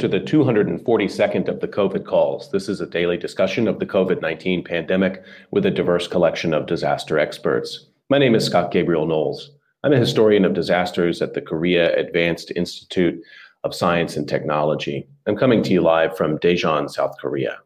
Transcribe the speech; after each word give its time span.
To 0.00 0.08
the 0.08 0.18
242nd 0.18 1.46
of 1.46 1.60
the 1.60 1.68
COVID 1.68 2.06
calls. 2.06 2.50
This 2.50 2.70
is 2.70 2.80
a 2.80 2.86
daily 2.86 3.18
discussion 3.18 3.68
of 3.68 3.80
the 3.80 3.84
COVID 3.84 4.22
19 4.22 4.64
pandemic 4.64 5.22
with 5.50 5.66
a 5.66 5.70
diverse 5.70 6.08
collection 6.08 6.54
of 6.54 6.64
disaster 6.64 7.18
experts. 7.18 7.84
My 8.08 8.16
name 8.16 8.34
is 8.34 8.46
Scott 8.46 8.70
Gabriel 8.70 9.06
Knowles. 9.06 9.50
I'm 9.84 9.92
a 9.92 9.98
historian 9.98 10.46
of 10.46 10.54
disasters 10.54 11.20
at 11.20 11.34
the 11.34 11.42
Korea 11.42 11.94
Advanced 11.98 12.50
Institute 12.56 13.22
of 13.62 13.74
Science 13.74 14.16
and 14.16 14.26
Technology. 14.26 15.06
I'm 15.26 15.36
coming 15.36 15.62
to 15.64 15.70
you 15.70 15.82
live 15.82 16.16
from 16.16 16.38
Daejeon, 16.38 16.88
South 16.88 17.16
Korea. 17.20 17.58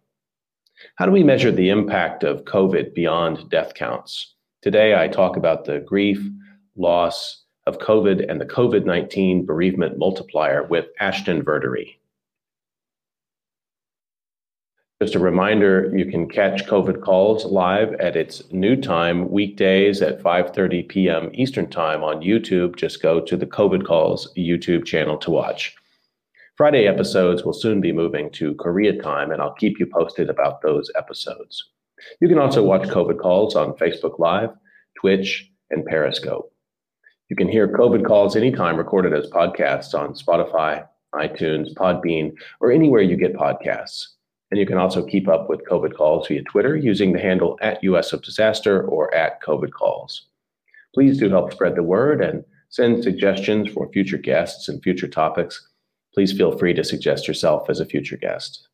How 0.97 1.07
do 1.07 1.13
we 1.13 1.23
measure 1.23 1.53
the 1.53 1.69
impact 1.69 2.25
of 2.25 2.47
COVID 2.47 2.95
beyond 2.95 3.49
death 3.49 3.75
counts? 3.75 4.35
Today, 4.61 5.01
I 5.01 5.07
talk 5.07 5.37
about 5.37 5.67
the 5.67 5.79
grief, 5.79 6.21
loss, 6.75 7.45
of 7.69 7.79
COVID 7.79 8.29
and 8.29 8.41
the 8.41 8.47
COVID 8.47 8.85
19 8.87 9.47
bereavement 9.47 9.99
multiplier 9.99 10.65
with 10.65 10.87
Ashton 10.99 11.41
Verdery. 11.45 11.95
Just 15.05 15.17
a 15.17 15.19
reminder, 15.19 15.93
you 15.95 16.07
can 16.07 16.27
catch 16.27 16.65
COVID 16.65 17.03
calls 17.03 17.45
live 17.45 17.93
at 18.01 18.17
its 18.17 18.43
new 18.51 18.75
time 18.75 19.31
weekdays 19.31 20.01
at 20.01 20.23
5:30 20.23 20.89
p.m. 20.89 21.31
Eastern 21.35 21.69
Time 21.69 22.03
on 22.03 22.23
YouTube. 22.23 22.77
Just 22.77 23.03
go 23.03 23.21
to 23.21 23.37
the 23.37 23.45
COVID 23.45 23.85
calls 23.85 24.33
YouTube 24.35 24.87
channel 24.87 25.19
to 25.19 25.31
watch. 25.31 25.77
Friday 26.57 26.87
episodes 26.87 27.45
will 27.45 27.53
soon 27.53 27.83
be 27.83 27.93
moving 27.93 28.31
to 28.31 28.55
Korea 28.55 28.99
time 28.99 29.31
and 29.31 29.43
I'll 29.43 29.53
keep 29.53 29.79
you 29.79 29.85
posted 29.85 30.31
about 30.31 30.63
those 30.63 30.91
episodes. 30.97 31.63
You 32.23 32.29
can 32.29 32.39
also 32.39 32.63
watch 32.63 32.89
COVID 32.89 33.21
calls 33.21 33.55
on 33.55 33.75
Facebook 33.75 34.19
Live, 34.19 34.53
Twitch, 34.99 35.53
and 35.69 35.85
Periscope. 35.85 36.51
You 37.29 37.37
can 37.37 37.49
hear 37.49 37.69
COVID 37.69 38.07
calls 38.07 38.37
anytime 38.37 38.79
recorded 38.79 39.13
as 39.13 39.29
podcasts 39.29 39.93
on 39.93 40.15
Spotify, 40.15 40.87
iTunes, 41.15 41.75
Podbean, 41.75 42.33
or 42.63 42.73
anywhere 42.73 43.03
you 43.03 43.19
get 43.19 43.35
podcasts. 43.35 44.14
And 44.55 44.61
you 44.61 44.67
can 44.67 44.79
also 44.79 45.05
keep 45.05 45.27
up 45.27 45.49
with 45.49 45.67
COVID 45.67 45.97
calls 45.97 46.29
via 46.29 46.45
Twitter 46.45 46.77
using 46.77 47.13
the 47.13 47.19
handle 47.19 47.59
at 47.61 47.83
US 47.83 48.13
of 48.13 48.23
Disaster 48.23 48.87
or 48.87 49.13
at 49.13 49.43
COVID 49.43 49.73
calls. 49.73 50.27
Please 50.95 51.19
do 51.19 51.29
help 51.29 51.53
spread 51.53 51.75
the 51.75 51.83
word 51.83 52.23
and 52.23 52.45
send 52.69 53.03
suggestions 53.03 53.69
for 53.69 53.91
future 53.91 54.17
guests 54.17 54.69
and 54.69 54.81
future 54.81 55.09
topics. 55.09 55.71
Please 56.15 56.33
feel 56.33 56.57
free 56.57 56.73
to 56.73 56.85
suggest 56.85 57.27
yourself 57.27 57.69
as 57.69 57.81
a 57.81 57.85
future 57.85 58.17
guest. 58.17 58.69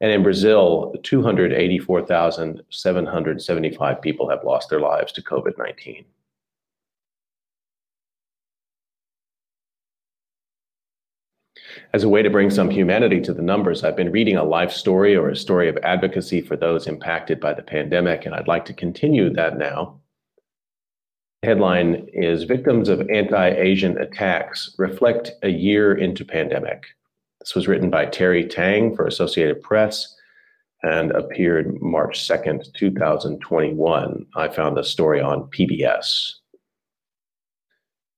And 0.00 0.12
in 0.12 0.22
Brazil, 0.22 0.94
284,775 1.02 4.02
people 4.02 4.28
have 4.28 4.44
lost 4.44 4.70
their 4.70 4.80
lives 4.80 5.10
to 5.12 5.22
COVID 5.22 5.58
19. 5.58 6.04
As 11.96 12.04
a 12.04 12.10
way 12.10 12.20
to 12.20 12.28
bring 12.28 12.50
some 12.50 12.68
humanity 12.68 13.22
to 13.22 13.32
the 13.32 13.40
numbers, 13.40 13.82
I've 13.82 13.96
been 13.96 14.12
reading 14.12 14.36
a 14.36 14.44
life 14.44 14.70
story 14.70 15.16
or 15.16 15.30
a 15.30 15.34
story 15.34 15.66
of 15.66 15.78
advocacy 15.78 16.42
for 16.42 16.54
those 16.54 16.86
impacted 16.86 17.40
by 17.40 17.54
the 17.54 17.62
pandemic, 17.62 18.26
and 18.26 18.34
I'd 18.34 18.46
like 18.46 18.66
to 18.66 18.74
continue 18.74 19.30
that 19.30 19.56
now. 19.56 19.98
Headline 21.42 22.06
is 22.12 22.42
Victims 22.42 22.90
of 22.90 23.08
Anti 23.08 23.48
Asian 23.48 23.96
Attacks 23.96 24.74
Reflect 24.76 25.30
a 25.42 25.48
Year 25.48 25.94
into 25.94 26.22
Pandemic. 26.22 26.84
This 27.40 27.54
was 27.54 27.66
written 27.66 27.88
by 27.88 28.04
Terry 28.04 28.46
Tang 28.46 28.94
for 28.94 29.06
Associated 29.06 29.62
Press 29.62 30.14
and 30.82 31.12
appeared 31.12 31.80
March 31.80 32.28
2nd, 32.28 32.74
2021. 32.74 34.26
I 34.36 34.48
found 34.48 34.76
the 34.76 34.84
story 34.84 35.22
on 35.22 35.44
PBS. 35.44 36.34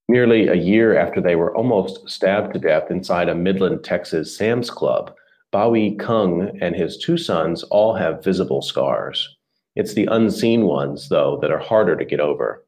Nearly 0.09 0.47
a 0.47 0.55
year 0.55 0.97
after 0.97 1.21
they 1.21 1.35
were 1.35 1.55
almost 1.55 2.09
stabbed 2.09 2.53
to 2.53 2.59
death 2.59 2.89
inside 2.89 3.29
a 3.29 3.35
Midland, 3.35 3.83
Texas 3.83 4.35
Sam's 4.35 4.71
Club, 4.71 5.13
Bawi 5.53 5.99
Cung 5.99 6.49
and 6.59 6.75
his 6.75 6.97
two 6.97 7.15
sons 7.15 7.61
all 7.65 7.93
have 7.93 8.23
visible 8.23 8.63
scars. 8.63 9.37
It's 9.75 9.93
the 9.93 10.07
unseen 10.07 10.63
ones, 10.63 11.09
though, 11.09 11.37
that 11.43 11.51
are 11.51 11.59
harder 11.59 11.95
to 11.95 12.05
get 12.05 12.19
over. 12.19 12.65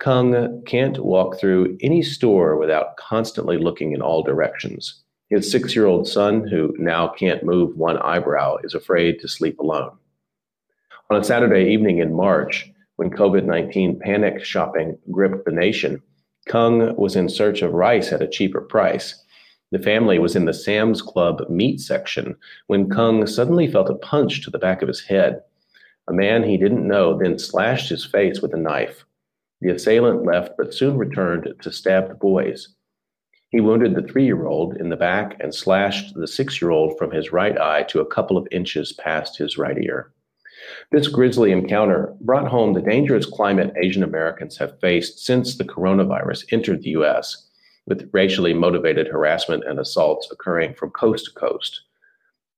Cung 0.00 0.64
can't 0.66 0.98
walk 0.98 1.38
through 1.38 1.78
any 1.80 2.02
store 2.02 2.56
without 2.56 2.96
constantly 2.96 3.56
looking 3.56 3.92
in 3.92 4.02
all 4.02 4.24
directions. 4.24 5.04
His 5.30 5.48
six 5.48 5.76
year 5.76 5.86
old 5.86 6.08
son, 6.08 6.44
who 6.44 6.74
now 6.76 7.06
can't 7.06 7.44
move 7.44 7.76
one 7.76 7.98
eyebrow, 7.98 8.56
is 8.64 8.74
afraid 8.74 9.20
to 9.20 9.28
sleep 9.28 9.60
alone. 9.60 9.96
On 11.08 11.20
a 11.20 11.22
Saturday 11.22 11.70
evening 11.70 11.98
in 11.98 12.12
March, 12.12 12.68
when 12.96 13.10
COVID 13.10 13.44
19 13.44 14.00
panic 14.00 14.44
shopping 14.44 14.98
gripped 15.12 15.44
the 15.44 15.52
nation, 15.52 16.02
Cung 16.46 16.94
was 16.96 17.16
in 17.16 17.28
search 17.28 17.62
of 17.62 17.72
rice 17.72 18.12
at 18.12 18.22
a 18.22 18.28
cheaper 18.28 18.60
price. 18.60 19.22
The 19.70 19.78
family 19.78 20.18
was 20.18 20.36
in 20.36 20.44
the 20.44 20.54
Sam's 20.54 21.02
Club 21.02 21.48
meat 21.48 21.80
section 21.80 22.36
when 22.66 22.88
Cung 22.88 23.26
suddenly 23.26 23.66
felt 23.66 23.90
a 23.90 23.94
punch 23.94 24.42
to 24.42 24.50
the 24.50 24.58
back 24.58 24.82
of 24.82 24.88
his 24.88 25.02
head. 25.04 25.42
A 26.06 26.12
man 26.12 26.42
he 26.42 26.56
didn't 26.56 26.86
know 26.86 27.18
then 27.18 27.38
slashed 27.38 27.88
his 27.88 28.04
face 28.04 28.40
with 28.40 28.52
a 28.54 28.58
knife. 28.58 29.04
The 29.60 29.70
assailant 29.70 30.24
left 30.24 30.56
but 30.58 30.74
soon 30.74 30.98
returned 30.98 31.54
to 31.60 31.72
stab 31.72 32.08
the 32.08 32.14
boys. 32.14 32.68
He 33.48 33.60
wounded 33.60 33.94
the 33.94 34.02
three 34.02 34.26
year 34.26 34.46
old 34.46 34.76
in 34.76 34.90
the 34.90 34.96
back 34.96 35.36
and 35.40 35.54
slashed 35.54 36.14
the 36.14 36.26
six 36.26 36.60
year 36.60 36.70
old 36.70 36.98
from 36.98 37.10
his 37.10 37.32
right 37.32 37.56
eye 37.58 37.84
to 37.84 38.00
a 38.00 38.06
couple 38.06 38.36
of 38.36 38.48
inches 38.50 38.92
past 38.92 39.38
his 39.38 39.56
right 39.56 39.78
ear. 39.78 40.12
This 40.92 41.08
grisly 41.08 41.52
encounter 41.52 42.14
brought 42.20 42.48
home 42.48 42.72
the 42.72 42.80
dangerous 42.80 43.26
climate 43.26 43.72
Asian 43.82 44.02
Americans 44.02 44.56
have 44.58 44.80
faced 44.80 45.24
since 45.24 45.56
the 45.56 45.64
coronavirus 45.64 46.52
entered 46.52 46.82
the 46.82 46.90
U.S., 46.90 47.48
with 47.86 48.08
racially 48.12 48.54
motivated 48.54 49.08
harassment 49.08 49.64
and 49.66 49.78
assaults 49.78 50.30
occurring 50.30 50.74
from 50.74 50.90
coast 50.90 51.26
to 51.26 51.32
coast. 51.32 51.82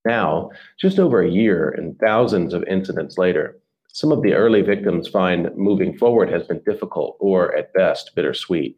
Now, 0.05 0.51
just 0.81 0.99
over 0.99 1.21
a 1.21 1.31
year 1.31 1.71
and 1.71 1.99
thousands 1.99 2.55
of 2.55 2.63
incidents 2.65 3.19
later, 3.19 3.59
some 3.89 4.13
of 4.13 4.23
the 4.23 4.35
early 4.35 4.61
victims 4.61 5.09
find 5.09 5.51
moving 5.57 5.97
forward 5.97 6.31
has 6.31 6.47
been 6.47 6.63
difficult 6.65 7.17
or, 7.19 7.57
at 7.57 7.73
best, 7.73 8.15
bittersweet. 8.15 8.77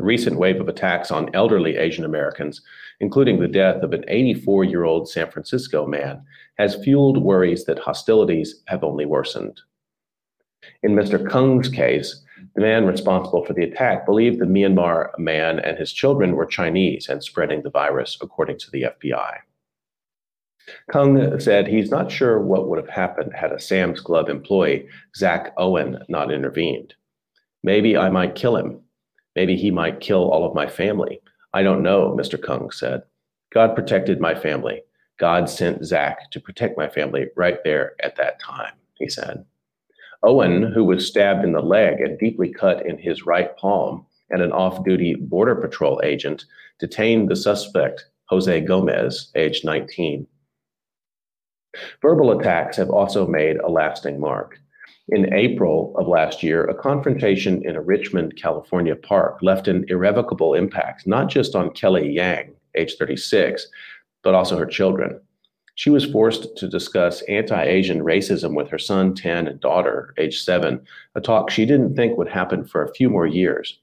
A 0.00 0.02
recent 0.02 0.38
wave 0.38 0.62
of 0.62 0.68
attacks 0.68 1.10
on 1.10 1.28
elderly 1.34 1.76
Asian 1.76 2.06
Americans, 2.06 2.62
including 3.00 3.38
the 3.38 3.46
death 3.46 3.82
of 3.82 3.92
an 3.92 4.02
84 4.08 4.64
year 4.64 4.84
old 4.84 5.10
San 5.10 5.30
Francisco 5.30 5.86
man, 5.86 6.24
has 6.56 6.82
fueled 6.82 7.22
worries 7.22 7.66
that 7.66 7.78
hostilities 7.78 8.62
have 8.66 8.82
only 8.82 9.04
worsened. 9.04 9.60
In 10.82 10.92
Mr. 10.92 11.28
Cung's 11.28 11.68
case, 11.68 12.24
the 12.54 12.62
man 12.62 12.86
responsible 12.86 13.44
for 13.44 13.52
the 13.52 13.64
attack 13.64 14.06
believed 14.06 14.38
the 14.38 14.46
Myanmar 14.46 15.10
man 15.18 15.58
and 15.58 15.76
his 15.76 15.92
children 15.92 16.34
were 16.34 16.46
Chinese 16.46 17.10
and 17.10 17.22
spreading 17.22 17.60
the 17.62 17.68
virus, 17.68 18.16
according 18.22 18.58
to 18.60 18.70
the 18.70 18.84
FBI. 18.84 19.36
Cung 20.90 21.38
said 21.38 21.66
he's 21.66 21.90
not 21.90 22.10
sure 22.10 22.40
what 22.40 22.68
would 22.68 22.78
have 22.78 22.88
happened 22.88 23.34
had 23.34 23.52
a 23.52 23.60
Sam's 23.60 24.00
Club 24.00 24.30
employee, 24.30 24.88
Zach 25.14 25.52
Owen, 25.58 26.02
not 26.08 26.32
intervened. 26.32 26.94
Maybe 27.62 27.98
I 27.98 28.08
might 28.08 28.34
kill 28.34 28.56
him, 28.56 28.80
Maybe 29.36 29.56
he 29.56 29.70
might 29.70 30.00
kill 30.00 30.30
all 30.30 30.46
of 30.46 30.54
my 30.54 30.66
family. 30.66 31.20
I 31.52 31.62
don't 31.62 31.82
know, 31.82 32.16
Mr. 32.18 32.40
Cung 32.40 32.70
said. 32.70 33.02
God 33.52 33.74
protected 33.74 34.20
my 34.20 34.34
family. 34.34 34.82
God 35.18 35.50
sent 35.50 35.84
Zach 35.84 36.30
to 36.30 36.40
protect 36.40 36.78
my 36.78 36.88
family 36.88 37.26
right 37.36 37.58
there 37.64 37.94
at 38.02 38.16
that 38.16 38.40
time, 38.40 38.72
he 38.94 39.08
said. 39.08 39.44
Owen, 40.22 40.62
who 40.62 40.84
was 40.84 41.06
stabbed 41.06 41.44
in 41.44 41.52
the 41.52 41.62
leg 41.62 42.00
and 42.00 42.18
deeply 42.18 42.52
cut 42.52 42.84
in 42.86 42.98
his 42.98 43.26
right 43.26 43.56
palm, 43.56 44.06
and 44.30 44.42
an 44.42 44.52
off 44.52 44.84
duty 44.84 45.14
Border 45.14 45.56
Patrol 45.56 46.00
agent 46.04 46.44
detained 46.78 47.28
the 47.28 47.36
suspect, 47.36 48.06
Jose 48.26 48.60
Gomez, 48.62 49.30
age 49.34 49.64
19. 49.64 50.26
Verbal 52.02 52.38
attacks 52.38 52.76
have 52.76 52.90
also 52.90 53.26
made 53.26 53.56
a 53.58 53.68
lasting 53.68 54.20
mark. 54.20 54.58
In 55.12 55.34
April 55.34 55.92
of 55.98 56.06
last 56.06 56.40
year, 56.40 56.64
a 56.66 56.74
confrontation 56.74 57.64
in 57.64 57.74
a 57.74 57.82
Richmond, 57.82 58.36
California 58.36 58.94
park 58.94 59.38
left 59.42 59.66
an 59.66 59.84
irrevocable 59.88 60.54
impact, 60.54 61.04
not 61.04 61.28
just 61.28 61.56
on 61.56 61.72
Kelly 61.72 62.12
Yang, 62.12 62.54
age 62.76 62.94
36, 62.96 63.66
but 64.22 64.36
also 64.36 64.56
her 64.56 64.66
children. 64.66 65.20
She 65.74 65.90
was 65.90 66.04
forced 66.04 66.56
to 66.58 66.68
discuss 66.68 67.22
anti 67.22 67.60
Asian 67.60 68.04
racism 68.04 68.54
with 68.54 68.68
her 68.68 68.78
son, 68.78 69.16
10, 69.16 69.48
and 69.48 69.58
daughter, 69.58 70.14
age 70.16 70.42
7, 70.42 70.80
a 71.16 71.20
talk 71.20 71.50
she 71.50 71.66
didn't 71.66 71.96
think 71.96 72.16
would 72.16 72.28
happen 72.28 72.64
for 72.64 72.84
a 72.84 72.94
few 72.94 73.10
more 73.10 73.26
years. 73.26 73.80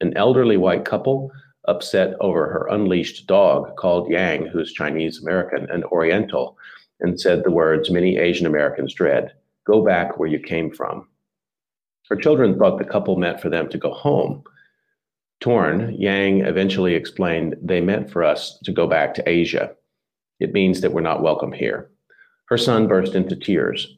An 0.00 0.16
elderly 0.16 0.56
white 0.56 0.84
couple, 0.84 1.32
upset 1.66 2.14
over 2.20 2.46
her 2.48 2.68
unleashed 2.70 3.26
dog, 3.26 3.74
called 3.74 4.08
Yang, 4.08 4.46
who's 4.46 4.72
Chinese 4.72 5.20
American 5.20 5.68
and 5.68 5.82
Oriental, 5.86 6.56
and 7.00 7.20
said 7.20 7.42
the 7.42 7.50
words 7.50 7.90
many 7.90 8.18
Asian 8.18 8.46
Americans 8.46 8.94
dread 8.94 9.32
Go 9.70 9.84
back 9.84 10.18
where 10.18 10.28
you 10.28 10.40
came 10.40 10.72
from. 10.72 11.06
Her 12.08 12.16
children 12.16 12.58
thought 12.58 12.78
the 12.78 12.84
couple 12.84 13.14
meant 13.14 13.40
for 13.40 13.48
them 13.48 13.68
to 13.68 13.78
go 13.78 13.92
home. 13.92 14.42
Torn, 15.38 15.94
Yang 15.96 16.40
eventually 16.40 16.96
explained 16.96 17.54
they 17.62 17.80
meant 17.80 18.10
for 18.10 18.24
us 18.24 18.58
to 18.64 18.72
go 18.72 18.88
back 18.88 19.14
to 19.14 19.28
Asia. 19.28 19.70
It 20.40 20.52
means 20.52 20.80
that 20.80 20.92
we're 20.92 21.02
not 21.02 21.22
welcome 21.22 21.52
here. 21.52 21.88
Her 22.46 22.58
son 22.58 22.88
burst 22.88 23.14
into 23.14 23.36
tears. 23.36 23.96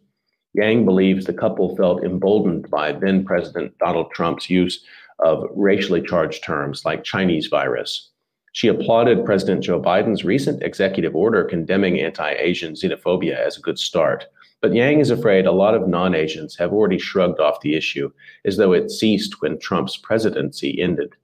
Yang 0.52 0.84
believes 0.84 1.24
the 1.24 1.32
couple 1.32 1.74
felt 1.74 2.04
emboldened 2.04 2.68
by 2.68 2.92
then 2.92 3.24
President 3.24 3.72
Donald 3.78 4.10
Trump's 4.12 4.50
use 4.50 4.84
of 5.20 5.46
racially 5.54 6.02
charged 6.02 6.44
terms 6.44 6.84
like 6.84 7.02
Chinese 7.02 7.46
virus. 7.46 8.10
She 8.52 8.68
applauded 8.68 9.24
President 9.24 9.64
Joe 9.64 9.80
Biden's 9.80 10.22
recent 10.22 10.62
executive 10.62 11.16
order 11.16 11.44
condemning 11.44 11.98
anti 11.98 12.32
Asian 12.32 12.74
xenophobia 12.74 13.38
as 13.38 13.56
a 13.56 13.62
good 13.62 13.78
start. 13.78 14.26
But 14.62 14.74
Yang 14.74 15.00
is 15.00 15.10
afraid 15.10 15.44
a 15.44 15.52
lot 15.52 15.74
of 15.74 15.88
non 15.88 16.14
Asians 16.14 16.56
have 16.56 16.72
already 16.72 16.98
shrugged 16.98 17.40
off 17.40 17.60
the 17.60 17.74
issue 17.74 18.10
as 18.44 18.56
though 18.56 18.72
it 18.72 18.92
ceased 18.92 19.42
when 19.42 19.58
Trump's 19.58 19.96
presidency 19.96 20.80
ended. 20.80 21.14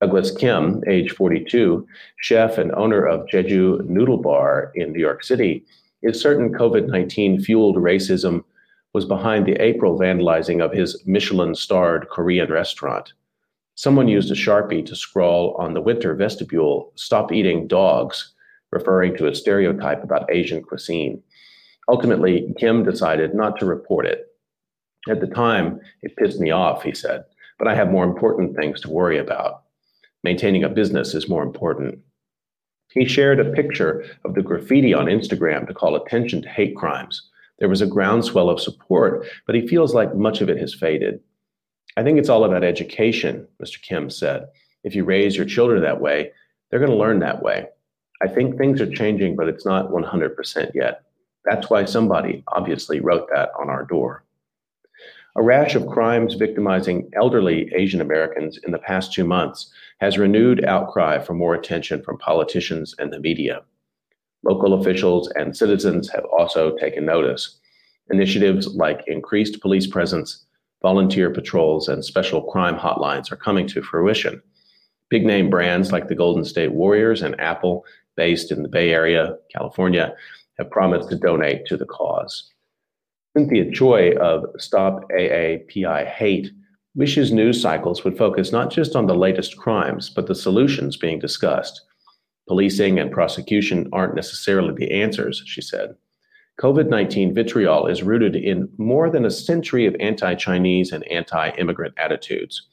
Douglas 0.00 0.30
Kim, 0.30 0.82
age 0.86 1.10
42, 1.10 1.86
chef 2.16 2.56
and 2.56 2.72
owner 2.72 3.04
of 3.04 3.26
Jeju 3.26 3.84
Noodle 3.84 4.16
Bar 4.16 4.70
in 4.76 4.92
New 4.92 5.00
York 5.00 5.24
City, 5.24 5.64
is 6.02 6.20
certain 6.20 6.52
COVID 6.52 6.86
19 6.86 7.40
fueled 7.40 7.76
racism 7.76 8.44
was 8.92 9.04
behind 9.04 9.44
the 9.44 9.60
April 9.60 9.98
vandalizing 9.98 10.64
of 10.64 10.72
his 10.72 11.02
Michelin 11.06 11.54
starred 11.54 12.08
Korean 12.10 12.50
restaurant. 12.50 13.12
Someone 13.74 14.08
used 14.08 14.30
a 14.30 14.34
Sharpie 14.34 14.86
to 14.86 14.94
scrawl 14.94 15.56
on 15.58 15.74
the 15.74 15.80
winter 15.80 16.14
vestibule, 16.14 16.92
Stop 16.94 17.32
eating 17.32 17.66
dogs, 17.66 18.32
referring 18.70 19.16
to 19.16 19.26
a 19.26 19.34
stereotype 19.34 20.04
about 20.04 20.30
Asian 20.30 20.62
cuisine. 20.62 21.22
Ultimately, 21.90 22.54
Kim 22.56 22.84
decided 22.84 23.34
not 23.34 23.58
to 23.58 23.66
report 23.66 24.06
it. 24.06 24.28
At 25.08 25.20
the 25.20 25.26
time, 25.26 25.80
it 26.02 26.14
pissed 26.16 26.38
me 26.38 26.52
off, 26.52 26.84
he 26.84 26.94
said, 26.94 27.24
but 27.58 27.66
I 27.66 27.74
have 27.74 27.90
more 27.90 28.04
important 28.04 28.54
things 28.54 28.80
to 28.82 28.90
worry 28.90 29.18
about. 29.18 29.64
Maintaining 30.22 30.62
a 30.62 30.68
business 30.68 31.14
is 31.14 31.28
more 31.28 31.42
important. 31.42 31.98
He 32.92 33.06
shared 33.06 33.40
a 33.40 33.50
picture 33.50 34.04
of 34.24 34.34
the 34.34 34.42
graffiti 34.42 34.94
on 34.94 35.06
Instagram 35.06 35.66
to 35.66 35.74
call 35.74 35.96
attention 35.96 36.42
to 36.42 36.48
hate 36.48 36.76
crimes. 36.76 37.28
There 37.58 37.68
was 37.68 37.82
a 37.82 37.88
groundswell 37.88 38.50
of 38.50 38.60
support, 38.60 39.26
but 39.44 39.56
he 39.56 39.66
feels 39.66 39.92
like 39.92 40.14
much 40.14 40.40
of 40.40 40.48
it 40.48 40.58
has 40.58 40.72
faded. 40.72 41.18
I 41.96 42.04
think 42.04 42.20
it's 42.20 42.28
all 42.28 42.44
about 42.44 42.62
education, 42.62 43.48
Mr. 43.60 43.82
Kim 43.82 44.10
said. 44.10 44.46
If 44.84 44.94
you 44.94 45.02
raise 45.02 45.36
your 45.36 45.44
children 45.44 45.82
that 45.82 46.00
way, 46.00 46.30
they're 46.70 46.78
going 46.78 46.92
to 46.92 46.96
learn 46.96 47.18
that 47.18 47.42
way. 47.42 47.66
I 48.22 48.28
think 48.28 48.56
things 48.56 48.80
are 48.80 48.94
changing, 48.94 49.34
but 49.34 49.48
it's 49.48 49.66
not 49.66 49.90
100% 49.90 50.70
yet. 50.72 51.02
That's 51.44 51.70
why 51.70 51.84
somebody 51.84 52.44
obviously 52.48 53.00
wrote 53.00 53.28
that 53.32 53.50
on 53.58 53.70
our 53.70 53.84
door. 53.84 54.24
A 55.36 55.42
rash 55.42 55.74
of 55.74 55.86
crimes 55.86 56.34
victimizing 56.34 57.08
elderly 57.14 57.72
Asian 57.74 58.00
Americans 58.00 58.58
in 58.64 58.72
the 58.72 58.78
past 58.78 59.12
two 59.12 59.24
months 59.24 59.72
has 60.00 60.18
renewed 60.18 60.64
outcry 60.64 61.20
for 61.20 61.34
more 61.34 61.54
attention 61.54 62.02
from 62.02 62.18
politicians 62.18 62.94
and 62.98 63.12
the 63.12 63.20
media. 63.20 63.62
Local 64.42 64.74
officials 64.74 65.30
and 65.36 65.56
citizens 65.56 66.10
have 66.10 66.24
also 66.24 66.76
taken 66.76 67.04
notice. 67.04 67.58
Initiatives 68.10 68.74
like 68.74 69.04
increased 69.06 69.60
police 69.60 69.86
presence, 69.86 70.46
volunteer 70.82 71.30
patrols, 71.30 71.88
and 71.88 72.04
special 72.04 72.42
crime 72.42 72.76
hotlines 72.76 73.30
are 73.30 73.36
coming 73.36 73.68
to 73.68 73.82
fruition. 73.82 74.42
Big 75.10 75.24
name 75.24 75.48
brands 75.48 75.92
like 75.92 76.08
the 76.08 76.14
Golden 76.14 76.44
State 76.44 76.72
Warriors 76.72 77.22
and 77.22 77.38
Apple, 77.40 77.84
based 78.16 78.50
in 78.50 78.62
the 78.62 78.68
Bay 78.68 78.90
Area, 78.92 79.36
California, 79.52 80.14
have 80.60 80.70
promised 80.70 81.08
to 81.08 81.16
donate 81.16 81.66
to 81.66 81.76
the 81.76 81.86
cause. 81.86 82.52
Cynthia 83.36 83.70
Choi 83.70 84.12
of 84.16 84.44
Stop 84.58 85.10
AAPI 85.10 86.06
Hate 86.06 86.50
wishes 86.94 87.32
news 87.32 87.60
cycles 87.60 88.04
would 88.04 88.18
focus 88.18 88.52
not 88.52 88.70
just 88.70 88.94
on 88.94 89.06
the 89.06 89.14
latest 89.14 89.56
crimes, 89.56 90.10
but 90.10 90.26
the 90.26 90.34
solutions 90.34 90.96
being 90.96 91.18
discussed. 91.18 91.82
Policing 92.48 92.98
and 92.98 93.12
prosecution 93.12 93.88
aren't 93.92 94.16
necessarily 94.16 94.74
the 94.74 94.90
answers, 94.90 95.42
she 95.46 95.60
said. 95.60 95.94
COVID 96.60 96.88
19 96.88 97.32
vitriol 97.32 97.86
is 97.86 98.02
rooted 98.02 98.36
in 98.36 98.68
more 98.76 99.08
than 99.08 99.24
a 99.24 99.30
century 99.30 99.86
of 99.86 99.96
anti 99.98 100.34
Chinese 100.34 100.92
and 100.92 101.06
anti 101.10 101.50
immigrant 101.50 101.94
attitudes. 101.96 102.66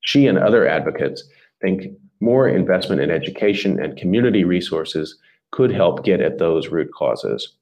She 0.00 0.26
and 0.26 0.36
other 0.36 0.66
advocates 0.66 1.24
think 1.62 1.86
more 2.20 2.48
investment 2.48 3.00
in 3.00 3.10
education 3.10 3.80
and 3.80 3.96
community 3.96 4.44
resources 4.44 5.16
could 5.52 5.70
help 5.70 6.04
get 6.04 6.20
at 6.20 6.38
those 6.38 6.68
root 6.68 6.90
causes 6.92 7.54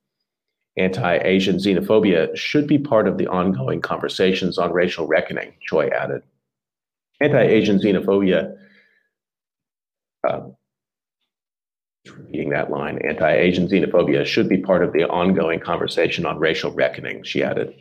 anti 0.76 1.19
Asian 1.19 1.56
xenophobia 1.56 2.34
should 2.37 2.66
be 2.66 2.78
part 2.78 3.08
of 3.08 3.19
the 3.19 3.26
ongoing 3.26 3.81
conversations 3.81 4.58
on 4.58 4.72
racial 4.72 5.06
reckoning, 5.06 5.52
Choi 5.60 5.88
added. 5.88 6.22
Anti 7.20 7.42
Asian 7.42 7.78
xenophobia, 7.78 8.56
uh, 10.28 10.40
repeating 12.06 12.50
that 12.50 12.70
line, 12.70 12.98
anti 13.06 13.31
Asian 13.32 13.69
xenophobia 13.69 14.25
should 14.25 14.48
be 14.48 14.58
part 14.58 14.82
of 14.82 14.92
the 14.92 15.04
ongoing 15.04 15.60
conversation 15.60 16.25
on 16.25 16.38
racial 16.38 16.72
reckoning, 16.72 17.22
she 17.25 17.42
added. 17.42 17.75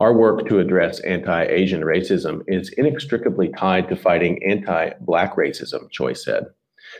Our 0.00 0.14
work 0.14 0.48
to 0.48 0.58
address 0.58 0.98
anti 1.00 1.44
Asian 1.44 1.82
racism 1.82 2.42
is 2.48 2.70
inextricably 2.70 3.50
tied 3.50 3.88
to 3.90 3.96
fighting 3.96 4.42
anti 4.42 4.92
Black 5.00 5.36
racism, 5.36 5.90
Choi 5.90 6.14
said. 6.14 6.46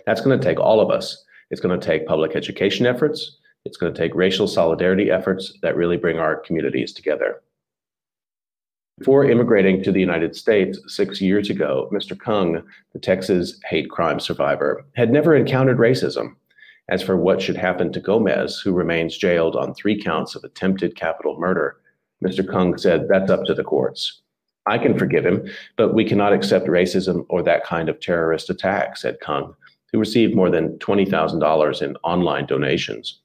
That's 0.07 0.21
going 0.21 0.39
to 0.39 0.45
take 0.45 0.61
all 0.61 0.81
of 0.81 0.91
us. 0.91 1.25
It's 1.51 1.61
going 1.61 1.79
to 1.79 1.85
take 1.85 2.07
public 2.07 2.37
education 2.37 2.87
efforts. 2.87 3.39
It's 3.65 3.77
going 3.77 3.93
to 3.93 3.99
take 3.99 4.15
racial 4.15 4.47
solidarity 4.47 5.11
efforts 5.11 5.53
that 5.63 5.77
really 5.77 5.97
bring 5.97 6.19
our 6.19 6.37
communities 6.37 6.93
together. 6.93 7.43
Before 8.99 9.25
immigrating 9.25 9.83
to 9.83 9.93
the 9.93 10.01
United 10.01 10.37
States 10.37 10.79
six 10.87 11.21
years 11.21 11.49
ago, 11.49 11.89
Mr. 11.93 12.19
Cung, 12.19 12.63
the 12.93 12.99
Texas 12.99 13.59
hate 13.65 13.91
crime 13.91 14.21
survivor, 14.21 14.85
had 14.95 15.11
never 15.11 15.35
encountered 15.35 15.79
racism. 15.79 16.37
As 16.91 17.03
for 17.03 17.17
what 17.17 17.41
should 17.41 17.57
happen 17.57 17.93
to 17.93 18.01
Gomez, 18.01 18.61
who 18.61 18.73
remains 18.73 19.17
jailed 19.17 19.57
on 19.57 19.75
three 19.75 20.01
counts 20.01 20.35
of 20.35 20.45
attempted 20.45 20.97
capital 20.97 21.39
murder, 21.39 21.77
Mr. 22.23 22.47
Cung 22.47 22.77
said 22.77 23.09
that's 23.09 23.31
up 23.31 23.45
to 23.47 23.55
the 23.55 23.65
courts. 23.65 24.21
I 24.67 24.77
can 24.77 24.99
forgive 24.99 25.25
him, 25.25 25.49
but 25.77 25.95
we 25.95 26.05
cannot 26.05 26.35
accept 26.35 26.67
racism 26.67 27.25
or 27.31 27.43
that 27.43 27.65
kind 27.65 27.89
of 27.89 28.01
terrorist 28.01 28.51
attack, 28.51 28.97
said 28.97 29.19
Cung, 29.21 29.55
who 29.93 29.99
received 29.99 30.35
more 30.35 30.51
than 30.51 30.79
$20,000 30.79 31.83
in 31.83 31.97
online 31.97 32.47
donations. 32.47 33.21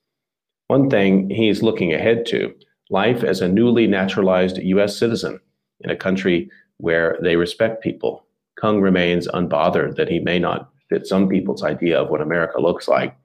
One 0.67 0.89
thing 0.89 1.29
he's 1.29 1.61
looking 1.61 1.93
ahead 1.93 2.25
to 2.27 2.53
life 2.89 3.23
as 3.23 3.41
a 3.41 3.47
newly 3.47 3.87
naturalized 3.87 4.57
U.S. 4.57 4.97
citizen 4.97 5.39
in 5.81 5.89
a 5.91 5.95
country 5.95 6.49
where 6.77 7.17
they 7.21 7.35
respect 7.35 7.83
people. 7.83 8.25
Cung 8.59 8.81
remains 8.81 9.27
unbothered 9.27 9.95
that 9.95 10.09
he 10.09 10.19
may 10.19 10.39
not 10.39 10.69
fit 10.89 11.05
some 11.05 11.27
people's 11.27 11.63
idea 11.63 12.01
of 12.01 12.09
what 12.09 12.21
America 12.21 12.59
looks 12.59 12.87
like. 12.87 13.15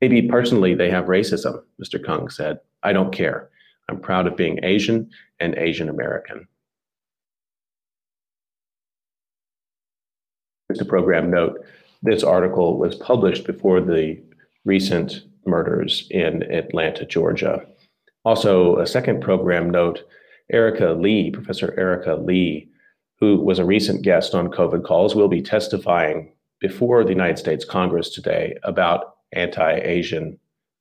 Maybe 0.00 0.22
personally 0.22 0.74
they 0.74 0.90
have 0.90 1.06
racism, 1.06 1.62
Mr. 1.82 2.02
Cung 2.02 2.30
said. 2.30 2.60
I 2.82 2.92
don't 2.92 3.12
care. 3.12 3.50
I'm 3.88 4.00
proud 4.00 4.26
of 4.26 4.36
being 4.36 4.60
Asian 4.62 5.10
and 5.40 5.54
Asian 5.56 5.88
American. 5.88 6.46
A 10.80 10.84
program 10.84 11.30
note 11.30 11.64
this 12.02 12.22
article 12.22 12.78
was 12.78 12.94
published 12.96 13.44
before 13.44 13.80
the 13.80 14.20
recent 14.64 15.22
murders 15.46 16.06
in 16.10 16.42
Atlanta, 16.52 17.04
Georgia. 17.04 17.64
Also, 18.24 18.76
a 18.78 18.86
second 18.86 19.20
program 19.20 19.70
note 19.70 20.02
Erika 20.52 20.92
Lee, 20.92 21.30
Professor 21.30 21.74
Erika 21.78 22.14
Lee, 22.14 22.68
who 23.20 23.36
was 23.36 23.58
a 23.58 23.64
recent 23.64 24.02
guest 24.02 24.34
on 24.34 24.50
COVID 24.50 24.84
calls, 24.84 25.14
will 25.14 25.28
be 25.28 25.42
testifying 25.42 26.32
before 26.60 27.04
the 27.04 27.10
United 27.10 27.38
States 27.38 27.64
Congress 27.64 28.10
today 28.10 28.56
about 28.62 29.16
anti 29.32 29.80
Asian 29.82 30.38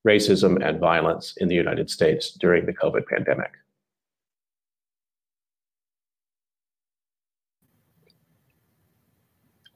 racism 0.07 0.65
and 0.65 0.79
violence 0.79 1.33
in 1.37 1.47
the 1.47 1.55
United 1.55 1.89
States 1.89 2.31
during 2.31 2.65
the 2.65 2.73
COVID 2.73 3.05
pandemic. 3.07 3.51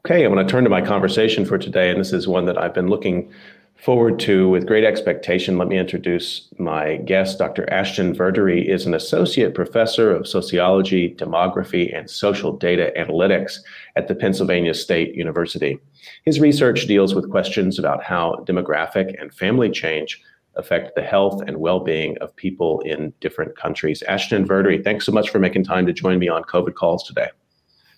Okay, 0.04 0.26
I'm 0.26 0.34
going 0.34 0.44
to 0.44 0.52
turn 0.52 0.64
to 0.64 0.70
my 0.70 0.82
conversation 0.82 1.46
for 1.46 1.60
today, 1.60 1.92
and 1.92 2.00
this 2.00 2.12
is 2.12 2.28
one 2.28 2.46
that 2.46 2.58
I've 2.58 2.74
been 2.74 2.88
looking 2.88 3.32
forward 3.76 4.20
to 4.22 4.50
with 4.50 4.66
great 4.66 4.84
expectation. 4.84 5.60
Let 5.60 5.68
me 5.68 5.78
introduce 5.78 6.50
my 6.58 6.96
guest. 6.98 7.38
Dr. 7.38 7.72
Ashton 7.72 8.16
Verdery 8.16 8.68
is 8.68 8.88
an 8.88 8.96
associate 8.96 9.54
professor 9.54 10.12
of 10.12 10.28
sociology, 10.28 11.14
demography, 11.14 11.96
and 11.96 12.10
social 12.10 12.52
data 12.52 12.92
analytics 12.98 13.60
at 13.96 14.08
the 14.08 14.16
Pennsylvania 14.16 14.74
State 14.74 15.14
University. 15.14 15.78
His 16.26 16.40
research 16.40 16.88
deals 16.88 17.14
with 17.14 17.30
questions 17.30 17.78
about 17.78 18.04
how 18.04 18.44
demographic 18.48 19.22
and 19.22 19.32
family 19.32 19.70
change 19.70 20.20
affect 20.56 20.96
the 20.96 21.04
health 21.04 21.44
and 21.46 21.58
well-being 21.58 22.18
of 22.22 22.36
people 22.36 22.80
in 22.82 23.14
different 23.22 23.56
countries. 23.56 24.02
Ashton 24.08 24.48
Verdery, 24.48 24.84
thanks 24.84 25.06
so 25.06 25.12
much 25.12 25.30
for 25.30 25.38
making 25.38 25.64
time 25.64 25.86
to 25.86 25.94
join 25.94 26.18
me 26.18 26.28
on 26.28 26.42
COVID 26.46 26.74
calls 26.74 27.04
today. 27.04 27.30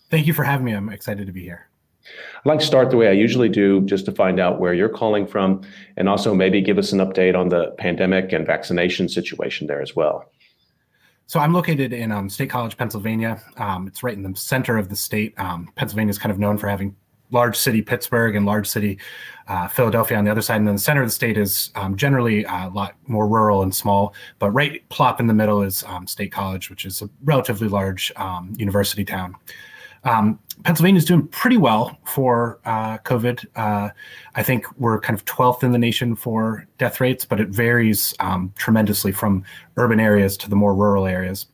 Thank 0.09 0.27
you 0.27 0.33
for 0.33 0.43
having 0.43 0.65
me. 0.65 0.73
I'm 0.73 0.89
excited 0.89 1.27
to 1.27 1.33
be 1.33 1.43
here. 1.43 1.69
I'd 2.05 2.49
like 2.49 2.59
to 2.59 2.65
start 2.65 2.89
the 2.89 2.97
way 2.97 3.07
I 3.07 3.13
usually 3.13 3.49
do, 3.49 3.81
just 3.81 4.05
to 4.05 4.11
find 4.11 4.39
out 4.39 4.59
where 4.59 4.73
you're 4.73 4.89
calling 4.89 5.25
from, 5.25 5.61
and 5.97 6.09
also 6.09 6.35
maybe 6.35 6.61
give 6.61 6.77
us 6.77 6.91
an 6.91 6.99
update 6.99 7.37
on 7.37 7.49
the 7.49 7.71
pandemic 7.77 8.33
and 8.33 8.45
vaccination 8.45 9.07
situation 9.07 9.67
there 9.67 9.81
as 9.81 9.95
well. 9.95 10.29
So 11.27 11.39
I'm 11.39 11.53
located 11.53 11.93
in 11.93 12.11
um, 12.11 12.29
State 12.29 12.49
College, 12.49 12.77
Pennsylvania. 12.77 13.41
Um, 13.57 13.87
it's 13.87 14.03
right 14.03 14.13
in 14.13 14.23
the 14.23 14.35
center 14.35 14.77
of 14.77 14.89
the 14.89 14.95
state. 14.95 15.33
Um, 15.39 15.71
Pennsylvania 15.75 16.11
is 16.11 16.17
kind 16.17 16.31
of 16.31 16.39
known 16.39 16.57
for 16.57 16.67
having 16.67 16.95
large 17.31 17.55
city 17.57 17.81
Pittsburgh 17.81 18.35
and 18.35 18.45
large 18.45 18.67
city 18.67 18.99
uh, 19.47 19.67
Philadelphia 19.67 20.17
on 20.17 20.25
the 20.25 20.31
other 20.31 20.41
side. 20.41 20.57
And 20.57 20.67
then 20.67 20.75
the 20.75 20.81
center 20.81 21.01
of 21.01 21.07
the 21.07 21.13
state 21.13 21.37
is 21.37 21.71
um, 21.75 21.95
generally 21.95 22.43
a 22.43 22.69
lot 22.73 22.95
more 23.07 23.27
rural 23.27 23.63
and 23.63 23.73
small. 23.73 24.13
But 24.39 24.51
right 24.51 24.87
plop 24.89 25.19
in 25.19 25.27
the 25.27 25.33
middle 25.33 25.63
is 25.63 25.83
um, 25.83 26.05
State 26.07 26.31
College, 26.31 26.69
which 26.69 26.85
is 26.85 27.01
a 27.01 27.09
relatively 27.23 27.67
large 27.67 28.11
um, 28.15 28.53
university 28.57 29.03
town. 29.03 29.35
Um, 30.05 30.39
Pennsylvania 30.63 30.99
is 30.99 31.05
doing 31.05 31.27
pretty 31.27 31.57
well 31.57 31.97
for 32.05 32.59
uh, 32.65 32.97
COVID. 32.99 33.45
Uh, 33.55 33.89
I 34.35 34.43
think 34.43 34.65
we're 34.77 34.99
kind 34.99 35.17
of 35.17 35.25
12th 35.25 35.63
in 35.63 35.71
the 35.71 35.77
nation 35.77 36.15
for 36.15 36.67
death 36.77 37.01
rates, 37.01 37.25
but 37.25 37.39
it 37.39 37.49
varies 37.49 38.13
um, 38.19 38.53
tremendously 38.57 39.11
from 39.11 39.43
urban 39.77 39.99
areas 39.99 40.37
to 40.37 40.49
the 40.49 40.55
more 40.55 40.73
rural 40.75 41.05
areas. 41.05 41.47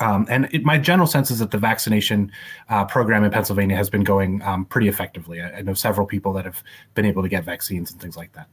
Um, 0.00 0.26
and 0.30 0.48
it, 0.52 0.64
my 0.64 0.78
general 0.78 1.06
sense 1.06 1.30
is 1.30 1.40
that 1.40 1.50
the 1.50 1.58
vaccination 1.58 2.30
uh, 2.68 2.84
program 2.84 3.24
in 3.24 3.30
Pennsylvania 3.30 3.76
has 3.76 3.90
been 3.90 4.04
going 4.04 4.42
um, 4.42 4.64
pretty 4.64 4.88
effectively. 4.88 5.40
I, 5.40 5.58
I, 5.58 5.62
know 5.62 5.74
several 5.74 6.06
people 6.06 6.32
that 6.34 6.44
have 6.44 6.62
been 6.94 7.04
able 7.04 7.22
to 7.22 7.28
get 7.28 7.44
vaccines 7.44 7.90
and 7.90 8.00
things 8.00 8.16
like 8.16 8.32
that. 8.34 8.48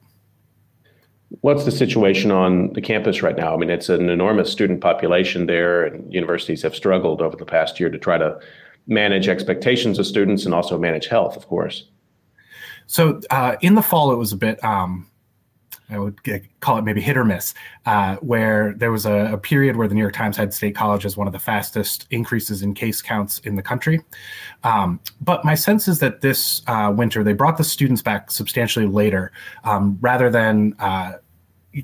What's 1.41 1.65
the 1.65 1.72
situation 1.72 2.31
on 2.31 2.74
the 2.74 2.81
campus 2.81 3.22
right 3.22 3.36
now? 3.36 3.53
I 3.53 3.57
mean, 3.57 3.69
it's 3.69 3.89
an 3.89 4.10
enormous 4.10 4.51
student 4.51 4.81
population 4.81 5.45
there, 5.45 5.84
and 5.84 6.12
universities 6.12 6.62
have 6.63 6.75
struggled 6.75 7.22
over 7.22 7.36
the 7.36 7.45
past 7.45 7.79
year 7.79 7.89
to 7.89 7.98
try 7.98 8.17
to 8.17 8.39
manage 8.88 9.27
expectations 9.27 10.00
of 10.00 10.06
students 10.06 10.46
and 10.46 10.54
also 10.54 10.77
manage 10.77 11.08
health, 11.08 11.36
of 11.36 11.48
course. 11.48 11.86
So 12.88 13.20
uh, 13.32 13.56
in 13.62 13.75
the 13.75 13.82
fall, 13.82 14.12
it 14.12 14.18
was 14.18 14.32
a 14.32 14.38
bit. 14.38 14.63
Um, 14.63 15.08
I 15.89 16.00
would 16.00 16.20
call 16.62 16.80
it 16.80 16.84
maybe 16.84 17.00
hit 17.00 17.15
or 17.15 17.24
miss, 17.24 17.54
uh, 17.86 18.15
where 18.18 18.74
there 18.75 18.92
was 18.92 19.06
a, 19.06 19.34
a, 19.34 19.38
period 19.38 19.75
where 19.75 19.88
the 19.88 19.94
New 19.94 20.01
York 20.01 20.15
Times 20.15 20.36
had 20.36 20.51
State 20.51 20.75
College 20.75 21.06
as 21.06 21.15
one 21.15 21.27
of 21.27 21.34
the 21.34 21.39
fastest 21.39 22.08
increases 22.10 22.63
in 22.63 22.74
case 22.74 23.04
counts 23.04 23.38
in 23.39 23.56
the 23.56 23.62
country. 23.62 24.01
Um, 24.63 25.00
but 25.22 25.46
my 25.46 25.54
sense 25.54 25.88
is 25.88 26.00
that 26.00 26.22
this 26.22 26.63
uh, 26.65 26.92
winter 26.96 27.24
they 27.24 27.34
brought 27.34 27.58
the 27.58 27.63
students 27.63 28.01
back 28.01 28.32
substantially 28.32 28.88
later, 28.88 29.32
um, 29.63 30.00
rather 30.01 30.30
than 30.30 30.74
uh, 30.80 31.13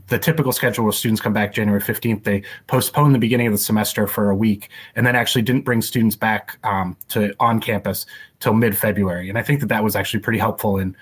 the 0.08 0.18
typical 0.18 0.52
schedule 0.52 0.86
where 0.86 0.94
students 0.94 1.22
come 1.22 1.34
back 1.34 1.54
January 1.54 1.82
15th, 1.82 2.24
they 2.24 2.44
postponed 2.68 3.14
the 3.14 3.20
beginning 3.20 3.48
of 3.48 3.54
the 3.54 3.60
semester 3.60 4.08
for 4.08 4.30
a 4.30 4.36
week 4.36 4.70
and 4.96 5.06
then 5.06 5.16
actually 5.16 5.42
didn't 5.42 5.66
bring 5.66 5.82
students 5.82 6.16
back 6.16 6.58
um, 6.64 6.96
to 7.10 7.34
on 7.40 7.60
campus 7.60 8.06
till 8.40 8.54
mid 8.54 8.78
February. 8.78 9.30
And 9.30 9.38
I 9.38 9.44
think 9.44 9.60
that 9.60 9.68
that 9.68 9.84
was 9.84 9.96
actually 9.96 10.22
pretty 10.22 10.40
helpful 10.40 10.78
in 10.78 10.96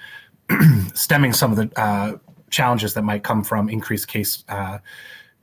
stemming 0.94 1.34
some 1.34 1.52
of 1.52 1.58
the 1.58 1.80
uh, 1.80 2.18
challenges 2.50 2.94
that 2.96 3.04
might 3.04 3.24
come 3.24 3.44
from 3.44 3.70
increased 3.70 4.08
case 4.08 4.44
uh, 4.50 4.80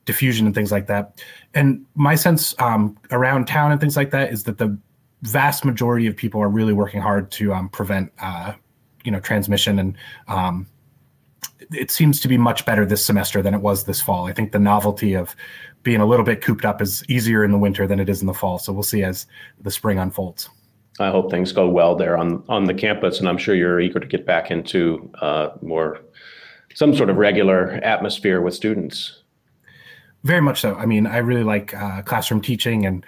diffusion 0.07 0.47
and 0.47 0.55
things 0.55 0.73
like 0.73 0.87
that. 0.87 1.23
And 1.55 1.85
my 1.95 2.15
sense 2.15 2.55
um, 2.59 2.97
around 3.11 3.47
town 3.47 3.71
and 3.71 3.81
things 3.81 3.97
like 3.97 4.11
that 4.11 4.33
is 4.33 4.45
that 4.45 4.59
the 4.59 4.77
vast 5.23 5.65
majority 5.65 6.07
of 6.07 6.17
people 6.17 6.41
are 6.41 6.49
really 6.49 6.73
working 6.73 7.01
hard 7.01 7.31
to 7.33 7.53
um, 7.53 7.69
prevent, 7.69 8.13
uh, 8.21 8.53
you 9.05 9.13
know, 9.13 9.21
transmission 9.21 9.79
and 9.79 9.97
um, 10.29 10.67
it 11.73 11.91
seems 11.91 12.21
to 12.21 12.29
be 12.29 12.39
much 12.39 12.65
better 12.67 12.85
this 12.85 13.05
semester 13.05 13.43
than 13.43 13.55
it 13.55 13.61
was 13.61 13.85
this 13.85 14.01
fall. 14.01 14.27
I 14.27 14.33
think 14.33 14.53
the 14.53 14.59
novelty 14.59 15.15
of 15.15 15.35
being 15.83 16.01
a 16.01 16.07
little 16.07 16.25
bit 16.25 16.43
cooped 16.43 16.65
up 16.65 16.83
is 16.83 17.05
easier 17.09 17.45
in 17.45 17.53
the 17.53 17.59
winter 17.59 17.87
than 17.87 18.01
it 18.01 18.09
is 18.09 18.21
in 18.21 18.27
the 18.27 18.35
fall. 18.35 18.59
So 18.59 18.73
we'll 18.73 18.83
see 18.83 19.03
as 19.03 19.27
the 19.61 19.71
spring 19.71 19.99
unfolds. 19.99 20.51
I 20.99 21.11
hope 21.11 21.31
things 21.31 21.53
go 21.53 21.69
well 21.69 21.95
there 21.95 22.17
on 22.17 22.43
on 22.49 22.65
the 22.65 22.75
campus, 22.75 23.21
and 23.21 23.29
I'm 23.29 23.37
sure 23.37 23.55
you're 23.55 23.81
eager 23.81 24.01
to 24.01 24.07
get 24.07 24.25
back 24.25 24.51
into 24.51 25.11
uh, 25.21 25.51
more 25.61 26.01
some 26.75 26.95
sort 26.95 27.11
of 27.11 27.17
regular 27.17 27.73
atmosphere 27.83 28.41
with 28.41 28.55
students. 28.55 29.23
Very 30.25 30.41
much 30.41 30.61
so. 30.61 30.75
I 30.75 30.87
mean, 30.87 31.07
I 31.07 31.19
really 31.19 31.45
like 31.45 31.75
uh, 31.75 32.03
classroom 32.03 32.41
teaching 32.41 32.85
and 32.87 33.05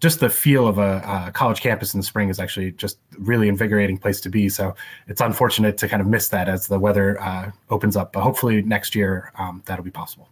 just 0.00 0.20
the 0.20 0.30
feel 0.30 0.68
of 0.68 0.78
a, 0.78 1.26
a, 1.26 1.32
college 1.32 1.60
campus 1.60 1.92
in 1.92 2.00
the 2.00 2.06
spring 2.06 2.28
is 2.28 2.38
actually 2.38 2.72
just 2.72 2.98
really 3.18 3.48
invigorating 3.48 3.98
place 3.98 4.20
to 4.20 4.28
be. 4.28 4.48
So 4.48 4.74
it's 5.08 5.20
unfortunate 5.20 5.76
to 5.78 5.88
kind 5.88 6.00
of 6.00 6.06
miss 6.06 6.28
that 6.28 6.48
as 6.48 6.68
the 6.68 6.78
weather 6.78 7.20
uh, 7.20 7.50
opens 7.70 7.96
up, 7.96 8.12
but 8.12 8.22
hopefully 8.22 8.62
next 8.62 8.94
year 8.94 9.32
um, 9.38 9.62
that'll 9.66 9.84
be 9.84 9.90
possible. 9.90 10.28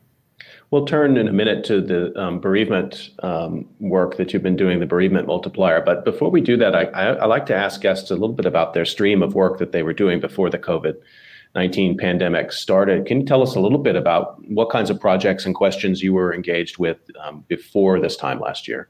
We'll 0.71 0.85
turn 0.85 1.17
in 1.17 1.29
a 1.29 1.33
minute 1.33 1.65
to 1.67 1.81
the 1.81 2.19
um, 2.21 2.41
bereavement 2.41 3.11
um, 3.23 3.69
work 3.79 4.17
that 4.17 4.33
you've 4.33 4.43
been 4.43 4.57
doing, 4.57 4.81
the 4.81 4.87
bereavement 4.87 5.27
multiplier. 5.27 5.81
But 5.81 6.05
before 6.05 6.31
we 6.31 6.41
do 6.41 6.57
that, 6.57 6.75
I, 6.75 6.85
I, 6.87 7.05
I, 7.15 7.27
like 7.27 7.47
to 7.47 7.55
ask 7.55 7.81
guests 7.81 8.11
a 8.11 8.15
little 8.15 8.35
bit 8.35 8.47
about 8.47 8.75
their 8.75 8.85
stream 8.85 9.23
of 9.23 9.35
work 9.35 9.59
that 9.59 9.71
they 9.71 9.85
were 9.85 9.93
doing 9.93 10.19
before 10.19 10.51
the 10.51 10.59
COVID 10.59 10.95
19 11.55 11.97
pandemic 11.97 12.53
started. 12.53 13.07
Can 13.07 13.21
you 13.21 13.27
tell 13.27 13.43
us 13.43 13.55
a 13.55 13.61
little 13.61 13.79
bit 13.79 13.97
about 13.97 14.45
what 14.49 14.69
kinds 14.69 14.91
of 14.91 15.01
projects 15.01 15.47
and 15.47 15.55
questions 15.55 16.03
you 16.03 16.13
were 16.13 16.35
engaged 16.35 16.79
with 16.79 16.99
um, 17.23 17.45
before 17.49 17.99
this 17.99 18.17
time 18.17 18.41
last 18.41 18.69
year? 18.69 18.89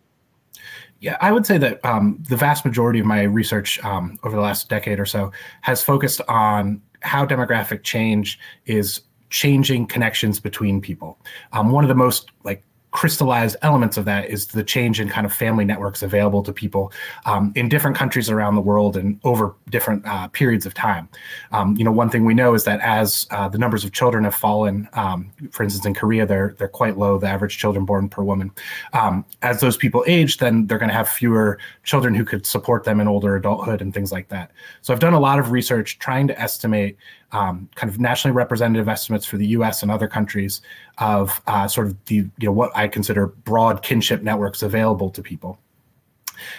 Yeah, 1.07 1.17
I 1.21 1.31
would 1.31 1.47
say 1.47 1.57
that 1.59 1.79
um, 1.85 2.21
the 2.29 2.37
vast 2.37 2.65
majority 2.65 2.99
of 2.99 3.07
my 3.07 3.23
research 3.23 3.79
um, 3.85 4.19
over 4.25 4.35
the 4.35 4.43
last 4.43 4.69
decade 4.69 4.99
or 4.99 5.07
so 5.07 5.31
has 5.61 5.81
focused 5.81 6.21
on 6.27 6.83
how 7.03 7.25
demographic 7.25 7.85
change 7.85 8.41
is 8.65 9.03
changing 9.31 9.87
connections 9.87 10.41
between 10.41 10.81
people. 10.81 11.21
Um, 11.53 11.71
one 11.71 11.85
of 11.85 11.89
the 11.89 11.95
most 11.95 12.33
like 12.43 12.65
crystallized 12.97 13.57
elements 13.61 13.99
of 13.99 14.07
that 14.07 14.31
is 14.31 14.47
the 14.47 14.65
change 14.65 15.01
in 15.01 15.09
kind 15.11 15.27
of 15.27 15.33
family 15.33 15.67
networks 15.67 16.03
available 16.03 16.43
to 16.43 16.51
people 16.51 16.91
um, 17.27 17.53
in 17.55 17.69
different 17.69 17.95
countries 17.95 18.31
around 18.31 18.55
the 18.55 18.61
world 18.63 18.97
and 18.97 19.21
over 19.23 19.55
different 19.69 20.03
uh, 20.07 20.27
periods 20.29 20.65
of 20.65 20.73
time. 20.73 21.07
Um, 21.53 21.77
you 21.77 21.85
know, 21.85 21.93
one 21.93 22.09
thing 22.09 22.25
we 22.25 22.33
know 22.33 22.55
is 22.55 22.65
that 22.65 22.81
as 22.81 23.27
uh, 23.33 23.51
the 23.51 23.59
numbers 23.59 23.85
of 23.85 23.93
children 23.93 24.25
have 24.25 24.35
fallen, 24.35 24.89
um, 24.95 25.31
for 25.51 25.63
instance, 25.63 25.85
in 25.85 25.93
Korea, 25.93 26.25
they're 26.25 26.55
they're 26.57 26.69
quite 26.69 26.97
low. 26.97 27.19
The 27.19 27.27
average 27.27 27.59
children 27.59 27.85
born 27.85 28.09
per 28.09 28.23
woman. 28.23 28.51
Um, 28.95 29.27
as 29.43 29.61
those 29.61 29.77
people 29.77 30.03
age, 30.07 30.39
then 30.39 30.67
they're 30.67 30.79
going 30.79 30.89
to 30.89 30.95
have 30.95 31.07
fewer 31.07 31.59
children 31.85 32.15
who 32.15 32.25
could 32.25 32.47
support 32.47 32.85
them 32.85 32.99
in 32.99 33.09
older 33.09 33.37
adulthood 33.37 33.83
and 33.83 33.93
things 33.93 34.11
like 34.11 34.29
that. 34.29 34.53
So 34.81 34.95
I've 34.95 35.01
done 35.01 35.13
a 35.13 35.21
lot 35.21 35.39
of 35.39 35.51
research 35.51 35.99
trying 35.99 36.29
to 36.29 36.41
estimate 36.41 36.97
um, 37.33 37.69
kind 37.75 37.91
of 37.91 37.99
nationally 37.99 38.35
representative 38.35 38.89
estimates 38.89 39.27
for 39.27 39.37
the 39.37 39.47
U.S. 39.49 39.83
and 39.83 39.91
other 39.91 40.09
countries 40.09 40.61
of 40.99 41.41
uh, 41.47 41.67
sort 41.69 41.89
of 41.89 42.05
the 42.07 42.15
you 42.15 42.31
know 42.41 42.53
what 42.53 42.71
I 42.77 42.89
consider 42.89 43.27
broad 43.27 43.83
kinship 43.83 44.23
networks 44.23 44.63
available 44.63 45.11
to 45.11 45.23
people. 45.23 45.59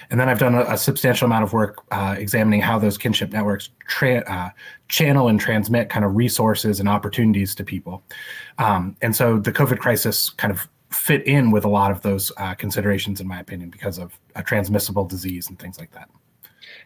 And 0.09 0.19
then 0.19 0.27
I've 0.27 0.39
done 0.39 0.55
a, 0.55 0.61
a 0.61 0.77
substantial 0.77 1.25
amount 1.25 1.43
of 1.43 1.53
work 1.53 1.83
uh, 1.91 2.15
examining 2.17 2.61
how 2.61 2.79
those 2.79 2.97
kinship 2.97 3.31
networks 3.31 3.69
tra- 3.87 4.23
uh, 4.27 4.49
channel 4.87 5.27
and 5.27 5.39
transmit 5.39 5.89
kind 5.89 6.03
of 6.03 6.15
resources 6.15 6.79
and 6.79 6.89
opportunities 6.89 7.53
to 7.55 7.63
people. 7.63 8.03
Um, 8.57 8.95
and 9.01 9.15
so 9.15 9.37
the 9.37 9.51
COVID 9.51 9.79
crisis 9.79 10.31
kind 10.31 10.51
of 10.51 10.67
fit 10.89 11.25
in 11.27 11.51
with 11.51 11.65
a 11.65 11.69
lot 11.69 11.91
of 11.91 12.01
those 12.01 12.31
uh, 12.37 12.55
considerations, 12.55 13.21
in 13.21 13.27
my 13.27 13.39
opinion, 13.39 13.69
because 13.69 13.97
of 13.97 14.17
a 14.35 14.43
transmissible 14.43 15.05
disease 15.05 15.49
and 15.49 15.59
things 15.59 15.79
like 15.79 15.91
that. 15.91 16.09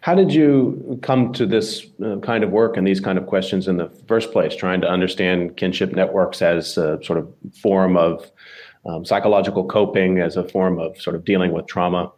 How 0.01 0.15
did 0.15 0.33
you 0.33 0.99
come 1.03 1.31
to 1.33 1.45
this 1.45 1.85
uh, 2.03 2.17
kind 2.17 2.43
of 2.43 2.49
work 2.49 2.75
and 2.75 2.85
these 2.85 2.99
kind 2.99 3.19
of 3.19 3.27
questions 3.27 3.67
in 3.67 3.77
the 3.77 3.87
first 4.07 4.31
place, 4.31 4.55
trying 4.55 4.81
to 4.81 4.87
understand 4.87 5.57
kinship 5.57 5.93
networks 5.93 6.41
as 6.41 6.75
a 6.75 7.01
sort 7.03 7.19
of 7.19 7.31
form 7.61 7.95
of 7.95 8.31
um, 8.85 9.05
psychological 9.05 9.63
coping, 9.63 10.17
as 10.19 10.37
a 10.37 10.47
form 10.47 10.79
of 10.79 10.99
sort 10.99 11.15
of 11.15 11.23
dealing 11.23 11.51
with 11.53 11.67
trauma? 11.67 12.11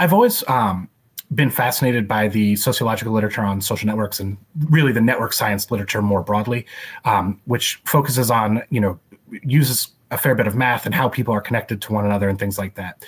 I've 0.00 0.12
always 0.12 0.42
um, 0.48 0.88
been 1.32 1.50
fascinated 1.50 2.08
by 2.08 2.26
the 2.26 2.56
sociological 2.56 3.12
literature 3.12 3.42
on 3.42 3.60
social 3.60 3.86
networks 3.86 4.18
and 4.18 4.36
really 4.68 4.90
the 4.90 5.00
network 5.00 5.32
science 5.32 5.70
literature 5.70 6.02
more 6.02 6.22
broadly, 6.22 6.66
um, 7.04 7.40
which 7.44 7.80
focuses 7.84 8.32
on, 8.32 8.62
you 8.70 8.80
know, 8.80 8.98
uses 9.44 9.88
a 10.10 10.18
fair 10.18 10.34
bit 10.34 10.48
of 10.48 10.56
math 10.56 10.86
and 10.86 10.94
how 10.94 11.08
people 11.08 11.32
are 11.32 11.40
connected 11.40 11.80
to 11.82 11.92
one 11.92 12.04
another 12.04 12.28
and 12.28 12.40
things 12.40 12.58
like 12.58 12.74
that. 12.74 13.04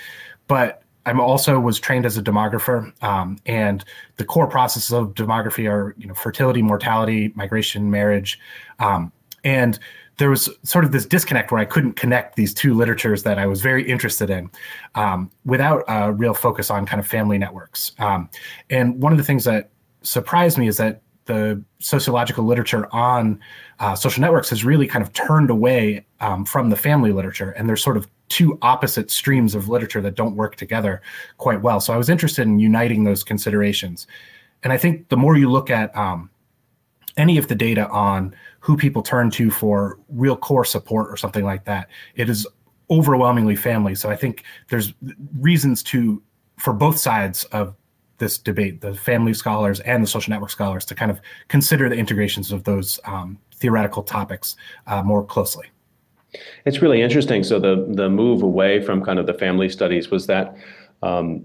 But 0.47 0.85
I'm 1.07 1.21
also 1.21 1.59
was 1.59 1.81
trained 1.81 2.05
as 2.07 2.17
a 2.19 2.23
demographer, 2.23 2.93
um, 3.03 3.39
and 3.47 3.85
the 4.17 4.25
core 4.25 4.47
processes 4.47 4.93
of 4.93 5.15
demography 5.15 5.71
are 5.71 5.95
you 5.99 6.07
know 6.07 6.15
fertility, 6.15 6.63
mortality, 6.63 7.33
migration, 7.35 7.91
marriage, 7.91 8.39
um, 8.79 9.13
and 9.45 9.79
there 10.19 10.29
was 10.29 10.51
sort 10.65 10.85
of 10.85 10.93
this 10.93 11.07
disconnect 11.07 11.51
where 11.51 11.61
I 11.61 11.65
couldn't 11.65 11.95
connect 11.95 12.37
these 12.37 12.53
two 12.53 12.75
literatures 12.75 13.23
that 13.23 13.39
I 13.39 13.47
was 13.47 13.63
very 13.63 13.89
interested 13.89 14.29
in 14.29 14.51
um, 14.95 15.31
without 15.47 15.83
a 15.89 16.13
real 16.13 16.35
focus 16.35 16.71
on 16.71 16.85
kind 16.85 17.01
of 17.01 17.07
family 17.07 17.39
networks. 17.39 17.93
Um, 17.99 18.29
and 18.69 19.01
one 19.01 19.13
of 19.13 19.19
the 19.19 19.25
things 19.25 19.45
that 19.45 19.71
surprised 20.03 20.59
me 20.59 20.69
is 20.69 20.77
that 20.77 21.01
the 21.31 21.63
sociological 21.79 22.45
literature 22.45 22.89
on 22.93 23.41
uh, 23.79 23.95
social 23.95 24.21
networks 24.21 24.51
has 24.51 24.65
really 24.65 24.87
kind 24.87 25.05
of 25.05 25.13
turned 25.13 25.49
away 25.49 26.05
um, 26.21 26.45
from 26.45 26.71
the 26.71 26.77
family 26.77 27.13
literature, 27.13 27.53
and 27.53 27.69
there's 27.69 27.83
sort 27.83 27.97
of 27.97 28.09
two 28.29 28.59
opposite 28.63 29.11
streams 29.11 29.55
of 29.55 29.69
literature 29.69 30.01
that 30.01 30.17
don't 30.17 30.35
work 30.35 30.57
together 30.57 31.01
quite 31.39 31.63
well. 31.63 31.81
So 31.81 31.93
I 31.93 31.97
was 31.97 32.09
interested 32.09 32.43
in 32.43 32.59
uniting 32.59 33.05
those 33.05 33.23
considerations. 33.25 34.07
And 34.63 34.73
I 34.73 34.79
think 34.79 35.09
the 35.09 35.17
more 35.17 35.37
you 35.37 35.51
look 35.51 35.71
at 35.71 35.97
um, 35.97 36.31
any 37.17 37.39
of 37.39 37.49
the 37.49 37.55
data 37.55 37.89
on 37.89 38.35
who 38.61 38.77
people 38.77 39.03
turn 39.03 39.31
to 39.31 39.51
for 39.51 39.99
real 40.09 40.37
core 40.37 40.65
support 40.65 41.09
or 41.11 41.17
something 41.17 41.45
like 41.45 41.65
that, 41.65 41.89
it 42.15 42.29
is 42.29 42.47
overwhelmingly 42.89 43.57
family. 43.57 43.95
So 43.95 44.11
I 44.11 44.17
think 44.17 44.45
there's 44.69 44.93
reasons 45.39 45.83
to 45.85 46.23
for 46.59 46.73
both 46.73 46.99
sides 46.99 47.45
of 47.45 47.75
this 48.21 48.39
debate, 48.39 48.81
the 48.81 48.95
family 48.95 49.35
scholars 49.35 49.81
and 49.81 50.03
the 50.03 50.07
social 50.07 50.31
network 50.31 50.51
scholars, 50.51 50.85
to 50.85 50.95
kind 50.95 51.11
of 51.11 51.21
consider 51.49 51.89
the 51.89 51.97
integrations 51.97 52.53
of 52.53 52.63
those 52.63 53.01
um, 53.05 53.37
theoretical 53.57 54.05
topics 54.05 54.57
uh, 54.87 55.03
more 55.03 55.25
closely. 55.25 55.67
It's 56.65 56.81
really 56.81 57.03
interesting. 57.03 57.43
So 57.43 57.59
the 57.59 57.87
the 57.89 58.09
move 58.09 58.43
away 58.43 58.81
from 58.81 59.05
kind 59.05 59.19
of 59.19 59.27
the 59.27 59.35
family 59.35 59.69
studies 59.69 60.11
was 60.11 60.27
that 60.29 60.55
um, 61.03 61.45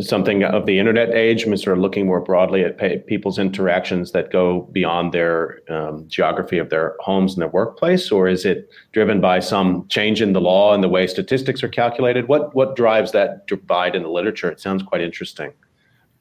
something 0.00 0.44
of 0.44 0.66
the 0.66 0.78
internet 0.78 1.14
age, 1.14 1.46
I 1.46 1.54
sort 1.54 1.76
of 1.76 1.82
looking 1.82 2.06
more 2.06 2.20
broadly 2.20 2.62
at 2.62 2.76
pay, 2.76 2.98
people's 2.98 3.38
interactions 3.38 4.12
that 4.12 4.30
go 4.30 4.68
beyond 4.72 5.12
their 5.12 5.60
um, 5.70 6.06
geography 6.08 6.58
of 6.58 6.68
their 6.68 6.94
homes 7.00 7.34
and 7.34 7.40
their 7.40 7.48
workplace, 7.48 8.10
or 8.10 8.28
is 8.28 8.44
it 8.44 8.70
driven 8.92 9.20
by 9.20 9.40
some 9.40 9.86
change 9.88 10.20
in 10.20 10.34
the 10.34 10.40
law 10.40 10.74
and 10.74 10.82
the 10.82 10.88
way 10.88 11.06
statistics 11.06 11.62
are 11.62 11.68
calculated? 11.68 12.28
What 12.28 12.54
what 12.54 12.76
drives 12.76 13.12
that 13.12 13.46
divide 13.46 13.94
in 13.94 14.02
the 14.02 14.10
literature? 14.10 14.50
It 14.50 14.60
sounds 14.60 14.82
quite 14.82 15.00
interesting. 15.00 15.52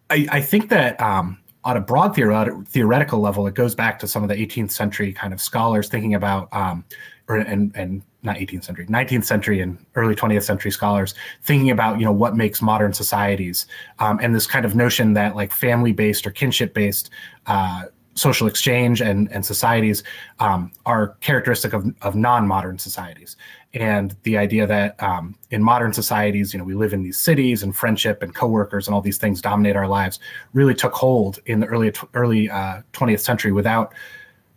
I, 0.09 0.27
I 0.31 0.41
think 0.41 0.69
that 0.69 0.99
um, 1.01 1.37
on 1.63 1.77
a 1.77 1.81
broad 1.81 2.15
theoret- 2.15 2.67
theoretical 2.67 3.19
level, 3.19 3.47
it 3.47 3.53
goes 3.53 3.75
back 3.75 3.99
to 3.99 4.07
some 4.07 4.23
of 4.23 4.29
the 4.29 4.35
18th 4.35 4.71
century 4.71 5.13
kind 5.13 5.33
of 5.33 5.41
scholars 5.41 5.89
thinking 5.89 6.15
about, 6.15 6.51
um, 6.53 6.83
or 7.27 7.37
and 7.37 7.71
and 7.75 8.01
not 8.23 8.37
18th 8.37 8.63
century, 8.65 8.85
19th 8.87 9.23
century 9.23 9.61
and 9.61 9.77
early 9.95 10.15
20th 10.15 10.43
century 10.43 10.71
scholars 10.71 11.13
thinking 11.43 11.69
about 11.69 11.99
you 11.99 12.05
know 12.05 12.11
what 12.11 12.35
makes 12.35 12.61
modern 12.61 12.93
societies, 12.93 13.67
um, 13.99 14.19
and 14.21 14.33
this 14.33 14.47
kind 14.47 14.65
of 14.65 14.75
notion 14.75 15.13
that 15.13 15.35
like 15.35 15.51
family 15.51 15.91
based 15.91 16.25
or 16.25 16.31
kinship 16.31 16.73
based. 16.73 17.09
Uh, 17.45 17.83
social 18.15 18.47
exchange 18.47 19.01
and, 19.01 19.31
and 19.31 19.45
societies 19.45 20.03
um, 20.39 20.69
are 20.85 21.15
characteristic 21.21 21.71
of, 21.71 21.85
of 22.01 22.15
non-modern 22.15 22.77
societies 22.77 23.37
and 23.73 24.15
the 24.23 24.37
idea 24.37 24.65
that 24.65 25.01
um, 25.01 25.35
in 25.51 25.61
modern 25.61 25.93
societies, 25.93 26.53
you 26.53 26.57
know, 26.57 26.65
we 26.65 26.73
live 26.73 26.91
in 26.91 27.03
these 27.03 27.19
cities 27.19 27.61
and 27.61 27.75
friendship 27.75 28.23
and 28.23 28.33
coworkers 28.33 28.87
and 28.87 28.95
all 28.95 29.01
these 29.01 29.19
things 29.19 29.41
dominate 29.41 29.75
our 29.75 29.87
lives 29.87 30.19
really 30.53 30.73
took 30.73 30.93
hold 30.93 31.39
in 31.45 31.59
the 31.59 31.67
early 31.67 31.93
early 32.15 32.49
uh, 32.49 32.81
20th 32.93 33.19
century 33.19 33.51
without 33.51 33.93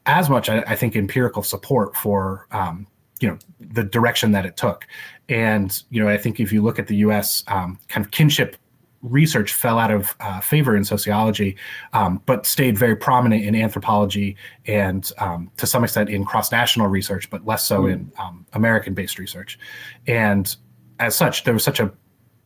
as 0.07 0.29
much, 0.31 0.49
I, 0.49 0.61
I 0.63 0.77
think, 0.77 0.97
empirical 0.97 1.43
support 1.43 1.95
for 1.95 2.47
um, 2.53 2.87
you 3.21 3.29
know 3.29 3.39
the 3.61 3.85
direction 3.85 4.33
that 4.33 4.47
it 4.47 4.57
took. 4.57 4.87
And 5.29 5.83
you 5.91 6.03
know, 6.03 6.09
I 6.09 6.17
think 6.17 6.41
if 6.41 6.53
you 6.53 6.63
look 6.63 6.79
at 6.79 6.87
the 6.87 6.97
U.S. 6.97 7.45
Um, 7.49 7.79
kind 7.89 8.05
of 8.05 8.13
kinship 8.13 8.57
research 9.03 9.53
fell 9.53 9.79
out 9.79 9.91
of 9.91 10.15
uh, 10.21 10.41
favor 10.41 10.77
in 10.77 10.85
sociology, 10.85 11.57
um, 11.93 12.23
but 12.27 12.47
stayed 12.47 12.79
very 12.79 12.97
prominent 12.97 13.45
in 13.45 13.55
anthropology 13.55 14.37
and 14.67 15.13
um, 15.19 15.51
to 15.57 15.67
some 15.67 15.85
extent 15.85 16.09
in 16.09 16.25
cross 16.25 16.53
national 16.53 16.87
research, 16.87 17.29
but 17.29 17.45
less 17.45 17.67
so 17.67 17.83
mm. 17.83 17.93
in 17.93 18.13
um, 18.19 18.47
American 18.53 18.95
based 18.95 19.19
research. 19.19 19.59
And 20.07 20.55
as 21.01 21.17
such, 21.17 21.45
there 21.45 21.55
was 21.55 21.65
such 21.65 21.81
a 21.81 21.93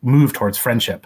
move 0.01 0.33
towards 0.33 0.57
friendship 0.57 1.05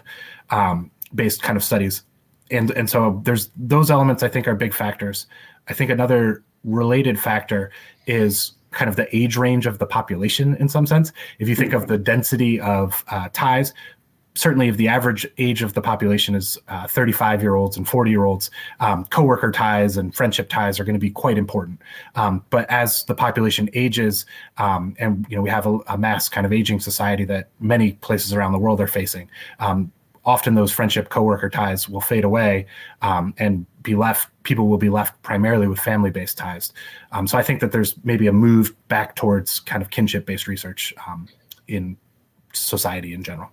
um, 0.50 0.90
based 1.14 1.42
kind 1.42 1.56
of 1.56 1.62
studies. 1.62 2.02
And, 2.50 2.70
and 2.72 2.88
so 2.88 3.20
there's 3.24 3.50
those 3.56 3.90
elements 3.90 4.22
I 4.22 4.28
think 4.28 4.48
are 4.48 4.54
big 4.54 4.74
factors. 4.74 5.26
I 5.68 5.74
think 5.74 5.90
another 5.90 6.44
related 6.64 7.18
factor 7.18 7.70
is 8.06 8.52
kind 8.70 8.88
of 8.88 8.96
the 8.96 9.14
age 9.14 9.36
range 9.36 9.66
of 9.66 9.78
the 9.78 9.86
population 9.86 10.56
in 10.56 10.68
some 10.68 10.86
sense. 10.86 11.12
If 11.38 11.48
you 11.48 11.54
think 11.54 11.74
of 11.74 11.88
the 11.88 11.98
density 11.98 12.58
of 12.60 13.04
uh, 13.08 13.28
ties, 13.32 13.74
certainly 14.34 14.68
if 14.68 14.76
the 14.76 14.88
average 14.88 15.26
age 15.38 15.62
of 15.62 15.74
the 15.74 15.82
population 15.82 16.34
is 16.34 16.58
uh, 16.68 16.86
35 16.86 17.42
year 17.42 17.54
olds 17.54 17.76
and 17.76 17.88
40 17.88 18.10
year 18.10 18.24
olds 18.24 18.50
um, 18.80 19.04
coworker 19.06 19.50
ties 19.50 19.96
and 19.96 20.14
friendship 20.14 20.48
ties 20.48 20.80
are 20.80 20.84
going 20.84 20.94
to 20.94 21.00
be 21.00 21.10
quite 21.10 21.36
important. 21.36 21.80
Um, 22.14 22.44
but 22.50 22.68
as 22.70 23.04
the 23.04 23.14
population 23.14 23.68
ages 23.74 24.24
um, 24.58 24.94
and 24.98 25.26
you 25.28 25.36
know 25.36 25.42
we 25.42 25.50
have 25.50 25.66
a, 25.66 25.78
a, 25.88 25.98
mass 25.98 26.28
kind 26.28 26.46
of 26.46 26.52
aging 26.52 26.80
society 26.80 27.24
that 27.26 27.50
many 27.60 27.92
places 27.92 28.32
around 28.32 28.52
the 28.52 28.58
world 28.58 28.80
are 28.80 28.86
facing 28.86 29.28
um, 29.60 29.92
often 30.24 30.54
those 30.54 30.72
friendship 30.72 31.10
coworker 31.10 31.50
ties 31.50 31.88
will 31.88 32.00
fade 32.00 32.24
away 32.24 32.66
um, 33.02 33.34
and 33.38 33.66
be 33.82 33.94
left 33.94 34.28
people 34.42 34.68
will 34.68 34.78
be 34.78 34.90
left 34.90 35.20
primarily 35.22 35.68
with 35.68 35.78
family 35.78 36.10
based 36.10 36.38
ties. 36.38 36.72
Um, 37.12 37.26
so 37.26 37.36
i 37.38 37.42
think 37.42 37.60
that 37.60 37.72
there's 37.72 37.94
maybe 38.04 38.26
a 38.26 38.32
move 38.32 38.74
back 38.88 39.14
towards 39.14 39.60
kind 39.60 39.82
of 39.82 39.90
kinship 39.90 40.24
based 40.26 40.46
research 40.48 40.94
in 41.68 41.96
society 42.52 43.14
in 43.14 43.22
general 43.22 43.50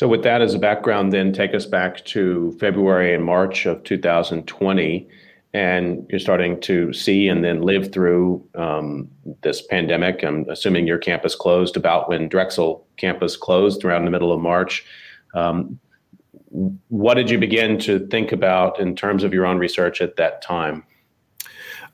so, 0.00 0.08
with 0.08 0.22
that 0.22 0.40
as 0.40 0.54
a 0.54 0.58
background, 0.58 1.12
then 1.12 1.30
take 1.30 1.52
us 1.52 1.66
back 1.66 2.02
to 2.06 2.56
February 2.58 3.14
and 3.14 3.22
March 3.22 3.66
of 3.66 3.84
2020, 3.84 5.06
and 5.52 6.06
you're 6.08 6.18
starting 6.18 6.58
to 6.62 6.90
see 6.94 7.28
and 7.28 7.44
then 7.44 7.60
live 7.60 7.92
through 7.92 8.42
um, 8.54 9.10
this 9.42 9.60
pandemic. 9.60 10.24
I'm 10.24 10.48
assuming 10.48 10.86
your 10.86 10.96
campus 10.96 11.34
closed 11.34 11.76
about 11.76 12.08
when 12.08 12.30
Drexel 12.30 12.86
campus 12.96 13.36
closed 13.36 13.84
around 13.84 14.06
the 14.06 14.10
middle 14.10 14.32
of 14.32 14.40
March. 14.40 14.86
Um, 15.34 15.78
what 16.88 17.12
did 17.12 17.28
you 17.28 17.36
begin 17.36 17.78
to 17.80 18.06
think 18.06 18.32
about 18.32 18.80
in 18.80 18.96
terms 18.96 19.22
of 19.22 19.34
your 19.34 19.44
own 19.44 19.58
research 19.58 20.00
at 20.00 20.16
that 20.16 20.40
time? 20.40 20.82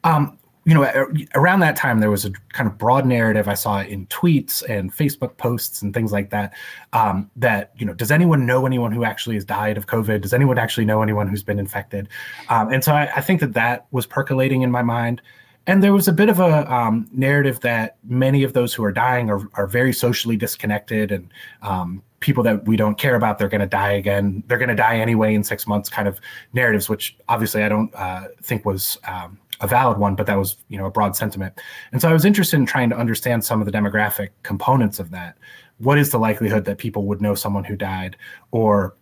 Um, 0.04 0.38
you 0.66 0.74
know, 0.74 1.06
around 1.36 1.60
that 1.60 1.76
time, 1.76 2.00
there 2.00 2.10
was 2.10 2.24
a 2.24 2.32
kind 2.52 2.68
of 2.68 2.76
broad 2.76 3.06
narrative 3.06 3.46
I 3.46 3.54
saw 3.54 3.82
in 3.82 4.04
tweets 4.08 4.68
and 4.68 4.92
Facebook 4.92 5.36
posts 5.36 5.80
and 5.80 5.94
things 5.94 6.10
like 6.10 6.30
that. 6.30 6.54
Um, 6.92 7.30
that 7.36 7.70
you 7.78 7.86
know, 7.86 7.94
does 7.94 8.10
anyone 8.10 8.46
know 8.46 8.66
anyone 8.66 8.90
who 8.90 9.04
actually 9.04 9.36
has 9.36 9.44
died 9.44 9.76
of 9.76 9.86
COVID? 9.86 10.22
Does 10.22 10.32
anyone 10.32 10.58
actually 10.58 10.84
know 10.84 11.02
anyone 11.02 11.28
who's 11.28 11.44
been 11.44 11.60
infected? 11.60 12.08
Um, 12.48 12.72
and 12.72 12.82
so 12.82 12.92
I, 12.92 13.08
I, 13.14 13.20
think 13.20 13.40
that 13.40 13.52
that 13.52 13.86
was 13.92 14.06
percolating 14.06 14.62
in 14.62 14.72
my 14.72 14.82
mind. 14.82 15.22
And 15.68 15.84
there 15.84 15.92
was 15.92 16.08
a 16.08 16.12
bit 16.12 16.28
of 16.28 16.40
a 16.40 16.72
um, 16.72 17.08
narrative 17.12 17.60
that 17.60 17.96
many 18.04 18.42
of 18.42 18.52
those 18.52 18.74
who 18.74 18.82
are 18.82 18.92
dying 18.92 19.30
are, 19.30 19.48
are 19.54 19.68
very 19.68 19.92
socially 19.92 20.36
disconnected 20.36 21.12
and 21.12 21.32
um, 21.62 22.02
people 22.20 22.42
that 22.42 22.66
we 22.66 22.76
don't 22.76 22.98
care 22.98 23.14
about 23.14 23.38
they're 23.38 23.48
going 23.48 23.60
to 23.60 23.66
die 23.66 23.92
again 23.92 24.42
they're 24.46 24.58
going 24.58 24.68
to 24.68 24.74
die 24.74 24.98
anyway 24.98 25.34
in 25.34 25.44
six 25.44 25.66
months 25.66 25.88
kind 25.88 26.08
of 26.08 26.18
narratives 26.54 26.88
which 26.88 27.16
obviously 27.28 27.62
i 27.62 27.68
don't 27.68 27.94
uh, 27.94 28.24
think 28.42 28.64
was 28.64 28.98
um, 29.06 29.38
a 29.60 29.66
valid 29.66 29.98
one, 29.98 30.14
but 30.14 30.26
that 30.26 30.36
was 30.36 30.56
you 30.68 30.78
know 30.78 30.86
a 30.86 30.90
broad 30.90 31.16
sentiment. 31.16 31.60
And 31.92 32.00
so 32.00 32.08
I 32.08 32.12
was 32.12 32.24
interested 32.24 32.56
in 32.56 32.66
trying 32.66 32.90
to 32.90 32.96
understand 32.96 33.44
some 33.44 33.60
of 33.60 33.66
the 33.66 33.72
demographic 33.72 34.30
components 34.42 34.98
of 34.98 35.10
that. 35.10 35.38
What 35.78 35.98
is 35.98 36.10
the 36.10 36.18
likelihood 36.18 36.64
that 36.64 36.78
people 36.78 37.04
would 37.04 37.20
know 37.20 37.34
someone 37.34 37.64
who 37.64 37.76
died, 37.76 38.16
or 38.50 38.96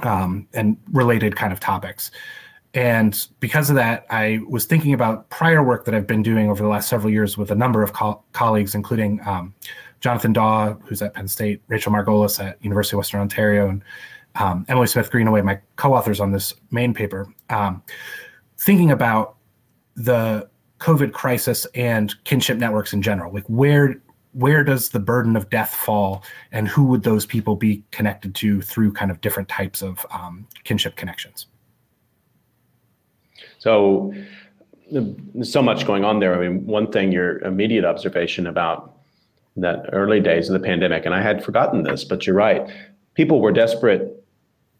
um, 0.00 0.48
and 0.54 0.76
related 0.92 1.36
kind 1.36 1.52
of 1.52 1.60
topics. 1.60 2.10
And 2.74 3.28
because 3.40 3.68
of 3.68 3.76
that, 3.76 4.06
I 4.08 4.40
was 4.48 4.64
thinking 4.64 4.94
about 4.94 5.28
prior 5.28 5.62
work 5.62 5.84
that 5.84 5.94
I've 5.94 6.06
been 6.06 6.22
doing 6.22 6.48
over 6.48 6.62
the 6.62 6.68
last 6.68 6.88
several 6.88 7.12
years 7.12 7.36
with 7.36 7.50
a 7.50 7.54
number 7.54 7.82
of 7.82 7.92
co- 7.92 8.22
colleagues, 8.32 8.74
including 8.74 9.20
um, 9.26 9.54
Jonathan 10.00 10.32
Daw, 10.32 10.74
who's 10.84 11.02
at 11.02 11.12
Penn 11.12 11.28
State, 11.28 11.62
Rachel 11.68 11.92
Margolis 11.92 12.42
at 12.42 12.62
University 12.64 12.96
of 12.96 12.98
Western 12.98 13.20
Ontario, 13.20 13.68
and 13.68 13.84
um, 14.36 14.64
Emily 14.68 14.86
Smith 14.86 15.10
Greenaway, 15.10 15.42
my 15.42 15.60
co-authors 15.76 16.18
on 16.18 16.32
this 16.32 16.54
main 16.70 16.94
paper, 16.94 17.28
um, 17.50 17.82
thinking 18.58 18.90
about 18.90 19.36
the 19.94 20.48
COVID 20.78 21.12
crisis 21.12 21.66
and 21.74 22.12
kinship 22.24 22.58
networks 22.58 22.92
in 22.92 23.02
general? 23.02 23.32
Like 23.32 23.44
where 23.46 24.00
where 24.32 24.64
does 24.64 24.90
the 24.90 24.98
burden 24.98 25.36
of 25.36 25.50
death 25.50 25.74
fall, 25.74 26.24
and 26.52 26.66
who 26.66 26.84
would 26.86 27.02
those 27.02 27.26
people 27.26 27.54
be 27.54 27.82
connected 27.90 28.34
to 28.36 28.62
through 28.62 28.92
kind 28.92 29.10
of 29.10 29.20
different 29.20 29.48
types 29.48 29.82
of 29.82 30.06
um, 30.10 30.46
kinship 30.64 30.96
connections? 30.96 31.46
So 33.58 34.12
there's 34.90 35.52
so 35.52 35.62
much 35.62 35.86
going 35.86 36.04
on 36.04 36.20
there. 36.20 36.34
I 36.34 36.48
mean, 36.48 36.66
one 36.66 36.90
thing, 36.90 37.12
your 37.12 37.38
immediate 37.40 37.84
observation 37.84 38.46
about 38.46 38.96
that 39.56 39.84
early 39.92 40.20
days 40.20 40.48
of 40.48 40.54
the 40.54 40.66
pandemic, 40.66 41.04
and 41.04 41.14
I 41.14 41.22
had 41.22 41.44
forgotten 41.44 41.82
this, 41.82 42.04
but 42.04 42.26
you're 42.26 42.36
right. 42.36 42.68
People 43.14 43.40
were 43.40 43.52
desperate. 43.52 44.24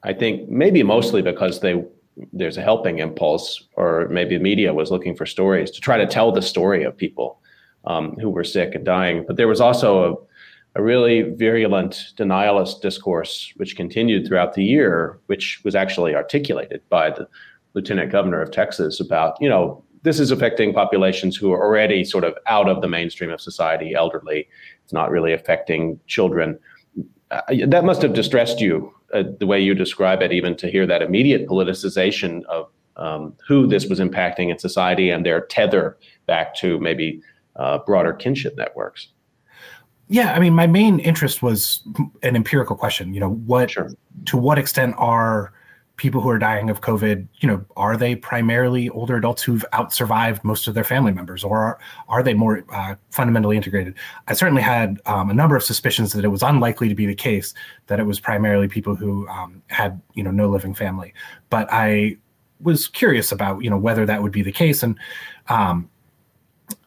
I 0.03 0.15
think 0.15 0.49
maybe 0.49 0.83
mostly 0.83 1.23
because 1.23 1.61
they 1.61 1.85
there's 2.33 2.57
a 2.57 2.63
helping 2.63 2.99
impulse, 2.99 3.67
or 3.75 4.09
maybe 4.09 4.37
the 4.37 4.43
media 4.43 4.75
was 4.75 4.91
looking 4.91 5.17
for 5.17 5.27
stories 5.27 5.71
to 5.71 5.81
try 5.81 5.97
to 5.97 6.07
tell 6.07 6.33
the 6.33 6.43
story 6.43 6.85
of 6.85 6.97
people 6.97 7.41
um, 7.85 8.17
who 8.21 8.31
were 8.31 8.45
sick 8.45 8.75
and 8.75 8.85
dying. 8.85 9.25
But 9.27 9.37
there 9.37 9.49
was 9.49 9.61
also 9.61 10.29
a, 10.75 10.81
a 10.81 10.83
really 10.83 11.23
virulent 11.23 12.13
denialist 12.17 12.81
discourse 12.81 13.53
which 13.57 13.77
continued 13.77 14.27
throughout 14.27 14.55
the 14.55 14.65
year, 14.65 15.19
which 15.27 15.61
was 15.65 15.75
actually 15.75 16.15
articulated 16.15 16.83
by 16.89 17.11
the 17.11 17.29
lieutenant 17.75 18.13
governor 18.13 18.43
of 18.43 18.51
Texas 18.51 19.01
about, 19.01 19.37
you 19.41 19.49
know, 19.49 19.83
this 20.03 20.19
is 20.19 20.31
affecting 20.31 20.75
populations 20.75 21.37
who 21.37 21.53
are 21.53 21.65
already 21.65 22.05
sort 22.05 22.25
of 22.25 22.35
out 22.47 22.69
of 22.69 22.81
the 22.81 22.89
mainstream 22.89 23.31
of 23.31 23.41
society, 23.41 23.95
elderly. 23.95 24.49
It's 24.85 24.93
not 24.93 25.11
really 25.11 25.33
affecting 25.33 25.99
children. 26.07 26.59
That 27.67 27.85
must 27.85 28.03
have 28.03 28.13
distressed 28.13 28.61
you 28.61 28.93
uh, 29.13 29.25
the 29.39 29.47
way 29.47 29.61
you 29.61 29.75
describe 29.75 30.23
it, 30.23 30.33
even 30.33 30.57
to 30.57 30.71
hear 30.71 30.87
that 30.87 31.03
immediate 31.03 31.47
politicization 31.47 32.45
of 32.45 32.69
um, 32.97 33.35
who 33.47 33.67
this 33.67 33.87
was 33.87 34.01
impacting 34.01 34.51
in 34.51 34.59
society 34.59 35.11
and 35.11 35.25
their 35.25 35.43
tether 35.47 35.97
back 36.27 36.55
to 36.57 36.79
maybe 36.79 37.23
uh, 37.57 37.79
broader 37.79 38.13
kinship 38.13 38.57
networks. 38.57 39.09
Yeah, 40.09 40.35
I 40.35 40.41
mean, 40.41 40.53
my 40.53 40.67
main 40.67 40.99
interest 40.99 41.43
was 41.43 41.83
an 42.23 42.37
empirical 42.37 42.77
question. 42.77 43.15
You 43.15 43.21
know, 43.21 43.31
what 43.31 43.71
sure. 43.71 43.91
to 44.27 44.37
what 44.37 44.59
extent 44.59 44.95
are 44.99 45.53
people 46.03 46.21
who 46.21 46.29
are 46.29 46.39
dying 46.39 46.69
of 46.69 46.81
COVID, 46.81 47.29
you 47.39 47.47
know, 47.47 47.65
are 47.77 47.97
they 47.97 48.17
primarily 48.17 48.89
older 48.89 49.17
adults 49.17 49.41
who've 49.41 49.65
out 49.73 49.93
survived 49.93 50.43
most 50.43 50.67
of 50.67 50.75
their 50.75 50.83
family 50.83 51.13
members, 51.13 51.45
or 51.45 51.59
are, 51.59 51.79
are 52.09 52.25
they 52.25 52.35
more 52.35 52.65
uh, 52.73 52.97
fundamentally 53.11 53.57
integrated? 53.57 53.95
I 54.27 54.33
certainly 54.33 54.63
had 54.63 55.01
um, 55.07 55.31
a 55.31 55.33
number 55.33 55.55
of 55.55 55.63
suspicions 55.63 56.13
that 56.15 56.25
it 56.25 56.29
was 56.29 56.43
unlikely 56.43 56.89
to 56.89 56.97
be 56.97 57.07
the 57.07 57.15
case 57.15 57.55
that 57.87 58.01
it 58.01 58.03
was 58.03 58.19
primarily 58.19 58.67
people 58.67 58.97
who 58.97 59.29
um, 59.29 59.63
had, 59.69 60.03
you 60.15 60.25
know, 60.25 60.33
no 60.33 60.49
living 60.49 60.75
family. 60.75 61.15
But 61.51 61.69
I 61.71 62.17
was 62.61 62.89
curious 62.89 63.31
about, 63.31 63.63
you 63.63 63.71
know, 63.71 63.79
whether 63.79 64.05
that 64.05 64.25
would 64.25 64.33
be 64.33 64.43
the 64.43 64.51
case, 64.51 64.83
and 64.83 64.99
um, 65.51 65.89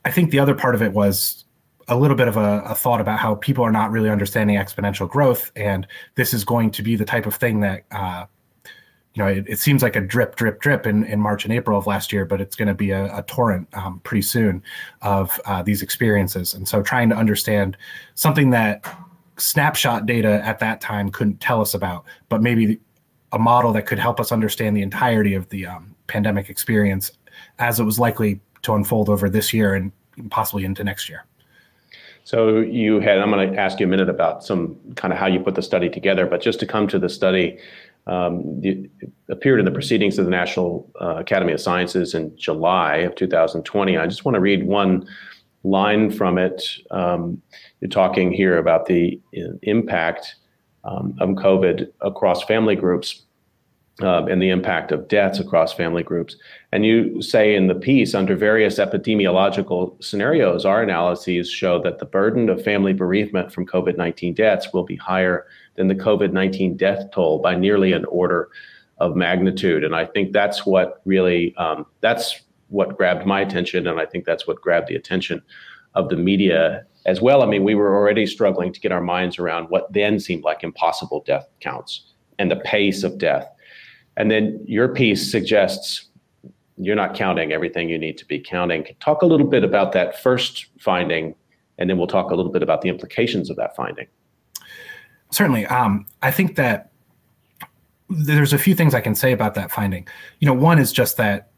I 0.03 0.11
think 0.11 0.31
the 0.31 0.39
other 0.39 0.55
part 0.55 0.75
of 0.75 0.81
it 0.81 0.91
was 0.91 1.45
a 1.87 1.95
little 1.95 2.17
bit 2.17 2.27
of 2.27 2.35
a, 2.35 2.63
a, 2.65 2.75
thought 2.75 2.99
about 2.99 3.19
how 3.19 3.35
people 3.35 3.63
are 3.63 3.71
not 3.71 3.91
really 3.91 4.09
understanding 4.09 4.57
exponential 4.57 5.09
growth, 5.09 5.53
and 5.55 5.87
this 6.15 6.33
is 6.33 6.43
going 6.43 6.71
to 6.71 6.83
be 6.83 6.97
the 6.97 7.05
type 7.05 7.25
of 7.25 7.35
thing 7.35 7.61
that 7.61 7.85
uh, 7.91 8.25
you 9.15 9.23
know 9.23 9.29
it, 9.29 9.45
it, 9.47 9.59
seems 9.59 9.81
like 9.81 9.95
a 9.95 10.01
drip, 10.01 10.35
drip, 10.35 10.59
drip 10.59 10.85
in, 10.85 11.05
in 11.05 11.19
March 11.19 11.45
and 11.45 11.53
April 11.53 11.77
of 11.77 11.87
last 11.87 12.11
year, 12.11 12.25
but 12.25 12.41
it's 12.41 12.55
going 12.55 12.67
to 12.67 12.73
be 12.73 12.91
a, 12.91 13.05
a 13.17 13.23
torrent 13.23 13.67
um, 13.73 14.01
pretty 14.03 14.21
soon 14.21 14.61
of 15.01 15.39
uh, 15.45 15.63
these 15.63 15.81
experiences. 15.81 16.53
And 16.53 16.67
so, 16.67 16.83
trying 16.83 17.09
to 17.09 17.15
understand 17.15 17.77
something 18.13 18.49
that 18.51 18.85
snapshot 19.37 20.05
data 20.05 20.41
at 20.45 20.59
that 20.59 20.81
time 20.81 21.09
couldn't 21.09 21.39
tell 21.39 21.61
us 21.61 21.73
about, 21.73 22.05
but 22.29 22.41
maybe 22.41 22.79
a 23.31 23.39
model 23.39 23.73
that 23.73 23.85
could 23.85 23.99
help 23.99 24.19
us 24.19 24.31
understand 24.31 24.75
the 24.77 24.81
entirety 24.81 25.33
of 25.33 25.47
the 25.49 25.65
um, 25.65 25.95
pandemic 26.07 26.49
experience 26.49 27.11
as 27.59 27.79
it 27.79 27.83
was 27.83 27.97
likely 27.97 28.39
to 28.61 28.73
unfold 28.73 29.09
over 29.09 29.29
this 29.29 29.53
year 29.53 29.73
and 29.75 29.91
possibly 30.29 30.65
into 30.65 30.83
next 30.83 31.09
year. 31.09 31.25
So 32.25 32.57
you 32.57 32.99
had, 33.01 33.19
I'm 33.19 33.29
going 33.29 33.53
to 33.53 33.59
ask 33.59 33.79
you 33.79 33.85
a 33.85 33.89
minute 33.89 34.09
about 34.09 34.43
some 34.43 34.75
kind 34.95 35.13
of 35.13 35.19
how 35.19 35.27
you 35.27 35.39
put 35.39 35.53
the 35.53 35.61
study 35.61 35.89
together, 35.89 36.25
but 36.25 36.41
just 36.41 36.59
to 36.61 36.65
come 36.65 36.87
to 36.87 36.97
the 36.97 37.07
study, 37.07 37.59
um, 38.07 38.59
it 38.63 38.89
appeared 39.29 39.59
in 39.59 39.65
the 39.65 39.71
proceedings 39.71 40.19
of 40.19 40.25
the 40.25 40.31
National 40.31 40.91
uh, 41.01 41.15
Academy 41.15 41.53
of 41.53 41.61
Sciences 41.61 42.13
in 42.13 42.35
July 42.37 42.97
of 42.97 43.15
2020. 43.15 43.97
I 43.97 44.05
just 44.05 44.25
want 44.25 44.35
to 44.35 44.41
read 44.41 44.65
one 44.65 45.07
line 45.63 46.11
from 46.11 46.37
it. 46.37 46.63
Um, 46.91 47.41
you're 47.81 47.89
talking 47.89 48.31
here 48.31 48.57
about 48.57 48.85
the 48.85 49.19
uh, 49.37 49.53
impact 49.63 50.35
um, 50.83 51.15
of 51.19 51.29
COVID 51.29 51.91
across 52.01 52.43
family 52.43 52.75
groups 52.75 53.24
um, 54.01 54.27
and 54.27 54.41
the 54.41 54.49
impact 54.49 54.91
of 54.91 55.07
deaths 55.07 55.39
across 55.39 55.73
family 55.73 56.03
groups. 56.03 56.35
And 56.73 56.85
you 56.85 57.21
say 57.21 57.55
in 57.55 57.67
the 57.67 57.75
piece, 57.75 58.13
under 58.13 58.35
various 58.35 58.77
epidemiological 58.77 60.03
scenarios, 60.03 60.65
our 60.65 60.83
analyses 60.83 61.49
show 61.49 61.81
that 61.83 61.99
the 61.99 62.05
burden 62.05 62.49
of 62.49 62.61
family 62.61 62.91
bereavement 62.91 63.53
from 63.53 63.65
COVID 63.65 63.97
19 63.97 64.33
deaths 64.33 64.73
will 64.73 64.83
be 64.83 64.97
higher 64.97 65.47
than 65.75 65.87
the 65.87 65.95
COVID 65.95 66.33
19 66.33 66.75
death 66.75 67.09
toll 67.13 67.39
by 67.39 67.55
nearly 67.55 67.93
an 67.93 68.05
order 68.05 68.49
of 68.97 69.15
magnitude. 69.15 69.83
And 69.83 69.95
I 69.95 70.05
think 70.05 70.33
that's 70.33 70.65
what 70.65 71.01
really, 71.05 71.55
um, 71.55 71.85
that's 72.01 72.41
what 72.69 72.97
grabbed 72.97 73.25
my 73.25 73.41
attention. 73.41 73.87
And 73.87 73.99
I 73.99 74.05
think 74.05 74.25
that's 74.25 74.47
what 74.47 74.61
grabbed 74.61 74.87
the 74.87 74.95
attention 74.95 75.41
of 75.93 76.09
the 76.09 76.17
media 76.17 76.85
as 77.05 77.21
well. 77.21 77.43
I 77.43 77.45
mean, 77.45 77.63
we 77.63 77.75
were 77.75 77.95
already 77.95 78.25
struggling 78.25 78.73
to 78.73 78.79
get 78.79 78.91
our 78.91 79.01
minds 79.01 79.39
around 79.39 79.69
what 79.69 79.91
then 79.93 80.19
seemed 80.19 80.43
like 80.43 80.63
impossible 80.63 81.23
death 81.25 81.47
counts 81.61 82.13
and 82.39 82.51
the 82.51 82.57
pace 82.57 83.03
of 83.03 83.17
death 83.17 83.47
and 84.17 84.31
then 84.31 84.63
your 84.65 84.87
piece 84.87 85.29
suggests 85.29 86.07
you're 86.77 86.95
not 86.95 87.15
counting 87.15 87.51
everything 87.51 87.89
you 87.89 87.97
need 87.97 88.17
to 88.17 88.25
be 88.25 88.39
counting. 88.39 88.85
Talk 88.99 89.21
a 89.21 89.25
little 89.25 89.47
bit 89.47 89.63
about 89.63 89.91
that 89.93 90.21
first 90.21 90.67
finding, 90.79 91.35
and 91.77 91.89
then 91.89 91.97
we'll 91.97 92.07
talk 92.07 92.31
a 92.31 92.35
little 92.35 92.51
bit 92.51 92.63
about 92.63 92.81
the 92.81 92.89
implications 92.89 93.49
of 93.49 93.55
that 93.57 93.75
finding. 93.75 94.07
Certainly. 95.31 95.65
Um, 95.67 96.05
I 96.21 96.31
think 96.31 96.55
that 96.55 96.91
there's 98.09 98.53
a 98.53 98.57
few 98.57 98.75
things 98.75 98.93
I 98.93 99.01
can 99.01 99.15
say 99.15 99.31
about 99.31 99.55
that 99.55 99.71
finding. 99.71 100.07
You 100.39 100.47
know, 100.47 100.53
one 100.53 100.79
is 100.79 100.91
just 100.91 101.17
that 101.17 101.51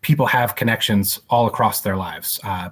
people 0.00 0.26
have 0.26 0.56
connections 0.56 1.20
all 1.28 1.46
across 1.46 1.82
their 1.82 1.96
lives. 1.96 2.40
Uh, 2.44 2.70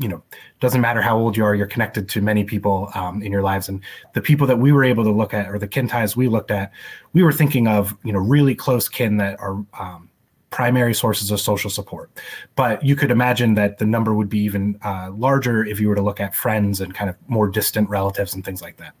you 0.00 0.08
know, 0.08 0.22
doesn't 0.60 0.80
matter 0.80 1.02
how 1.02 1.16
old 1.16 1.36
you 1.36 1.44
are, 1.44 1.54
you're 1.54 1.66
connected 1.66 2.08
to 2.08 2.22
many 2.22 2.42
people 2.42 2.90
um, 2.94 3.22
in 3.22 3.30
your 3.30 3.42
lives. 3.42 3.68
And 3.68 3.82
the 4.14 4.22
people 4.22 4.46
that 4.46 4.56
we 4.56 4.72
were 4.72 4.82
able 4.82 5.04
to 5.04 5.12
look 5.12 5.34
at, 5.34 5.48
or 5.48 5.58
the 5.58 5.68
kin 5.68 5.86
ties 5.86 6.16
we 6.16 6.26
looked 6.26 6.50
at, 6.50 6.72
we 7.12 7.22
were 7.22 7.32
thinking 7.32 7.68
of, 7.68 7.94
you 8.02 8.12
know, 8.12 8.18
really 8.18 8.54
close 8.54 8.88
kin 8.88 9.18
that 9.18 9.38
are 9.40 9.62
um, 9.78 10.08
primary 10.48 10.94
sources 10.94 11.30
of 11.30 11.38
social 11.38 11.70
support. 11.70 12.10
But 12.56 12.82
you 12.82 12.96
could 12.96 13.10
imagine 13.10 13.54
that 13.54 13.76
the 13.76 13.84
number 13.84 14.14
would 14.14 14.30
be 14.30 14.40
even 14.40 14.78
uh, 14.82 15.10
larger 15.12 15.64
if 15.64 15.78
you 15.78 15.88
were 15.88 15.94
to 15.94 16.02
look 16.02 16.18
at 16.18 16.34
friends 16.34 16.80
and 16.80 16.94
kind 16.94 17.10
of 17.10 17.16
more 17.28 17.48
distant 17.48 17.88
relatives 17.90 18.34
and 18.34 18.42
things 18.42 18.62
like 18.62 18.78
that. 18.78 18.94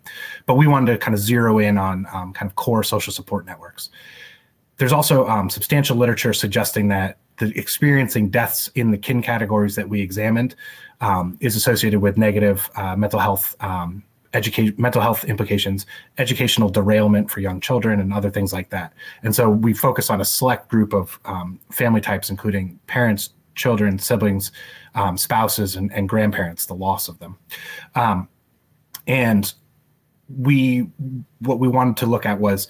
But 0.44 0.54
we 0.54 0.66
wanted 0.66 0.92
to 0.92 0.98
kind 0.98 1.14
of 1.14 1.20
zero 1.20 1.58
in 1.58 1.78
on 1.78 2.06
um, 2.12 2.34
kind 2.34 2.48
of 2.48 2.56
core 2.56 2.84
social 2.84 3.12
support 3.12 3.46
networks. 3.46 3.88
There's 4.76 4.92
also 4.92 5.26
um, 5.28 5.50
substantial 5.50 5.96
literature 5.96 6.32
suggesting 6.32 6.88
that 6.88 7.18
the 7.40 7.58
experiencing 7.58 8.30
deaths 8.30 8.68
in 8.74 8.90
the 8.90 8.98
kin 8.98 9.22
categories 9.22 9.74
that 9.74 9.88
we 9.88 10.00
examined 10.00 10.54
um, 11.00 11.36
is 11.40 11.56
associated 11.56 12.00
with 12.00 12.16
negative 12.16 12.70
uh, 12.76 12.96
mental 12.96 13.18
health 13.18 13.54
um, 13.60 14.02
education 14.32 14.74
mental 14.78 15.02
health 15.02 15.24
implications 15.24 15.86
educational 16.18 16.68
derailment 16.68 17.30
for 17.30 17.40
young 17.40 17.60
children 17.60 18.00
and 18.00 18.12
other 18.12 18.30
things 18.30 18.52
like 18.52 18.70
that. 18.70 18.92
And 19.22 19.34
so 19.34 19.50
we 19.50 19.74
focus 19.74 20.10
on 20.10 20.20
a 20.20 20.24
select 20.24 20.68
group 20.68 20.92
of 20.92 21.18
um, 21.24 21.58
family 21.70 22.00
types 22.00 22.30
including 22.30 22.78
parents 22.86 23.30
children 23.56 23.98
siblings 23.98 24.52
um, 24.94 25.16
spouses 25.16 25.76
and, 25.76 25.92
and, 25.92 26.08
grandparents 26.08 26.66
the 26.66 26.74
loss 26.74 27.08
of 27.08 27.18
them. 27.18 27.36
Um, 27.94 28.28
and 29.06 29.52
we 30.38 30.88
what 31.40 31.58
we 31.58 31.68
wanted 31.68 31.96
to 31.98 32.06
look 32.06 32.24
at 32.24 32.38
was 32.38 32.68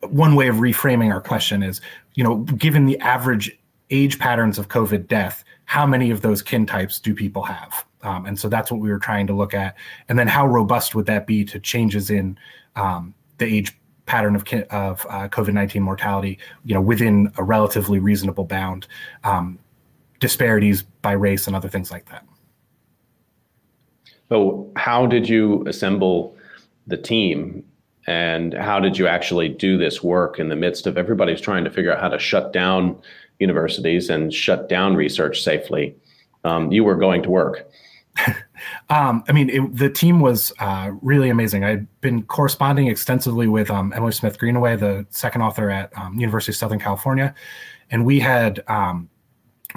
one 0.00 0.34
way 0.34 0.48
of 0.48 0.56
reframing 0.56 1.12
our 1.12 1.20
question 1.20 1.62
is 1.62 1.80
you 2.14 2.24
know 2.24 2.38
given 2.38 2.86
the 2.86 2.98
average 3.00 3.58
age 3.90 4.18
patterns 4.18 4.58
of 4.58 4.68
covid 4.68 5.06
death 5.06 5.44
how 5.66 5.86
many 5.86 6.10
of 6.10 6.22
those 6.22 6.42
kin 6.42 6.66
types 6.66 6.98
do 6.98 7.14
people 7.14 7.42
have? 7.42 7.84
Um, 8.02 8.24
and 8.24 8.38
so 8.38 8.48
that's 8.48 8.70
what 8.70 8.80
we 8.80 8.88
were 8.88 8.98
trying 8.98 9.26
to 9.26 9.34
look 9.34 9.52
at. 9.52 9.76
And 10.08 10.18
then 10.18 10.28
how 10.28 10.46
robust 10.46 10.94
would 10.94 11.06
that 11.06 11.26
be 11.26 11.44
to 11.46 11.60
changes 11.60 12.08
in 12.08 12.38
um, 12.76 13.14
the 13.38 13.46
age 13.46 13.76
pattern 14.06 14.36
of, 14.36 14.44
of 14.70 15.04
uh, 15.10 15.28
COVID-19 15.28 15.80
mortality, 15.80 16.38
you 16.64 16.74
know, 16.74 16.80
within 16.80 17.32
a 17.36 17.42
relatively 17.42 17.98
reasonable 17.98 18.44
bound, 18.44 18.86
um, 19.24 19.58
disparities 20.20 20.82
by 21.02 21.12
race 21.12 21.46
and 21.46 21.56
other 21.56 21.68
things 21.68 21.90
like 21.90 22.08
that. 22.08 22.24
So 24.28 24.70
how 24.76 25.06
did 25.06 25.28
you 25.28 25.64
assemble 25.66 26.36
the 26.86 26.96
team 26.96 27.64
and 28.06 28.54
how 28.54 28.78
did 28.78 28.96
you 28.96 29.08
actually 29.08 29.48
do 29.48 29.76
this 29.76 30.02
work 30.02 30.38
in 30.38 30.48
the 30.48 30.56
midst 30.56 30.86
of 30.86 30.96
everybody's 30.96 31.40
trying 31.40 31.64
to 31.64 31.70
figure 31.70 31.92
out 31.92 32.00
how 32.00 32.08
to 32.08 32.18
shut 32.18 32.52
down 32.52 33.00
universities 33.38 34.10
and 34.10 34.32
shut 34.32 34.68
down 34.68 34.96
research 34.96 35.42
safely. 35.42 35.94
Um, 36.44 36.70
you 36.70 36.84
were 36.84 36.96
going 36.96 37.22
to 37.22 37.30
work. 37.30 37.68
um, 38.88 39.22
I 39.28 39.32
mean, 39.32 39.50
it, 39.50 39.76
the 39.76 39.90
team 39.90 40.20
was 40.20 40.52
uh, 40.58 40.92
really 41.02 41.28
amazing. 41.28 41.64
I'd 41.64 41.86
been 42.00 42.22
corresponding 42.22 42.86
extensively 42.86 43.48
with 43.48 43.70
um, 43.70 43.92
Emily 43.94 44.12
Smith 44.12 44.38
Greenaway, 44.38 44.76
the 44.76 45.06
second 45.10 45.42
author 45.42 45.70
at 45.70 45.96
um, 45.98 46.18
University 46.18 46.52
of 46.52 46.56
Southern 46.56 46.78
California, 46.78 47.34
and 47.90 48.04
we 48.04 48.18
had 48.20 48.62
um, 48.68 49.08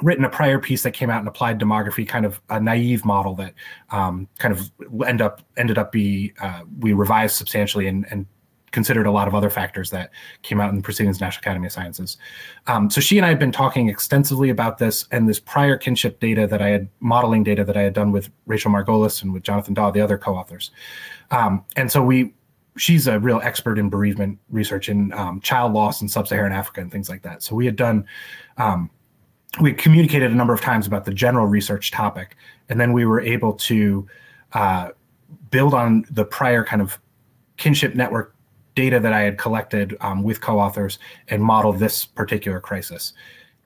written 0.02 0.26
a 0.26 0.30
prior 0.30 0.60
piece 0.60 0.84
that 0.84 0.92
came 0.92 1.10
out 1.10 1.22
in 1.22 1.28
applied 1.28 1.60
demography, 1.60 2.08
kind 2.08 2.26
of 2.26 2.42
a 2.50 2.60
naive 2.60 3.06
model 3.06 3.36
that 3.36 3.54
um, 3.92 4.28
kind 4.38 4.54
of 4.54 4.72
end 5.06 5.22
up 5.22 5.42
ended 5.58 5.78
up 5.78 5.92
be 5.92 6.34
uh, 6.42 6.62
we 6.80 6.94
revised 6.94 7.36
substantially 7.36 7.88
and, 7.88 8.06
and 8.12 8.26
considered 8.72 9.08
a 9.08 9.12
lot 9.12 9.28
of 9.28 9.36
other 9.36 9.50
factors 9.50 9.90
that 9.90 10.12
came 10.42 10.60
out 10.62 10.70
in 10.70 10.76
the 10.76 10.82
proceedings 10.82 11.20
National 11.20 11.40
Academy 11.40 11.68
of 11.68 11.72
Sciences. 11.72 12.18
Um, 12.68 12.90
so 12.90 13.02
she 13.02 13.18
and 13.18 13.26
I 13.26 13.30
had 13.30 13.40
been 13.40 13.52
talking 13.52 13.90
extensively 13.90 14.50
about 14.50 14.78
this 14.78 15.08
and 15.12 15.28
this 15.28 15.40
prior 15.40 15.78
kinship 15.78 16.20
data 16.20 16.48
that 16.48 16.62
I 16.62 16.70
had 16.70 16.88
modeling 17.00 17.44
data 17.44 17.64
that 17.64 17.78
I 17.78 17.82
had 17.82 17.94
done 17.94 18.12
with 18.12 18.30
Rachel 18.46 18.72
Margolis 18.72 19.24
and 19.24 19.34
with 19.34 19.44
Jonathan 19.44 19.74
Daw, 19.74 19.92
the 19.92 20.02
other 20.02 20.18
co-authors. 20.18 20.72
Um, 21.32 21.64
and 21.76 21.92
so 21.92 22.04
we, 22.04 22.34
she's 22.78 23.08
a 23.08 23.20
real 23.20 23.42
expert 23.44 23.78
in 23.78 23.90
bereavement 23.90 24.40
research 24.50 24.90
in 24.90 25.12
um, 25.14 25.42
child 25.42 25.74
loss 25.74 26.02
in 26.02 26.08
sub-Saharan 26.08 26.52
Africa 26.52 26.82
and 26.82 26.92
things 26.92 27.10
like 27.10 27.22
that. 27.24 27.44
So 27.44 27.56
we 27.56 27.66
had 27.66 27.76
done, 27.76 28.06
um, 28.58 28.90
we 29.60 29.74
communicated 29.74 30.32
a 30.32 30.36
number 30.36 30.54
of 30.54 30.62
times 30.62 30.86
about 30.86 31.06
the 31.06 31.14
general 31.14 31.48
research 31.48 31.92
topic, 31.92 32.38
and 32.70 32.80
then 32.80 32.94
we 32.94 33.06
were 33.06 33.20
able 33.20 33.54
to 33.54 34.08
uh, 34.54 34.90
build 35.50 35.74
on 35.74 36.06
the 36.12 36.24
prior 36.24 36.64
kind 36.64 36.82
of 36.82 37.00
kinship 37.58 37.96
network 37.96 38.36
data 38.80 38.98
that 38.98 39.12
I 39.12 39.20
had 39.20 39.38
collected 39.38 39.98
um, 40.00 40.24
with 40.24 40.40
co-authors 40.40 41.00
and 41.28 41.44
model 41.44 41.74
this 41.74 42.06
particular 42.06 42.62
crisis. 42.62 43.12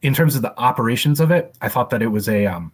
In 0.02 0.12
terms 0.12 0.36
of 0.36 0.42
the 0.42 0.58
operations 0.60 1.20
of 1.20 1.30
it, 1.30 1.56
I 1.62 1.70
thought 1.70 1.92
that 1.92 2.02
it 2.02 2.08
was 2.08 2.28
a 2.28 2.48
um, 2.48 2.72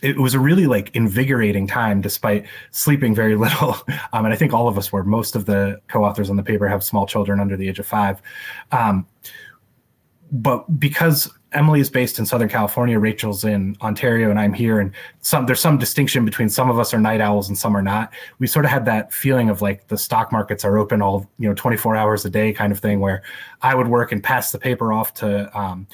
it 0.00 0.18
was 0.18 0.32
a 0.32 0.40
really 0.40 0.66
like 0.66 0.94
invigorating 0.94 1.66
time 1.66 2.00
despite 2.00 2.46
sleeping 2.70 3.14
very 3.14 3.36
little. 3.44 3.76
Um, 4.14 4.24
and 4.24 4.32
i 4.32 4.36
think 4.36 4.54
all 4.54 4.68
of 4.68 4.78
us 4.78 4.90
were. 4.90 5.04
Most 5.04 5.36
of 5.36 5.44
the 5.44 5.78
co-authors 5.88 6.30
on 6.30 6.36
the 6.36 6.42
paper 6.42 6.66
have 6.66 6.82
small 6.82 7.06
children 7.06 7.40
under 7.40 7.58
the 7.58 7.68
age 7.68 7.78
of 7.78 7.86
five. 7.86 8.22
Um, 8.72 9.06
but 10.30 10.78
because 10.78 11.30
Emily 11.52 11.80
is 11.80 11.88
based 11.88 12.18
in 12.18 12.26
Southern 12.26 12.48
California, 12.48 12.98
Rachel's 12.98 13.42
in 13.42 13.76
Ontario, 13.80 14.28
and 14.28 14.38
I'm 14.38 14.52
here. 14.52 14.80
And 14.80 14.92
some 15.20 15.46
there's 15.46 15.60
some 15.60 15.78
distinction 15.78 16.24
between 16.24 16.50
some 16.50 16.68
of 16.70 16.78
us 16.78 16.92
are 16.92 17.00
night 17.00 17.20
owls 17.20 17.48
and 17.48 17.56
some 17.56 17.76
are 17.76 17.82
not. 17.82 18.12
We 18.38 18.46
sort 18.46 18.64
of 18.64 18.70
had 18.70 18.84
that 18.84 19.12
feeling 19.12 19.48
of 19.48 19.62
like 19.62 19.88
the 19.88 19.96
stock 19.96 20.30
markets 20.30 20.64
are 20.64 20.76
open 20.76 21.00
all 21.00 21.28
you 21.38 21.48
know 21.48 21.54
24 21.54 21.96
hours 21.96 22.24
a 22.24 22.30
day 22.30 22.52
kind 22.52 22.70
of 22.72 22.80
thing, 22.80 23.00
where 23.00 23.22
I 23.62 23.74
would 23.74 23.88
work 23.88 24.12
and 24.12 24.22
pass 24.22 24.52
the 24.52 24.58
paper 24.58 24.92
off 24.92 25.14
to 25.14 25.56
um, 25.58 25.86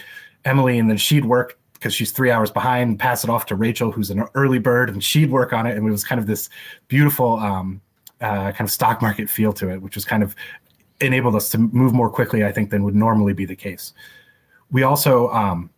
Emily, 0.44 0.78
and 0.78 0.90
then 0.90 0.96
she'd 0.96 1.24
work 1.24 1.58
because 1.74 1.94
she's 1.94 2.10
three 2.10 2.30
hours 2.30 2.50
behind, 2.50 2.90
and 2.90 2.98
pass 2.98 3.22
it 3.22 3.30
off 3.30 3.46
to 3.46 3.54
Rachel, 3.54 3.92
who's 3.92 4.10
an 4.10 4.24
early 4.34 4.58
bird, 4.58 4.90
and 4.90 5.04
she'd 5.04 5.30
work 5.30 5.52
on 5.52 5.66
it, 5.66 5.76
and 5.76 5.86
it 5.86 5.90
was 5.90 6.02
kind 6.02 6.18
of 6.18 6.26
this 6.26 6.48
beautiful 6.88 7.34
um, 7.38 7.80
uh, 8.20 8.50
kind 8.50 8.62
of 8.62 8.70
stock 8.70 9.00
market 9.00 9.30
feel 9.30 9.52
to 9.52 9.70
it, 9.70 9.82
which 9.82 9.94
was 9.94 10.04
kind 10.04 10.22
of 10.22 10.34
enabled 11.00 11.36
us 11.36 11.50
to 11.50 11.58
move 11.58 11.92
more 11.92 12.10
quickly, 12.10 12.44
I 12.44 12.50
think, 12.50 12.70
than 12.70 12.82
would 12.84 12.94
normally 12.94 13.34
be 13.34 13.44
the 13.44 13.56
case 13.56 13.92
we 14.70 14.82
also 14.82 15.28
um, 15.30 15.70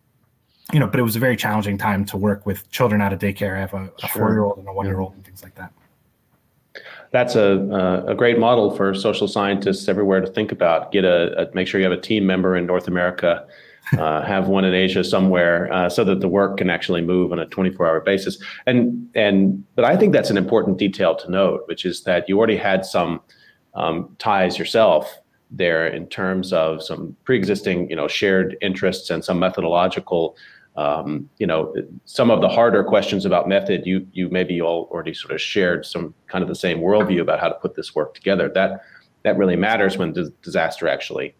you 0.73 0.79
know, 0.79 0.87
but 0.87 0.99
it 0.99 1.03
was 1.03 1.15
a 1.15 1.19
very 1.19 1.37
challenging 1.37 1.77
time 1.77 2.03
to 2.05 2.17
work 2.17 2.45
with 2.45 2.69
children 2.71 3.01
out 3.01 3.13
of 3.13 3.19
daycare. 3.19 3.55
I 3.55 3.59
have 3.59 3.73
a, 3.73 3.89
a 4.03 4.07
sure. 4.07 4.09
four 4.09 4.31
year 4.31 4.43
old 4.43 4.57
and 4.57 4.67
a 4.67 4.73
one 4.73 4.85
year 4.85 4.99
old 4.99 5.13
and 5.13 5.23
things 5.23 5.43
like 5.43 5.55
that. 5.55 5.71
That's 7.11 7.35
a, 7.35 8.05
a 8.05 8.13
great 8.15 8.37
model 8.37 8.75
for 8.75 8.93
social 8.93 9.29
scientists 9.29 9.87
everywhere 9.87 10.19
to 10.19 10.27
think 10.27 10.51
about. 10.51 10.91
Get 10.91 11.05
a, 11.05 11.47
a 11.49 11.55
make 11.55 11.67
sure 11.67 11.79
you 11.79 11.89
have 11.89 11.97
a 11.97 12.01
team 12.01 12.25
member 12.25 12.57
in 12.57 12.65
North 12.65 12.89
America, 12.89 13.47
uh, 13.97 14.21
have 14.25 14.49
one 14.49 14.65
in 14.65 14.73
Asia 14.73 15.05
somewhere, 15.05 15.71
uh, 15.71 15.87
so 15.87 16.03
that 16.03 16.19
the 16.19 16.27
work 16.27 16.57
can 16.57 16.69
actually 16.69 17.01
move 17.01 17.31
on 17.31 17.39
a 17.39 17.45
24 17.45 17.87
hour 17.87 18.01
basis. 18.01 18.37
And 18.65 19.09
and 19.15 19.63
but 19.75 19.85
I 19.85 19.95
think 19.95 20.11
that's 20.11 20.29
an 20.29 20.37
important 20.37 20.77
detail 20.77 21.15
to 21.15 21.31
note, 21.31 21.63
which 21.67 21.85
is 21.85 22.03
that 22.03 22.27
you 22.27 22.37
already 22.37 22.57
had 22.57 22.85
some 22.85 23.21
um, 23.73 24.13
ties 24.19 24.59
yourself 24.59 25.17
there 25.49 25.87
in 25.87 26.07
terms 26.07 26.51
of 26.51 26.83
some 26.83 27.15
pre-existing, 27.23 27.89
you 27.89 27.95
know, 27.95 28.07
shared 28.07 28.57
interests 28.61 29.09
and 29.09 29.23
some 29.23 29.39
methodological 29.39 30.35
um, 30.77 31.27
you 31.39 31.47
know, 31.47 31.73
some 32.05 32.29
of 32.29 32.39
the 32.39 32.47
harder 32.47 32.83
questions 32.83 33.25
about 33.25 33.49
method, 33.49 33.85
you 33.85 34.07
you 34.13 34.29
maybe 34.29 34.61
all 34.61 34.87
already 34.91 35.13
sort 35.13 35.33
of 35.33 35.41
shared 35.41 35.85
some 35.85 36.13
kind 36.27 36.43
of 36.43 36.47
the 36.47 36.55
same 36.55 36.79
worldview 36.79 37.19
about 37.19 37.39
how 37.39 37.49
to 37.49 37.55
put 37.55 37.75
this 37.75 37.95
work 37.95 38.13
together. 38.13 38.47
That 38.47 38.83
that 39.23 39.37
really 39.37 39.55
matters 39.55 39.97
when 39.97 40.13
d- 40.13 40.29
disaster 40.43 40.87
actually 40.87 41.35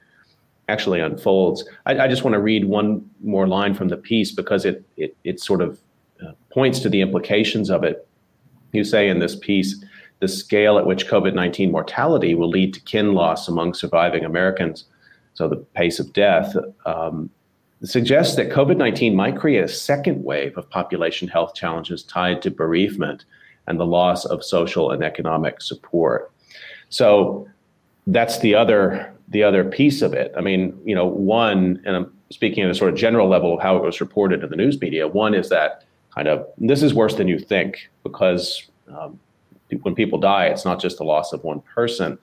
actually 0.70 1.00
unfolds. 1.00 1.64
I, 1.86 2.00
I 2.00 2.08
just 2.08 2.24
want 2.24 2.34
to 2.34 2.40
read 2.40 2.66
one 2.66 3.08
more 3.24 3.48
line 3.48 3.76
from 3.76 3.90
the 3.90 3.98
piece 3.98 4.32
because 4.32 4.66
it 4.66 4.84
it 4.98 5.16
it 5.24 5.40
sort 5.40 5.62
of 5.62 5.80
uh, 6.26 6.32
points 6.52 6.80
to 6.80 6.90
the 6.90 7.02
implications 7.02 7.70
of 7.70 7.84
it. 7.84 8.08
You 8.72 8.84
say 8.84 9.08
in 9.08 9.20
this 9.20 9.36
piece, 9.36 9.86
the 10.20 10.28
scale 10.28 10.78
at 10.78 10.86
which 10.86 11.08
COVID 11.08 11.34
nineteen 11.34 11.72
mortality 11.72 12.36
will 12.36 12.50
lead 12.50 12.74
to 12.74 12.82
kin 12.82 13.14
loss 13.14 13.48
among 13.48 13.74
surviving 13.74 14.26
Americans. 14.26 14.86
So 15.34 15.48
the 15.48 15.58
pace 15.58 16.00
of 16.00 16.14
death. 16.14 16.56
Um, 16.86 17.30
suggests 17.84 18.36
that 18.36 18.50
COVID 18.50 18.78
19 18.78 19.16
might 19.16 19.38
create 19.38 19.64
a 19.64 19.68
second 19.68 20.24
wave 20.24 20.58
of 20.58 20.70
population 20.70 21.28
health 21.28 21.54
challenges 21.54 22.04
tied 22.04 22.42
to 22.42 22.50
bereavement 22.50 23.26
and 23.68 23.80
the 23.80 23.86
loss 23.86 24.26
of 24.26 24.44
social 24.44 24.92
and 24.92 25.04
economic 25.04 25.62
support. 25.62 26.32
So 26.90 27.48
that's 28.08 28.40
the 28.40 28.56
other 28.56 29.14
the 29.30 29.44
other 29.44 29.64
piece 29.64 30.02
of 30.02 30.14
it. 30.14 30.32
I 30.38 30.42
mean, 30.42 30.78
you 30.86 30.96
know, 30.96 31.06
one, 31.06 31.82
and 31.86 31.98
I'm 31.98 32.14
speaking 32.32 32.64
at 32.64 32.70
a 32.70 32.74
sort 32.74 32.92
of 32.92 32.98
general 32.98 33.28
level 33.28 33.54
of 33.54 33.62
how 33.62 33.76
it 33.76 33.84
was 33.84 34.00
reported 34.00 34.42
in 34.42 34.50
the 34.50 34.56
news 34.56 34.80
media. 34.80 35.08
One 35.08 35.34
is 35.34 35.50
that 35.50 35.84
kind 36.16 36.30
of 36.30 36.48
this 36.58 36.82
is 36.82 36.94
worse 36.94 37.16
than 37.16 37.28
you 37.28 37.38
think 37.38 37.90
because 38.04 38.66
um, 38.88 39.20
when 39.82 39.96
people 39.96 40.20
die, 40.20 40.46
it's 40.46 40.66
not 40.66 40.80
just 40.80 40.98
the 40.98 41.04
loss 41.04 41.34
of 41.34 41.44
one 41.44 41.62
person, 41.62 42.18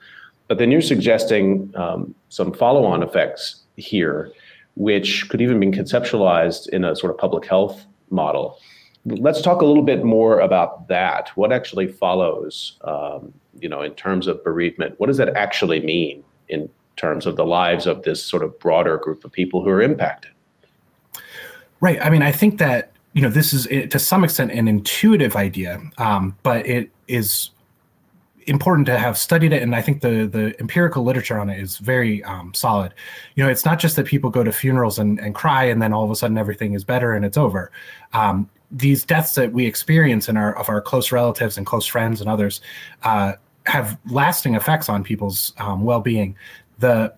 but 0.47 0.57
then 0.57 0.71
you're 0.71 0.81
suggesting 0.81 1.71
um, 1.75 2.13
some 2.29 2.53
follow-on 2.53 3.03
effects 3.03 3.61
here 3.77 4.31
which 4.75 5.29
could 5.29 5.41
even 5.41 5.59
be 5.59 5.67
conceptualized 5.67 6.67
in 6.69 6.83
a 6.83 6.95
sort 6.95 7.11
of 7.11 7.17
public 7.17 7.45
health 7.45 7.85
model. 8.09 8.59
Let's 9.05 9.41
talk 9.41 9.61
a 9.61 9.65
little 9.65 9.83
bit 9.83 10.03
more 10.03 10.39
about 10.39 10.87
that. 10.89 11.29
What 11.35 11.53
actually 11.53 11.87
follows, 11.87 12.77
um, 12.81 13.33
you 13.59 13.69
know, 13.69 13.81
in 13.81 13.93
terms 13.93 14.27
of 14.27 14.43
bereavement? 14.43 14.95
What 14.97 15.07
does 15.07 15.17
that 15.17 15.29
actually 15.35 15.79
mean 15.79 16.23
in 16.49 16.69
terms 16.97 17.25
of 17.25 17.35
the 17.35 17.45
lives 17.45 17.87
of 17.87 18.03
this 18.03 18.21
sort 18.21 18.43
of 18.43 18.57
broader 18.59 18.97
group 18.97 19.23
of 19.23 19.31
people 19.31 19.63
who 19.63 19.69
are 19.69 19.81
impacted? 19.81 20.31
Right. 21.79 22.01
I 22.01 22.09
mean, 22.09 22.21
I 22.21 22.31
think 22.31 22.57
that 22.57 22.91
you 23.15 23.21
know 23.21 23.29
this 23.29 23.53
is 23.53 23.65
to 23.89 23.97
some 23.97 24.23
extent 24.23 24.51
an 24.51 24.67
intuitive 24.67 25.37
idea, 25.37 25.81
um, 25.97 26.37
but 26.43 26.67
it 26.67 26.91
is 27.07 27.51
important 28.45 28.85
to 28.87 28.99
have 28.99 29.17
studied 29.17 29.53
it, 29.53 29.63
and 29.63 29.73
I 29.73 29.81
think 29.81 30.01
the 30.01 30.27
the 30.27 30.53
empirical 30.59 31.01
literature 31.01 31.39
on 31.39 31.49
it 31.49 31.57
is 31.57 31.77
very 31.77 32.21
um, 32.25 32.53
solid. 32.53 32.93
You 33.35 33.43
know, 33.43 33.49
it's 33.49 33.63
not 33.63 33.79
just 33.79 33.95
that 33.95 34.05
people 34.05 34.29
go 34.29 34.43
to 34.43 34.51
funerals 34.51 34.99
and, 34.99 35.17
and 35.19 35.33
cry, 35.33 35.63
and 35.63 35.81
then 35.81 35.93
all 35.93 36.03
of 36.03 36.11
a 36.11 36.15
sudden 36.15 36.37
everything 36.37 36.73
is 36.73 36.83
better 36.83 37.13
and 37.13 37.23
it's 37.23 37.37
over. 37.37 37.71
Um, 38.11 38.49
these 38.69 39.05
deaths 39.05 39.35
that 39.35 39.53
we 39.53 39.65
experience 39.65 40.27
in 40.27 40.35
our 40.35 40.53
of 40.57 40.67
our 40.67 40.81
close 40.81 41.13
relatives 41.13 41.57
and 41.57 41.65
close 41.65 41.85
friends 41.85 42.19
and 42.19 42.29
others 42.29 42.59
uh, 43.03 43.31
have 43.65 43.97
lasting 44.11 44.55
effects 44.55 44.89
on 44.89 45.05
people's 45.05 45.53
um, 45.57 45.85
well 45.85 46.01
being. 46.01 46.35
The 46.79 47.13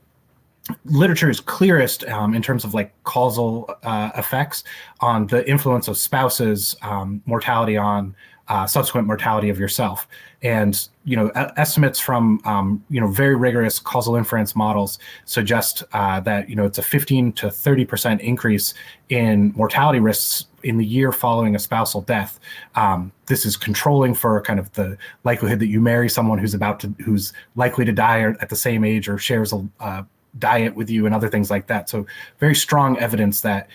literature 0.86 1.30
is 1.30 1.40
clearest 1.40 2.04
um, 2.06 2.34
in 2.34 2.42
terms 2.42 2.64
of 2.64 2.74
like 2.74 2.92
causal 3.04 3.70
uh, 3.84 4.12
effects 4.16 4.64
on 5.00 5.28
the 5.28 5.48
influence 5.50 5.88
of 5.88 5.98
spouses 5.98 6.76
um, 6.82 7.22
mortality 7.26 7.78
on 7.78 8.16
uh, 8.50 8.66
subsequent 8.66 9.08
mortality 9.08 9.50
of 9.50 9.60
yourself. 9.60 10.08
And 10.42 10.88
you 11.04 11.16
know, 11.16 11.30
estimates 11.58 12.00
from 12.00 12.40
um, 12.46 12.84
you 12.90 13.02
know 13.02 13.08
very 13.08 13.36
rigorous 13.36 13.80
causal 13.80 14.16
inference 14.16 14.56
models 14.56 15.00
suggest 15.26 15.84
uh, 15.94 16.20
that 16.22 16.48
you 16.50 16.56
know 16.56 16.66
it's 16.66 16.78
a 16.78 16.84
15 16.84 17.34
to 17.34 17.50
30 17.50 17.86
percent 17.86 18.22
increase 18.22 18.74
in 19.10 19.52
mortality 19.56 20.00
risks 20.00 20.46
in 20.64 20.78
the 20.78 20.86
year 20.86 21.12
following 21.12 21.56
a 21.56 21.60
spousal 21.60 22.02
death. 22.02 22.40
Um, 22.76 23.12
this 23.26 23.46
is 23.46 23.58
controlling 23.58 24.14
for 24.14 24.40
kind 24.42 24.60
of 24.60 24.72
the 24.74 24.98
likelihood 25.24 25.60
that 25.60 25.68
you 25.68 25.82
marry 25.82 26.08
someone 26.08 26.38
who's 26.38 26.54
about 26.54 26.80
to 26.82 26.94
who's 27.04 27.34
likely 27.56 27.84
to 27.86 27.92
die 27.92 28.20
at 28.22 28.50
the 28.50 28.56
same 28.56 28.84
age 28.84 29.10
or 29.10 29.18
shares 29.18 29.52
a 29.54 29.68
uh, 29.80 30.04
diet 30.40 30.76
with 30.76 30.90
you 30.90 31.06
and 31.06 31.16
other 31.16 31.30
things 31.30 31.50
like 31.50 31.68
that. 31.68 31.90
So 31.90 32.06
very 32.40 32.56
strong 32.56 32.98
evidence 33.00 33.42
that 33.42 33.70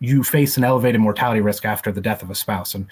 you 0.00 0.22
face 0.22 0.56
an 0.56 0.64
elevated 0.64 1.00
mortality 1.00 1.40
risk 1.40 1.64
after 1.64 1.90
the 1.90 2.00
death 2.00 2.22
of 2.22 2.30
a 2.30 2.34
spouse 2.34 2.74
and 2.74 2.86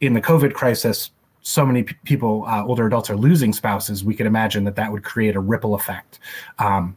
in 0.00 0.12
the 0.12 0.20
COVID 0.20 0.54
crisis, 0.54 1.10
so 1.42 1.64
many 1.64 1.82
p- 1.82 1.94
people, 2.04 2.44
uh, 2.46 2.64
older 2.64 2.86
adults, 2.86 3.10
are 3.10 3.16
losing 3.16 3.52
spouses. 3.52 4.04
We 4.04 4.14
could 4.14 4.26
imagine 4.26 4.64
that 4.64 4.76
that 4.76 4.90
would 4.90 5.04
create 5.04 5.36
a 5.36 5.40
ripple 5.40 5.74
effect. 5.74 6.18
Um, 6.58 6.96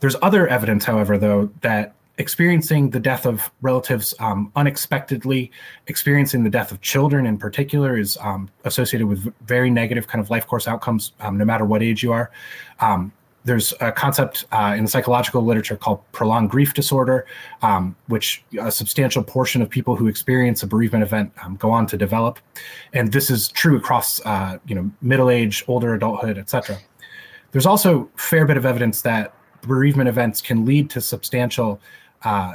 there's 0.00 0.16
other 0.22 0.46
evidence, 0.48 0.84
however, 0.84 1.18
though, 1.18 1.50
that 1.62 1.94
experiencing 2.18 2.90
the 2.90 2.98
death 2.98 3.26
of 3.26 3.50
relatives 3.62 4.12
um, 4.18 4.50
unexpectedly, 4.56 5.50
experiencing 5.86 6.42
the 6.42 6.50
death 6.50 6.72
of 6.72 6.80
children 6.80 7.26
in 7.26 7.38
particular, 7.38 7.96
is 7.96 8.18
um, 8.20 8.48
associated 8.64 9.06
with 9.06 9.32
very 9.46 9.70
negative 9.70 10.08
kind 10.08 10.22
of 10.22 10.30
life 10.30 10.46
course 10.46 10.66
outcomes, 10.66 11.12
um, 11.20 11.38
no 11.38 11.44
matter 11.44 11.64
what 11.64 11.82
age 11.82 12.02
you 12.02 12.12
are. 12.12 12.30
There's 13.44 13.72
a 13.80 13.92
concept 13.92 14.44
uh, 14.52 14.74
in 14.76 14.84
the 14.84 14.90
psychological 14.90 15.42
literature 15.42 15.76
called 15.76 16.00
prolonged 16.12 16.50
grief 16.50 16.74
disorder, 16.74 17.26
um, 17.62 17.96
which 18.08 18.44
a 18.60 18.70
substantial 18.70 19.22
portion 19.22 19.62
of 19.62 19.70
people 19.70 19.96
who 19.96 20.06
experience 20.06 20.62
a 20.62 20.66
bereavement 20.66 21.02
event 21.02 21.32
um, 21.42 21.56
go 21.56 21.70
on 21.70 21.86
to 21.86 21.96
develop, 21.96 22.38
and 22.92 23.12
this 23.12 23.30
is 23.30 23.48
true 23.48 23.76
across 23.76 24.20
uh, 24.26 24.58
you 24.66 24.74
know 24.74 24.90
middle 25.00 25.30
age, 25.30 25.64
older 25.68 25.94
adulthood, 25.94 26.36
etc. 26.36 26.78
There's 27.52 27.66
also 27.66 28.10
a 28.14 28.18
fair 28.18 28.44
bit 28.44 28.56
of 28.56 28.66
evidence 28.66 29.02
that 29.02 29.34
bereavement 29.62 30.08
events 30.08 30.40
can 30.42 30.64
lead 30.64 30.90
to 30.90 31.00
substantial 31.00 31.80
uh, 32.22 32.54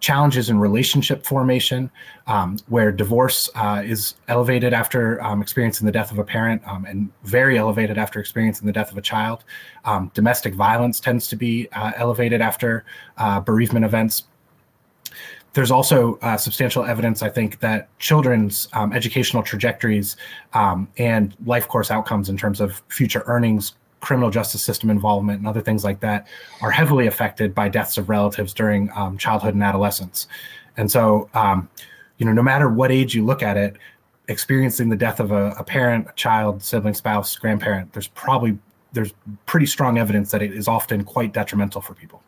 challenges 0.00 0.50
in 0.50 0.58
relationship 0.58 1.24
formation, 1.24 1.90
um, 2.26 2.58
where 2.68 2.92
divorce 2.92 3.48
uh, 3.54 3.82
is 3.84 4.14
elevated 4.28 4.74
after 4.74 5.22
um, 5.22 5.40
experiencing 5.40 5.86
the 5.86 5.92
death 5.92 6.10
of 6.10 6.18
a 6.18 6.24
parent 6.24 6.62
um, 6.66 6.84
and 6.84 7.10
very 7.24 7.56
elevated 7.58 7.96
after 7.96 8.20
experiencing 8.20 8.66
the 8.66 8.72
death 8.72 8.90
of 8.92 8.98
a 8.98 9.02
child. 9.02 9.44
Um, 9.84 10.10
domestic 10.14 10.54
violence 10.54 11.00
tends 11.00 11.28
to 11.28 11.36
be 11.36 11.68
uh, 11.72 11.92
elevated 11.96 12.40
after 12.40 12.84
uh, 13.16 13.40
bereavement 13.40 13.84
events. 13.84 14.24
There's 15.54 15.70
also 15.70 16.18
uh, 16.20 16.36
substantial 16.36 16.84
evidence, 16.84 17.22
I 17.22 17.30
think, 17.30 17.60
that 17.60 17.88
children's 17.98 18.68
um, 18.74 18.92
educational 18.92 19.42
trajectories 19.42 20.16
um, 20.52 20.86
and 20.98 21.34
life 21.46 21.66
course 21.66 21.90
outcomes 21.90 22.28
in 22.28 22.36
terms 22.36 22.60
of 22.60 22.82
future 22.88 23.22
earnings, 23.26 23.72
criminal 24.06 24.30
justice 24.30 24.62
system 24.62 24.88
involvement 24.88 25.40
and 25.40 25.48
other 25.48 25.60
things 25.60 25.82
like 25.82 25.98
that 25.98 26.28
are 26.62 26.70
heavily 26.70 27.08
affected 27.08 27.52
by 27.52 27.68
deaths 27.68 27.98
of 27.98 28.08
relatives 28.08 28.54
during 28.54 28.88
um, 28.94 29.18
childhood 29.18 29.52
and 29.52 29.64
adolescence. 29.64 30.28
And 30.76 30.88
so, 30.88 31.28
um, 31.34 31.68
you 32.18 32.24
know, 32.24 32.32
no 32.32 32.42
matter 32.42 32.68
what 32.68 32.92
age 32.92 33.16
you 33.16 33.24
look 33.24 33.42
at 33.42 33.56
it, 33.56 33.78
experiencing 34.28 34.90
the 34.90 34.96
death 34.96 35.18
of 35.18 35.32
a, 35.32 35.50
a 35.58 35.64
parent, 35.64 36.06
a 36.08 36.12
child, 36.12 36.62
sibling, 36.62 36.94
spouse, 36.94 37.34
grandparent, 37.34 37.92
there's 37.94 38.06
probably 38.06 38.56
there's 38.92 39.12
pretty 39.44 39.66
strong 39.66 39.98
evidence 39.98 40.30
that 40.30 40.40
it 40.40 40.52
is 40.52 40.68
often 40.68 41.02
quite 41.02 41.32
detrimental 41.32 41.80
for 41.80 41.94
people. 41.94 42.22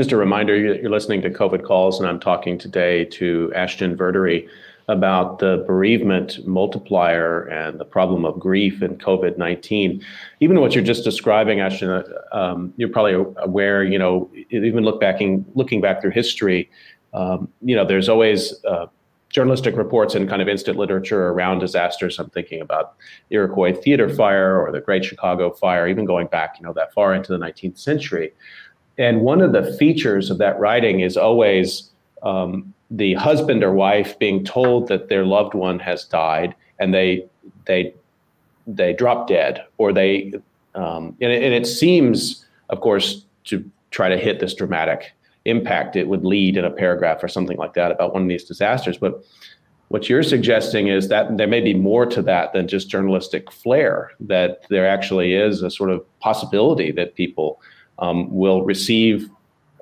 Just 0.00 0.12
a 0.12 0.16
reminder, 0.16 0.56
you're 0.56 0.88
listening 0.88 1.20
to 1.20 1.28
COVID 1.28 1.62
Calls, 1.62 2.00
and 2.00 2.08
I'm 2.08 2.18
talking 2.18 2.56
today 2.56 3.04
to 3.04 3.52
Ashton 3.54 3.98
Verdery 3.98 4.48
about 4.88 5.40
the 5.40 5.62
bereavement 5.66 6.38
multiplier 6.46 7.42
and 7.48 7.78
the 7.78 7.84
problem 7.84 8.24
of 8.24 8.40
grief 8.40 8.80
in 8.80 8.96
COVID 8.96 9.36
19. 9.36 10.02
Even 10.40 10.58
what 10.62 10.74
you're 10.74 10.82
just 10.82 11.04
describing, 11.04 11.60
Ashton, 11.60 11.90
uh, 11.90 12.04
um, 12.32 12.72
you're 12.78 12.88
probably 12.88 13.12
aware, 13.42 13.84
you 13.84 13.98
know, 13.98 14.30
even 14.48 14.84
look 14.84 15.02
looking 15.02 15.80
back 15.82 16.00
through 16.00 16.12
history, 16.12 16.70
um, 17.12 17.52
you 17.60 17.76
know, 17.76 17.84
there's 17.84 18.08
always 18.08 18.54
uh, 18.64 18.86
journalistic 19.30 19.76
reports 19.76 20.14
and 20.14 20.28
kind 20.28 20.42
of 20.42 20.48
instant 20.48 20.76
literature 20.76 21.28
around 21.28 21.60
disasters. 21.60 22.18
I'm 22.18 22.30
thinking 22.30 22.60
about 22.60 22.94
Iroquois 23.30 23.74
Theater 23.74 24.08
Fire 24.08 24.60
or 24.60 24.72
the 24.72 24.80
Great 24.80 25.04
Chicago 25.04 25.50
Fire, 25.50 25.86
even 25.86 26.04
going 26.04 26.26
back, 26.26 26.56
you 26.58 26.66
know, 26.66 26.72
that 26.72 26.92
far 26.92 27.14
into 27.14 27.32
the 27.32 27.38
19th 27.38 27.78
century. 27.78 28.32
And 29.00 29.22
one 29.22 29.40
of 29.40 29.52
the 29.52 29.72
features 29.78 30.30
of 30.30 30.36
that 30.38 30.60
writing 30.60 31.00
is 31.00 31.16
always 31.16 31.90
um, 32.22 32.74
the 32.90 33.14
husband 33.14 33.64
or 33.64 33.72
wife 33.72 34.18
being 34.18 34.44
told 34.44 34.88
that 34.88 35.08
their 35.08 35.24
loved 35.24 35.54
one 35.54 35.78
has 35.78 36.04
died, 36.04 36.54
and 36.78 36.92
they 36.92 37.24
they 37.64 37.94
they 38.66 38.92
drop 38.92 39.26
dead, 39.26 39.64
or 39.78 39.90
they 39.94 40.34
um, 40.74 41.16
and, 41.22 41.32
it, 41.32 41.42
and 41.42 41.54
it 41.54 41.66
seems, 41.66 42.44
of 42.68 42.82
course, 42.82 43.24
to 43.44 43.64
try 43.90 44.10
to 44.10 44.18
hit 44.18 44.38
this 44.38 44.54
dramatic 44.54 45.12
impact 45.46 45.96
it 45.96 46.06
would 46.06 46.22
lead 46.22 46.58
in 46.58 46.66
a 46.66 46.70
paragraph 46.70 47.24
or 47.24 47.28
something 47.28 47.56
like 47.56 47.72
that 47.72 47.90
about 47.90 48.12
one 48.12 48.22
of 48.22 48.28
these 48.28 48.44
disasters. 48.44 48.98
But 48.98 49.24
what 49.88 50.10
you're 50.10 50.22
suggesting 50.22 50.88
is 50.88 51.08
that 51.08 51.38
there 51.38 51.48
may 51.48 51.62
be 51.62 51.72
more 51.72 52.04
to 52.04 52.20
that 52.22 52.52
than 52.52 52.68
just 52.68 52.90
journalistic 52.90 53.50
flair, 53.50 54.10
that 54.20 54.62
there 54.68 54.86
actually 54.86 55.32
is 55.32 55.62
a 55.62 55.70
sort 55.70 55.90
of 55.90 56.04
possibility 56.20 56.92
that 56.92 57.14
people 57.14 57.62
um, 58.00 58.32
will 58.34 58.62
receive 58.62 59.30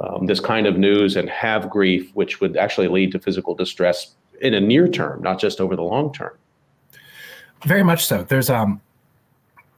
um, 0.01 0.27
this 0.27 0.41
kind 0.41 0.67
of 0.67 0.79
news 0.79 1.17
and 1.17 1.29
have 1.29 1.71
grief, 1.71 2.11
which 2.15 2.41
would 2.41 2.57
actually 2.57 2.89
lead 2.89 3.13
to 3.13 3.19
physical 3.19 3.55
distress 3.55 4.15
in 4.41 4.55
a 4.55 4.61
near 4.61 4.87
term, 4.89 5.23
not 5.23 5.41
just 5.41 5.61
over 5.61 5.75
the 5.75 5.83
long 5.83 6.13
term. 6.13 6.37
Very 7.65 7.83
much 7.83 8.07
so. 8.07 8.23
There's 8.23 8.51
um, 8.51 8.81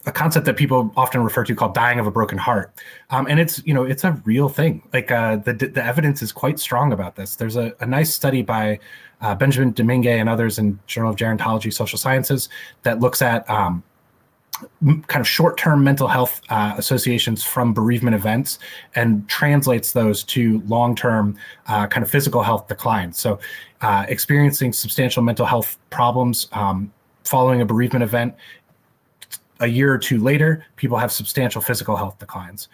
a 0.07 0.13
concept 0.13 0.47
that 0.47 0.57
people 0.57 0.93
often 0.97 1.23
refer 1.23 1.45
to 1.45 1.55
called 1.55 1.75
dying 1.75 1.99
of 1.99 2.07
a 2.07 2.11
broken 2.11 2.39
heart 2.39 2.73
um, 3.11 3.27
and 3.27 3.39
it's 3.39 3.63
you 3.67 3.75
know 3.75 3.85
it's 3.85 4.03
a 4.03 4.13
real 4.25 4.49
thing 4.49 4.83
like 4.93 5.11
uh, 5.11 5.37
the, 5.37 5.53
the 5.53 5.85
evidence 5.85 6.23
is 6.23 6.33
quite 6.33 6.59
strong 6.59 6.93
about 6.93 7.17
this 7.17 7.37
there's 7.37 7.57
a, 7.57 7.75
a 7.81 7.87
nice 7.87 8.13
study 8.13 8.41
by 8.41 8.79
uh, 9.21 9.35
benjamin 9.35 9.73
domingue 9.73 10.07
and 10.07 10.29
others 10.29 10.59
in 10.59 10.79
journal 10.87 11.11
of 11.11 11.17
gerontology 11.17 11.73
social 11.73 11.99
sciences 11.99 12.49
that 12.83 13.01
looks 13.01 13.21
at 13.21 13.49
um, 13.51 13.83
kind 14.83 15.21
of 15.21 15.29
short-term 15.29 15.83
mental 15.83 16.09
health 16.09 16.41
uh, 16.49 16.75
associations 16.77 17.43
from 17.45 17.73
bereavement 17.73 18.15
events 18.15 18.59
and 18.95 19.29
translates 19.29 19.93
those 19.93 20.23
to 20.25 20.61
long-term 20.67 21.37
uh, 21.67 21.87
kind 21.87 22.05
of 22.05 22.11
physical 22.11 22.43
health 22.43 22.69
declines 22.69 23.19
so 23.19 23.39
uh, 23.81 24.05
experiencing 24.09 24.73
substantial 24.73 25.23
mental 25.23 25.47
health 25.47 25.79
problems 25.91 26.49
um, 26.53 26.93
following 27.25 27.61
a 27.61 27.65
bereavement 27.65 28.03
event 28.03 28.35
a 29.61 29.67
year 29.67 29.93
or 29.93 29.99
two 29.99 30.19
later, 30.19 30.65
people 30.77 30.97
have 30.97 31.13
substantial 31.13 31.61
physical 31.61 31.97
health 31.97 32.19
declines. 32.19 32.69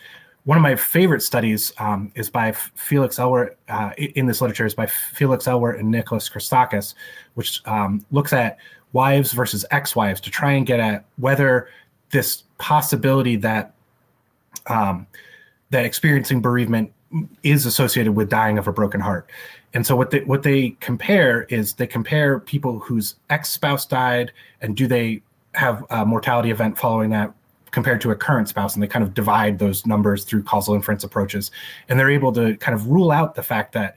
One 0.45 0.57
of 0.57 0.63
my 0.63 0.77
favorite 0.77 1.23
studies 1.23 1.73
um, 1.79 2.13
is 2.15 2.31
by 2.31 2.53
Felix 2.53 3.19
Elwert 3.19 3.57
uh, 3.69 3.91
in 3.99 4.27
this 4.27 4.41
literature 4.41 4.65
is 4.65 4.75
by 4.75 4.87
Felix 4.87 5.47
Elwert 5.47 5.81
and 5.81 5.91
Nicholas 5.91 6.29
Christakis, 6.29 6.95
which 7.35 7.61
um, 7.67 8.07
looks 8.13 8.33
at 8.33 8.59
wives 8.97 9.33
versus 9.33 9.65
ex-wives 9.71 10.21
to 10.23 10.31
try 10.31 10.53
and 10.53 10.67
get 10.67 10.81
at 10.81 11.05
whether 11.19 11.69
this 12.11 12.45
possibility 12.57 13.37
that 13.37 13.75
um, 14.69 15.07
that 15.71 15.85
experiencing 15.85 16.41
bereavement 16.41 16.91
is 17.43 17.67
associated 17.67 18.13
with 18.15 18.29
dying 18.31 18.57
of 18.59 18.67
a 18.67 18.73
broken 18.73 19.01
heart. 19.01 19.31
And 19.75 19.87
so 19.87 19.95
what 19.95 20.11
they 20.11 20.21
what 20.21 20.43
they 20.43 20.71
compare 20.81 21.43
is 21.45 21.75
they 21.75 21.87
compare 21.87 22.41
people 22.41 22.79
whose 22.79 23.17
ex-spouse 23.29 23.85
died 23.85 24.33
and 24.63 24.75
do 24.75 24.87
they 24.87 25.23
have 25.53 25.85
a 25.91 26.05
mortality 26.07 26.51
event 26.51 26.79
following 26.79 27.11
that 27.11 27.33
compared 27.73 28.01
to 28.01 28.11
a 28.11 28.17
current 28.17 28.49
spouse 28.49 28.75
and 28.75 28.83
they 28.83 28.87
kind 28.87 29.03
of 29.03 29.13
divide 29.13 29.59
those 29.59 29.85
numbers 29.85 30.25
through 30.25 30.43
causal 30.43 30.75
inference 30.75 31.05
approaches 31.05 31.51
and 31.89 31.99
they're 31.99 32.11
able 32.11 32.33
to 32.33 32.57
kind 32.57 32.75
of 32.75 32.87
rule 32.87 33.11
out 33.11 33.35
the 33.35 33.43
fact 33.43 33.73
that 33.73 33.97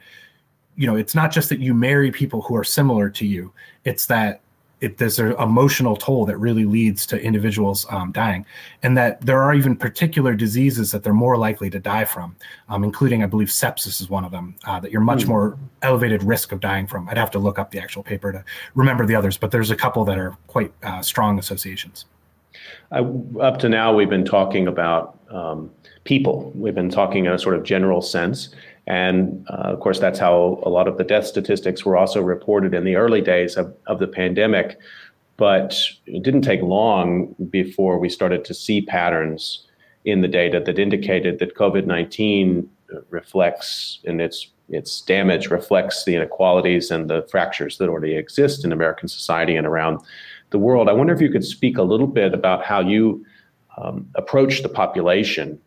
you 0.75 0.85
know 0.85 0.95
it's 0.97 1.15
not 1.15 1.31
just 1.31 1.47
that 1.47 1.59
you 1.59 1.73
marry 1.73 2.11
people 2.11 2.41
who 2.41 2.55
are 2.55 2.63
similar 2.63 3.09
to 3.09 3.25
you 3.25 3.51
it's 3.85 4.05
that 4.07 4.41
it, 4.81 4.97
there's 4.97 5.19
an 5.19 5.33
emotional 5.33 5.95
toll 5.95 6.25
that 6.25 6.37
really 6.37 6.65
leads 6.65 7.05
to 7.07 7.21
individuals 7.21 7.85
um, 7.89 8.11
dying, 8.11 8.45
and 8.83 8.97
that 8.97 9.21
there 9.21 9.41
are 9.41 9.53
even 9.53 9.75
particular 9.75 10.35
diseases 10.35 10.91
that 10.91 11.03
they're 11.03 11.13
more 11.13 11.37
likely 11.37 11.69
to 11.69 11.79
die 11.79 12.05
from, 12.05 12.35
um, 12.69 12.83
including, 12.83 13.23
I 13.23 13.27
believe, 13.27 13.49
sepsis 13.49 14.01
is 14.01 14.09
one 14.09 14.23
of 14.23 14.31
them, 14.31 14.55
uh, 14.65 14.79
that 14.79 14.91
you're 14.91 15.01
much 15.01 15.23
mm. 15.23 15.29
more 15.29 15.57
elevated 15.81 16.23
risk 16.23 16.51
of 16.51 16.59
dying 16.59 16.87
from. 16.87 17.09
I'd 17.09 17.17
have 17.17 17.31
to 17.31 17.39
look 17.39 17.59
up 17.59 17.71
the 17.71 17.79
actual 17.79 18.03
paper 18.03 18.31
to 18.31 18.43
remember 18.75 19.05
the 19.05 19.15
others, 19.15 19.37
but 19.37 19.51
there's 19.51 19.71
a 19.71 19.75
couple 19.75 20.05
that 20.05 20.17
are 20.17 20.37
quite 20.47 20.71
uh, 20.83 21.01
strong 21.01 21.39
associations. 21.39 22.05
Uh, 22.91 23.05
up 23.39 23.59
to 23.59 23.69
now, 23.69 23.93
we've 23.93 24.09
been 24.09 24.25
talking 24.25 24.67
about 24.67 25.19
um, 25.29 25.69
people. 26.03 26.51
We've 26.55 26.75
been 26.75 26.89
talking 26.89 27.25
in 27.25 27.31
a 27.31 27.39
sort 27.39 27.55
of 27.55 27.63
general 27.63 28.01
sense. 28.01 28.49
And 28.89 29.45
uh, 29.49 29.53
of 29.53 29.79
course, 29.79 29.99
that's 29.99 30.17
how 30.17 30.59
a 30.63 30.69
lot 30.69 30.87
of 30.87 30.97
the 30.97 31.03
death 31.03 31.27
statistics 31.27 31.85
were 31.85 31.95
also 31.95 32.21
reported 32.21 32.73
in 32.73 32.83
the 32.83 32.95
early 32.95 33.21
days 33.21 33.55
of, 33.55 33.73
of 33.85 33.99
the 33.99 34.07
pandemic. 34.07 34.79
But 35.37 35.79
it 36.07 36.23
didn't 36.23 36.41
take 36.41 36.61
long 36.63 37.35
before 37.51 37.99
we 37.99 38.09
started 38.09 38.43
to 38.45 38.53
see 38.53 38.81
patterns 38.81 39.65
in 40.05 40.21
the 40.21 40.27
data 40.27 40.59
that 40.65 40.79
indicated 40.79 41.37
that 41.39 41.55
COVID 41.55 41.85
19 41.85 42.67
reflects 43.09 43.99
and 44.05 44.19
its 44.19 44.49
its 44.69 45.01
damage 45.01 45.49
reflects 45.49 46.05
the 46.05 46.15
inequalities 46.15 46.91
and 46.91 47.09
the 47.09 47.27
fractures 47.31 47.77
that 47.77 47.89
already 47.89 48.15
exist 48.15 48.63
in 48.63 48.71
American 48.71 49.07
society 49.07 49.55
and 49.55 49.65
around 49.65 49.99
the 50.51 50.59
world. 50.59 50.87
I 50.87 50.93
wonder 50.93 51.13
if 51.13 51.21
you 51.21 51.29
could 51.29 51.43
speak 51.43 51.77
a 51.77 51.83
little 51.83 52.07
bit 52.07 52.35
about 52.35 52.63
how 52.63 52.79
you 52.79 53.25
um, 53.77 54.07
approach 54.15 54.61
the 54.61 54.69
population 54.69 55.59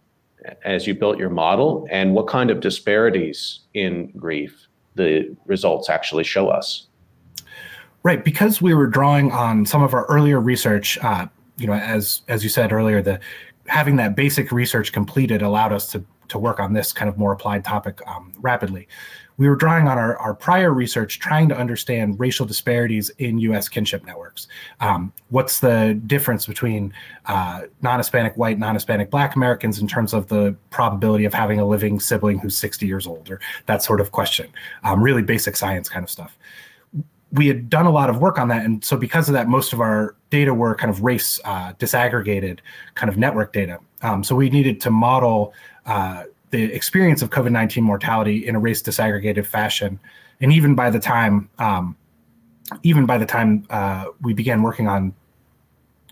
as 0.65 0.87
you 0.87 0.95
built 0.95 1.19
your 1.19 1.31
model 1.31 1.87
and 1.91 2.15
what 2.15 2.27
kind 2.27 2.51
of 2.51 2.61
disparities 2.61 3.61
in 3.75 4.11
grief 4.17 4.67
the 4.95 5.35
results 5.47 5.89
actually 5.89 6.25
show 6.25 6.49
us. 6.49 6.87
Right, 8.03 8.25
because 8.25 8.61
we 8.61 8.75
were 8.75 8.89
drawing 8.89 9.31
on 9.31 9.65
some 9.65 9.83
of 9.83 9.95
our 9.95 10.05
earlier 10.07 10.41
research, 10.41 10.99
uh, 11.03 11.27
you 11.57 11.67
know, 11.67 11.75
as 11.75 12.23
as 12.29 12.43
you 12.43 12.51
said 12.51 12.73
earlier, 12.73 13.01
the 13.01 13.21
having 13.67 13.97
that 13.97 14.17
basic 14.17 14.51
research 14.51 14.93
completed 14.93 15.41
allowed 15.41 15.73
us 15.73 15.91
to 15.93 16.05
to 16.29 16.39
work 16.39 16.59
on 16.59 16.73
this 16.73 16.93
kind 16.93 17.09
of 17.09 17.17
more 17.17 17.33
applied 17.33 17.65
topic 17.65 18.01
um, 18.07 18.33
rapidly 18.41 18.89
we 19.37 19.49
were 19.49 19.57
drawing 19.57 19.88
on 19.88 19.99
our, 19.99 20.16
our 20.18 20.35
prior 20.35 20.73
research 20.73 21.18
trying 21.18 21.49
to 21.49 21.57
understand 21.57 22.18
racial 22.21 22.47
disparities 22.47 23.11
in 23.18 23.38
US 23.38 23.68
kinship 23.68 24.05
networks. 24.05 24.49
Um, 24.81 25.12
what's 25.31 25.61
the 25.61 26.01
difference 26.07 26.47
between 26.47 26.92
uh, 27.27 27.62
non 27.81 27.99
Hispanic 27.99 28.37
white, 28.37 28.59
non 28.59 28.75
Hispanic 28.75 29.11
black 29.11 29.35
Americans 29.35 29.79
in 29.81 29.87
terms 29.87 30.12
of 30.12 30.29
the 30.29 30.55
probability 30.71 31.25
of 31.25 31.35
having 31.35 31.61
a 31.61 31.66
living 31.66 32.01
sibling 32.01 32.38
who's 32.38 32.57
60 32.57 32.87
years 32.87 33.07
old, 33.07 33.31
or 33.31 33.40
that 33.66 33.83
sort 33.83 34.01
of 34.01 34.12
question? 34.12 34.49
Um, 34.85 35.03
really 35.03 35.23
basic 35.23 35.57
science 35.57 35.88
kind 35.88 36.05
of 36.05 36.11
stuff. 36.11 36.37
We 37.33 37.49
had 37.49 37.71
done 37.71 37.87
a 37.87 37.90
lot 37.90 38.11
of 38.11 38.18
work 38.18 38.38
on 38.38 38.49
that. 38.49 38.64
And 38.64 38.85
so, 38.85 38.97
because 38.97 39.29
of 39.29 39.33
that, 39.33 39.49
most 39.49 39.73
of 39.73 39.81
our 39.81 40.14
data 40.29 40.53
were 40.53 40.75
kind 40.75 40.90
of 40.90 41.03
race 41.03 41.40
uh, 41.45 41.73
disaggregated 41.75 42.59
kind 42.95 43.09
of 43.09 43.16
network 43.16 43.55
data. 43.55 43.79
Um, 44.03 44.23
so, 44.23 44.35
we 44.37 44.51
needed 44.51 44.81
to 44.83 44.90
model. 44.90 45.55
Uh, 45.87 46.25
the 46.53 46.65
experience 46.65 47.23
of 47.23 47.31
COVID 47.31 47.51
19 47.51 47.83
mortality 47.83 48.47
in 48.47 48.55
a 48.55 48.61
race 48.61 48.83
disaggregated 48.83 49.47
fashion. 49.47 49.99
And 50.41 50.53
even 50.53 50.75
by 50.75 50.91
the 50.91 51.01
time, 51.01 51.49
um, 51.59 51.97
even 52.83 53.07
by 53.07 53.19
the 53.19 53.27
time 53.27 53.67
uh, 53.71 54.07
we 54.21 54.33
began 54.35 54.62
working 54.62 54.87
on 54.87 55.15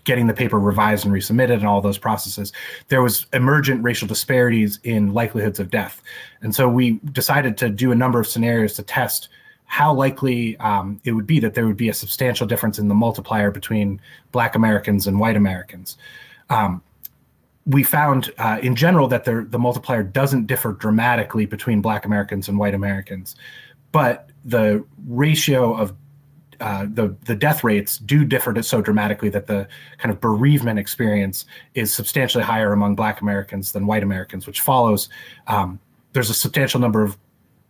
getting 0.03 0.25
the 0.25 0.33
paper 0.33 0.59
revised 0.59 1.05
and 1.05 1.13
resubmitted 1.13 1.53
and 1.53 1.67
all 1.67 1.79
those 1.79 1.99
processes, 1.99 2.51
there 2.87 3.03
was 3.03 3.27
emergent 3.33 3.83
racial 3.83 4.07
disparities 4.07 4.79
in 4.83 5.13
likelihoods 5.13 5.59
of 5.59 5.69
death. 5.69 6.01
And 6.41 6.55
so 6.55 6.67
we 6.67 6.99
decided 7.11 7.55
to 7.57 7.69
do 7.69 7.91
a 7.91 7.95
number 7.95 8.19
of 8.19 8.27
scenarios 8.27 8.73
to 8.73 8.83
test 8.83 9.29
how 9.65 9.93
likely 9.93 10.57
um, 10.57 10.99
it 11.03 11.11
would 11.11 11.27
be 11.27 11.39
that 11.39 11.53
there 11.53 11.67
would 11.67 11.77
be 11.77 11.87
a 11.87 11.93
substantial 11.93 12.47
difference 12.47 12.79
in 12.79 12.87
the 12.87 12.95
multiplier 12.95 13.51
between 13.51 14.01
Black 14.31 14.55
Americans 14.55 15.05
and 15.05 15.19
white 15.19 15.37
Americans. 15.37 15.97
Um, 16.49 16.81
we 17.65 17.83
found 17.83 18.31
uh, 18.39 18.57
in 18.61 18.75
general 18.75 19.07
that 19.07 19.23
the, 19.23 19.45
the 19.49 19.59
multiplier 19.59 20.03
doesn't 20.03 20.47
differ 20.47 20.73
dramatically 20.73 21.45
between 21.45 21.81
black 21.81 22.05
americans 22.05 22.47
and 22.47 22.57
white 22.57 22.73
americans 22.73 23.35
but 23.91 24.29
the 24.45 24.83
ratio 25.07 25.75
of 25.75 25.93
uh, 26.61 26.85
the 26.93 27.15
the 27.25 27.35
death 27.35 27.63
rates 27.63 27.97
do 27.97 28.23
differ 28.23 28.61
so 28.61 28.81
dramatically 28.81 29.29
that 29.29 29.47
the 29.47 29.67
kind 29.97 30.13
of 30.13 30.21
bereavement 30.21 30.77
experience 30.77 31.45
is 31.73 31.91
substantially 31.91 32.43
higher 32.43 32.71
among 32.71 32.93
Black 32.93 33.19
Americans 33.19 33.71
than 33.71 33.87
white 33.87 34.03
Americans, 34.03 34.45
which 34.45 34.61
follows. 34.61 35.09
Um, 35.47 35.79
there's 36.13 36.29
a 36.29 36.35
substantial 36.35 36.79
number 36.79 37.03
of 37.03 37.17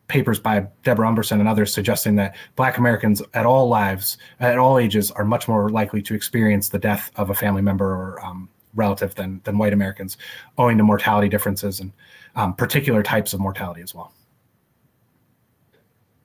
papers 0.07 0.39
by 0.39 0.67
Deborah 0.83 1.07
Umberson 1.07 1.39
and 1.39 1.47
others 1.47 1.73
suggesting 1.73 2.17
that 2.17 2.35
Black 2.57 2.77
Americans 2.77 3.21
at 3.33 3.45
all 3.45 3.69
lives, 3.69 4.17
at 4.41 4.57
all 4.57 4.77
ages, 4.77 5.09
are 5.11 5.23
much 5.23 5.47
more 5.47 5.69
likely 5.69 6.01
to 6.01 6.13
experience 6.13 6.67
the 6.67 6.79
death 6.79 7.11
of 7.15 7.29
a 7.29 7.33
family 7.33 7.61
member 7.61 7.85
or 7.85 8.23
um, 8.25 8.49
relative 8.75 9.15
than 9.15 9.41
than 9.43 9.57
white 9.57 9.73
Americans, 9.73 10.17
owing 10.57 10.77
to 10.77 10.83
mortality 10.83 11.29
differences 11.29 11.79
and 11.79 11.91
um, 12.35 12.53
particular 12.55 13.03
types 13.03 13.33
of 13.33 13.39
mortality 13.39 13.81
as 13.81 13.93
well. 13.93 14.13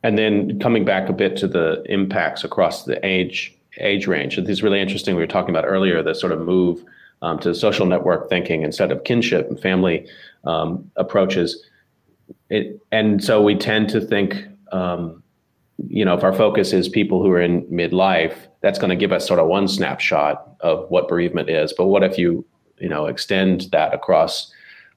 And 0.02 0.16
then 0.16 0.60
coming 0.60 0.84
back 0.84 1.08
a 1.08 1.12
bit 1.12 1.36
to 1.38 1.48
the 1.48 1.82
impacts 1.86 2.44
across 2.44 2.84
the 2.84 3.04
age 3.04 3.56
age 3.78 4.06
range, 4.06 4.36
this 4.36 4.48
is 4.48 4.62
really 4.62 4.80
interesting. 4.80 5.16
We 5.16 5.22
were 5.22 5.26
talking 5.26 5.50
about 5.50 5.64
earlier 5.64 6.02
the 6.02 6.14
sort 6.14 6.32
of 6.32 6.40
move 6.40 6.84
um, 7.22 7.38
to 7.40 7.54
social 7.54 7.86
network 7.86 8.28
thinking 8.28 8.62
instead 8.62 8.92
of 8.92 9.04
kinship 9.04 9.48
and 9.48 9.58
family 9.58 10.06
um, 10.44 10.90
approaches. 10.96 11.64
It, 12.50 12.80
and 12.92 13.22
so 13.22 13.42
we 13.42 13.56
tend 13.56 13.88
to 13.90 14.00
think 14.00 14.46
um, 14.72 15.22
you 15.88 16.04
know, 16.04 16.14
if 16.14 16.24
our 16.24 16.32
focus 16.32 16.72
is 16.72 16.88
people 16.88 17.22
who 17.22 17.30
are 17.30 17.40
in 17.40 17.62
midlife, 17.66 18.36
that's 18.62 18.78
going 18.78 18.90
to 18.90 18.96
give 18.96 19.12
us 19.12 19.26
sort 19.26 19.38
of 19.38 19.46
one 19.46 19.68
snapshot 19.68 20.56
of 20.60 20.88
what 20.90 21.08
bereavement 21.08 21.50
is. 21.50 21.72
But 21.72 21.86
what 21.86 22.02
if 22.02 22.18
you, 22.18 22.44
you 22.78 22.88
know, 22.88 23.06
extend 23.06 23.68
that 23.72 23.92
across 23.92 24.52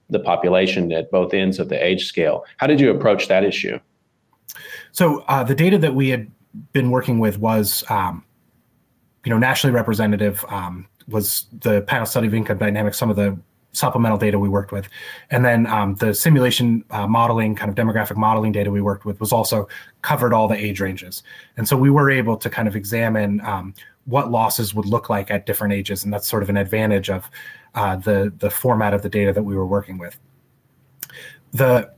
the 0.08 0.18
population 0.18 0.90
at 0.92 1.10
both 1.10 1.34
ends 1.34 1.58
of 1.58 1.68
the 1.68 1.84
age 1.84 2.06
scale? 2.06 2.44
How 2.56 2.66
did 2.66 2.80
you 2.80 2.90
approach 2.90 3.28
that 3.28 3.44
issue? 3.44 3.78
So 4.92 5.24
uh, 5.28 5.44
the 5.44 5.54
data 5.54 5.78
that 5.78 5.94
we 5.94 6.08
had 6.08 6.30
been 6.72 6.90
working 6.90 7.18
with 7.18 7.38
was, 7.38 7.84
um, 7.88 8.24
you 9.24 9.30
know, 9.30 9.38
nationally 9.38 9.74
representative. 9.74 10.44
Um, 10.48 10.86
was 11.08 11.46
the 11.60 11.82
panel 11.82 12.06
study 12.06 12.28
of 12.28 12.34
income 12.34 12.58
dynamics 12.58 12.96
some 12.96 13.10
of 13.10 13.16
the 13.16 13.36
supplemental 13.72 14.18
data 14.18 14.38
we 14.38 14.48
worked 14.48 14.72
with. 14.72 14.88
And 15.30 15.44
then 15.44 15.66
um, 15.66 15.94
the 15.96 16.12
simulation 16.12 16.84
uh, 16.90 17.06
modeling, 17.06 17.54
kind 17.54 17.70
of 17.70 17.76
demographic 17.76 18.16
modeling 18.16 18.52
data 18.52 18.70
we 18.70 18.80
worked 18.80 19.04
with 19.04 19.20
was 19.20 19.32
also 19.32 19.68
covered 20.02 20.32
all 20.32 20.48
the 20.48 20.56
age 20.56 20.80
ranges. 20.80 21.22
And 21.56 21.68
so 21.68 21.76
we 21.76 21.90
were 21.90 22.10
able 22.10 22.36
to 22.36 22.50
kind 22.50 22.66
of 22.66 22.76
examine 22.76 23.40
um, 23.42 23.74
what 24.06 24.30
losses 24.30 24.74
would 24.74 24.86
look 24.86 25.08
like 25.08 25.30
at 25.30 25.46
different 25.46 25.72
ages. 25.72 26.04
And 26.04 26.12
that's 26.12 26.28
sort 26.28 26.42
of 26.42 26.50
an 26.50 26.56
advantage 26.56 27.10
of 27.10 27.30
uh, 27.74 27.96
the, 27.96 28.32
the 28.38 28.50
format 28.50 28.94
of 28.94 29.02
the 29.02 29.08
data 29.08 29.32
that 29.32 29.42
we 29.42 29.54
were 29.54 29.66
working 29.66 29.98
with. 29.98 30.18
The 31.52 31.92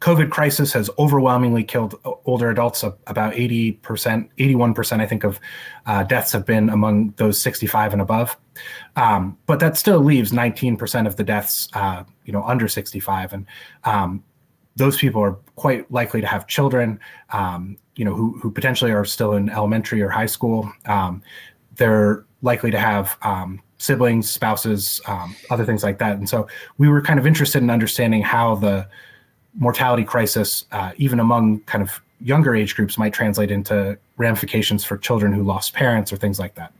COVID 0.00 0.30
crisis 0.30 0.72
has 0.72 0.90
overwhelmingly 0.98 1.64
killed 1.64 1.94
older 2.26 2.50
adults. 2.50 2.82
About 2.82 3.32
80%, 3.32 3.80
81%, 3.80 5.00
I 5.00 5.06
think, 5.06 5.24
of 5.24 5.40
uh, 5.86 6.02
deaths 6.04 6.32
have 6.32 6.44
been 6.44 6.68
among 6.68 7.14
those 7.16 7.40
65 7.40 7.92
and 7.94 8.02
above. 8.02 8.36
Um, 8.96 9.38
but 9.46 9.58
that 9.60 9.76
still 9.76 10.00
leaves 10.00 10.32
19% 10.32 11.06
of 11.06 11.16
the 11.16 11.24
deaths, 11.24 11.68
uh, 11.72 12.04
you 12.24 12.32
know, 12.32 12.42
under 12.42 12.68
65. 12.68 13.32
And 13.32 13.46
um, 13.84 14.22
those 14.76 14.98
people 14.98 15.22
are 15.22 15.32
quite 15.56 15.90
likely 15.90 16.20
to 16.20 16.26
have 16.26 16.46
children, 16.46 17.00
um, 17.30 17.78
you 17.96 18.04
know, 18.04 18.14
who, 18.14 18.38
who 18.38 18.50
potentially 18.50 18.92
are 18.92 19.04
still 19.04 19.32
in 19.32 19.48
elementary 19.48 20.02
or 20.02 20.10
high 20.10 20.26
school. 20.26 20.70
Um, 20.84 21.22
they're 21.76 22.26
likely 22.42 22.70
to 22.70 22.78
have 22.78 23.16
um, 23.22 23.62
siblings, 23.78 24.28
spouses, 24.28 25.00
um, 25.06 25.34
other 25.50 25.64
things 25.64 25.82
like 25.82 25.98
that. 25.98 26.18
And 26.18 26.28
so 26.28 26.46
we 26.76 26.88
were 26.88 27.00
kind 27.00 27.18
of 27.18 27.26
interested 27.26 27.62
in 27.62 27.70
understanding 27.70 28.22
how 28.22 28.56
the 28.56 28.86
mortality 29.58 30.04
crisis, 30.04 30.66
uh, 30.72 30.92
even 30.96 31.20
among 31.20 31.60
kind 31.60 31.82
of 31.82 32.00
younger 32.20 32.54
age 32.54 32.74
groups, 32.76 32.98
might 32.98 33.12
translate 33.12 33.50
into 33.50 33.98
ramifications 34.16 34.84
for 34.84 34.96
children 34.96 35.32
who 35.32 35.42
lost 35.42 35.74
parents 35.74 36.12
or 36.12 36.16
things 36.16 36.38
like 36.38 36.54
that. 36.54 36.72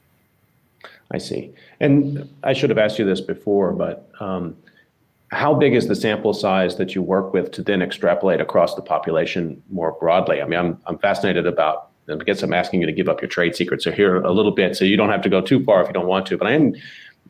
I 1.11 1.19
see. 1.19 1.53
And 1.81 2.29
I 2.43 2.53
should 2.53 2.71
have 2.71 2.79
asked 2.79 2.99
you 2.99 3.05
this 3.05 3.21
before, 3.21 3.73
but 3.73 4.11
um, 4.21 4.57
how 5.31 5.55
big 5.55 5.75
is 5.75 5.89
the 5.89 5.95
sample 5.95 6.35
size 6.35 6.77
that 6.77 6.95
you 6.95 7.03
work 7.03 7.33
with 7.33 7.53
to 7.53 7.63
then 7.63 7.83
extrapolate 7.83 8.41
across 8.41 8.75
the 8.75 8.83
population 8.83 9.63
more 9.71 9.93
broadly? 10.01 10.43
I 10.43 10.47
mean, 10.47 10.59
I'm, 10.59 10.81
I'm 10.87 10.99
fascinated 10.99 11.47
about, 11.47 11.91
I 12.09 12.17
guess 12.17 12.43
I'm 12.43 12.53
asking 12.53 12.81
you 12.81 12.87
to 12.87 12.93
give 12.93 13.09
up 13.09 13.21
your 13.21 13.29
trade 13.29 13.55
secrets 13.55 13.85
so 13.85 13.93
here 13.93 14.17
a 14.17 14.33
little 14.33 14.53
bit, 14.53 14.77
so 14.77 14.85
you 14.85 14.97
don't 14.97 15.11
have 15.11 15.23
to 15.23 15.29
go 15.29 15.41
too 15.41 15.63
far 15.65 15.83
if 15.83 15.89
you 15.89 15.95
don't 15.95 16.07
want 16.07 16.27
to, 16.27 16.39
but 16.39 16.47
I 16.47 16.53
am 16.53 16.75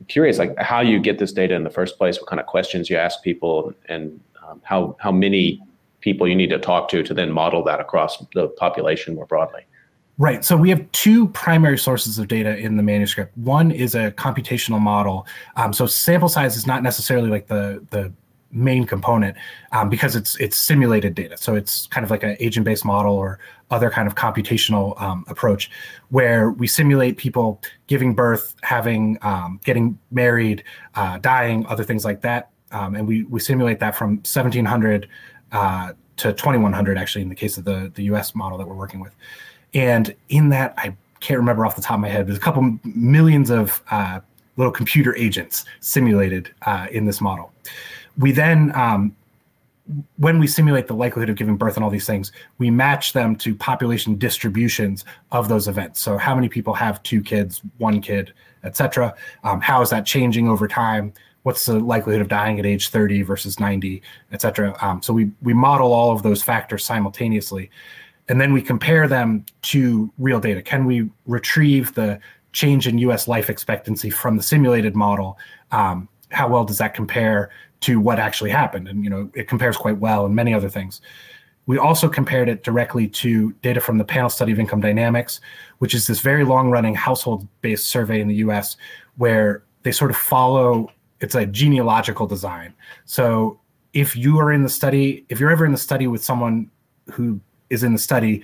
curious, 0.09 0.39
like 0.39 0.57
how 0.59 0.81
you 0.81 1.01
get 1.01 1.19
this 1.19 1.33
data 1.33 1.55
in 1.55 1.65
the 1.65 1.71
first 1.71 1.99
place, 1.99 2.19
what 2.19 2.29
kind 2.29 2.41
of 2.41 2.47
questions 2.47 2.89
you 2.91 2.97
ask 2.97 3.23
people, 3.23 3.73
and 3.89 4.21
um, 4.49 4.61
how 4.65 4.97
how 4.99 5.13
many 5.13 5.63
people 6.01 6.29
you 6.29 6.37
need 6.37 6.51
to 6.51 6.59
talk 6.59 6.89
to 6.89 7.03
to 7.03 7.15
then 7.15 7.33
model 7.33 7.65
that 7.65 7.81
across 7.81 8.25
the 8.35 8.49
population 8.49 9.15
more 9.15 9.27
broadly. 9.27 9.63
Right. 10.19 10.45
So 10.45 10.57
we 10.57 10.71
have 10.71 10.91
two 10.93 11.29
primary 11.29 11.77
sources 11.77 12.19
of 12.19 12.29
data 12.29 12.57
in 12.57 12.77
the 12.77 12.83
manuscript. 12.83 13.37
One 13.37 13.71
is 13.71 13.95
a 13.95 14.13
computational 14.13 14.81
model. 14.81 15.27
Um, 15.57 15.73
so 15.73 15.87
sample 15.87 16.31
size 16.31 16.57
is 16.57 16.67
not 16.67 16.83
necessarily 16.83 17.29
like 17.29 17.49
the 17.49 17.85
the 17.91 18.13
main 18.53 18.87
component 18.87 19.37
um, 19.73 19.91
because 19.91 20.17
it's 20.17 20.37
it's 20.37 20.57
simulated 20.57 21.15
data. 21.15 21.37
So 21.37 21.55
it's 21.55 21.87
kind 21.89 22.05
of 22.05 22.11
like 22.11 22.23
an 22.23 22.37
agent-based 22.41 22.85
model 22.85 23.15
or 23.15 23.39
other 23.71 23.91
kind 23.91 24.07
of 24.07 24.15
computational 24.15 24.99
um, 25.03 25.25
approach 25.29 25.71
where 26.11 26.51
we 26.51 26.67
simulate 26.69 27.17
people 27.17 27.61
giving 27.89 28.15
birth, 28.15 28.55
having, 28.63 29.19
um, 29.23 29.61
getting 29.65 29.99
married, 30.13 30.63
uh, 30.95 31.19
dying, 31.19 31.67
other 31.67 31.83
things 31.83 32.05
like 32.05 32.21
that 32.21 32.51
um, 32.77 32.95
and 32.95 33.07
we 33.07 33.25
we 33.25 33.41
simulate 33.41 33.81
that 33.81 33.97
from 33.97 34.17
1700 34.19 35.09
uh, 35.53 35.93
to 36.17 36.33
2100 36.33 36.99
actually 36.99 37.23
in 37.23 37.29
the 37.29 37.35
case 37.35 37.57
of 37.57 37.65
the 37.65 37.91
the 37.95 38.05
US 38.05 38.35
model 38.35 38.59
that 38.59 38.67
we're 38.69 38.75
working 38.75 39.01
with. 39.01 39.15
And 39.75 40.15
in 40.29 40.51
that, 40.51 40.75
I 40.77 40.95
can't 41.21 41.39
remember 41.39 41.65
off 41.65 41.77
the 41.77 41.83
top 41.83 41.95
of 41.95 42.01
my 42.01 42.09
head, 42.09 42.27
there's 42.27 42.39
a 42.39 42.41
couple 42.41 42.79
millions 42.85 43.51
of 43.51 43.83
uh, 43.91 44.21
little 44.57 44.73
computer 44.73 45.17
agents 45.17 45.65
simulated 45.81 46.53
uh, 46.63 46.87
in 46.91 47.07
this 47.07 47.21
model. 47.21 47.53
We 48.19 48.33
then 48.33 48.75
um, 48.75 49.15
when 50.17 50.39
we 50.39 50.47
simulate 50.47 50.87
the 50.87 50.95
likelihood 50.95 51.31
of 51.31 51.37
giving 51.37 51.57
birth 51.57 51.77
and 51.77 51.85
all 51.85 51.91
these 51.91 52.07
things, 52.07 52.33
we 52.59 52.71
match 52.71 53.13
them 53.13 53.37
to 53.37 53.55
population 53.55 54.19
distributions 54.19 55.05
of 55.33 55.49
those 55.49 55.69
events. 55.69 56.01
So 56.01 56.19
how 56.19 56.35
many 56.35 56.49
people 56.49 56.75
have 56.75 57.03
two 57.03 57.23
kids, 57.23 57.63
one 57.79 58.01
kid, 58.01 58.33
etc. 58.65 59.15
Um, 59.45 59.61
how 59.61 59.83
is 59.83 59.91
that 59.91 60.05
changing 60.05 60.49
over 60.49 60.67
time? 60.67 61.13
What's 61.47 61.65
the 61.65 61.79
likelihood 61.79 62.21
of 62.21 62.27
dying 62.27 62.59
at 62.59 62.67
age 62.67 62.89
30 62.89 63.23
versus 63.23 63.61
90, 63.61 64.03
et 64.33 64.41
cetera. 64.41 64.77
Um, 64.85 65.01
so 65.01 65.13
we 65.13 65.31
we 65.43 65.55
model 65.55 65.93
all 65.93 66.11
of 66.11 66.25
those 66.25 66.43
factors 66.43 66.85
simultaneously, 66.85 67.71
and 68.29 68.41
then 68.41 68.53
we 68.53 68.61
compare 68.61 69.07
them 69.07 69.45
to 69.63 70.13
real 70.19 70.41
data. 70.41 70.61
Can 70.61 70.87
we 70.87 71.09
retrieve 71.25 71.95
the 71.95 72.19
change 72.51 72.89
in 72.89 72.99
U.S. 72.99 73.29
life 73.29 73.49
expectancy 73.49 74.11
from 74.11 74.37
the 74.37 74.43
simulated 74.43 74.97
model? 74.97 75.39
Um, 75.71 76.09
how 76.33 76.49
well 76.49 76.65
does 76.65 76.79
that 76.79 76.95
compare 76.95 77.51
to 77.83 78.01
what 78.01 78.19
actually 78.19 78.51
happened? 78.51 78.89
And 78.89 79.05
you 79.05 79.11
know, 79.11 79.31
it 79.37 79.47
compares 79.47 79.77
quite 79.77 79.99
well, 79.99 80.27
and 80.27 80.35
many 80.35 80.53
other 80.53 80.69
things. 80.69 81.01
We 81.67 81.79
also 81.79 82.09
compared 82.09 82.49
it 82.49 82.65
directly 82.65 83.07
to 83.23 83.53
data 83.63 83.81
from 83.81 83.99
the 83.99 84.05
panel 84.05 84.31
study 84.31 84.51
of 84.51 84.59
income 84.59 84.81
dynamics, 84.81 85.41
which 85.79 85.95
is 85.95 86.09
this 86.09 86.19
very 86.19 86.45
long 86.45 86.71
running 86.71 86.97
household 86.97 87.47
based 87.61 87.87
survey 87.87 88.21
in 88.21 88.27
the 88.27 88.37
US 88.47 88.77
where 89.17 89.63
they 89.85 89.93
sort 89.93 90.11
of 90.11 90.17
follow 90.17 90.91
it's 91.21 91.35
a 91.35 91.47
genealogical 91.47 92.27
design. 92.27 92.75
So 93.05 93.59
if 93.93 94.17
you 94.17 94.39
are 94.39 94.53
in 94.53 94.63
the 94.63 94.69
study, 94.69 95.25
if 95.29 95.41
you're 95.41 95.51
ever 95.51 95.65
in 95.65 95.73
the 95.73 95.79
study 95.79 96.07
with 96.07 96.23
someone 96.23 96.71
who 97.11 97.41
is 97.71 97.83
in 97.83 97.93
the 97.93 97.99
study, 97.99 98.43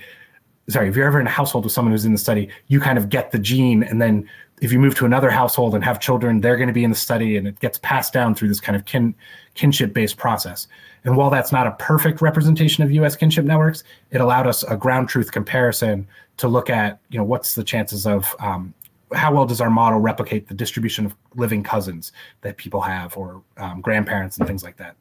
sorry, 0.69 0.89
if 0.89 0.95
you're 0.95 1.05
ever 1.05 1.19
in 1.19 1.27
a 1.27 1.31
household 1.31 1.65
with 1.65 1.73
someone 1.73 1.91
who's 1.91 2.05
in 2.05 2.11
the 2.11 2.17
study, 2.17 2.49
you 2.67 2.79
kind 2.79 2.97
of 2.97 3.09
get 3.09 3.31
the 3.31 3.39
gene, 3.39 3.83
and 3.83 4.01
then 4.01 4.27
if 4.61 4.71
you 4.71 4.79
move 4.79 4.95
to 4.95 5.05
another 5.05 5.29
household 5.29 5.75
and 5.75 5.83
have 5.83 5.99
children, 5.99 6.39
they're 6.39 6.55
going 6.55 6.67
to 6.67 6.73
be 6.73 6.83
in 6.83 6.89
the 6.89 6.95
study, 6.95 7.35
and 7.37 7.47
it 7.47 7.59
gets 7.59 7.77
passed 7.79 8.13
down 8.13 8.33
through 8.33 8.47
this 8.47 8.61
kind 8.61 8.75
of 8.75 8.85
kin 8.85 9.13
kinship 9.55 9.93
based 9.93 10.17
process. 10.17 10.67
And 11.03 11.17
while 11.17 11.29
that's 11.29 11.51
not 11.51 11.67
a 11.67 11.71
perfect 11.71 12.21
representation 12.21 12.83
of 12.83 12.91
U.S. 12.91 13.15
kinship 13.15 13.43
networks, 13.43 13.83
it 14.11 14.21
allowed 14.21 14.47
us 14.47 14.63
a 14.63 14.77
ground 14.77 15.09
truth 15.09 15.31
comparison 15.31 16.07
to 16.37 16.47
look 16.47 16.69
at, 16.69 16.99
you 17.09 17.17
know, 17.17 17.25
what's 17.25 17.55
the 17.55 17.63
chances 17.63 18.07
of 18.07 18.33
um, 18.39 18.73
how 19.13 19.33
well 19.33 19.45
does 19.45 19.61
our 19.61 19.69
model 19.69 19.99
replicate 19.99 20.47
the 20.47 20.53
distribution 20.53 21.05
of 21.05 21.15
living 21.35 21.63
cousins 21.63 22.11
that 22.41 22.57
people 22.57 22.81
have 22.81 23.15
or 23.17 23.41
um, 23.57 23.81
grandparents 23.81 24.37
and 24.37 24.47
things 24.47 24.63
like 24.63 24.77
that? 24.77 24.95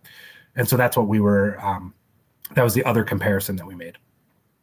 And 0.56 0.68
so 0.68 0.76
that's 0.76 0.96
what 0.96 1.08
we 1.08 1.20
were 1.20 1.58
um, 1.64 1.94
that 2.54 2.62
was 2.62 2.74
the 2.74 2.84
other 2.84 3.04
comparison 3.04 3.56
that 3.56 3.66
we 3.66 3.74
made. 3.74 3.96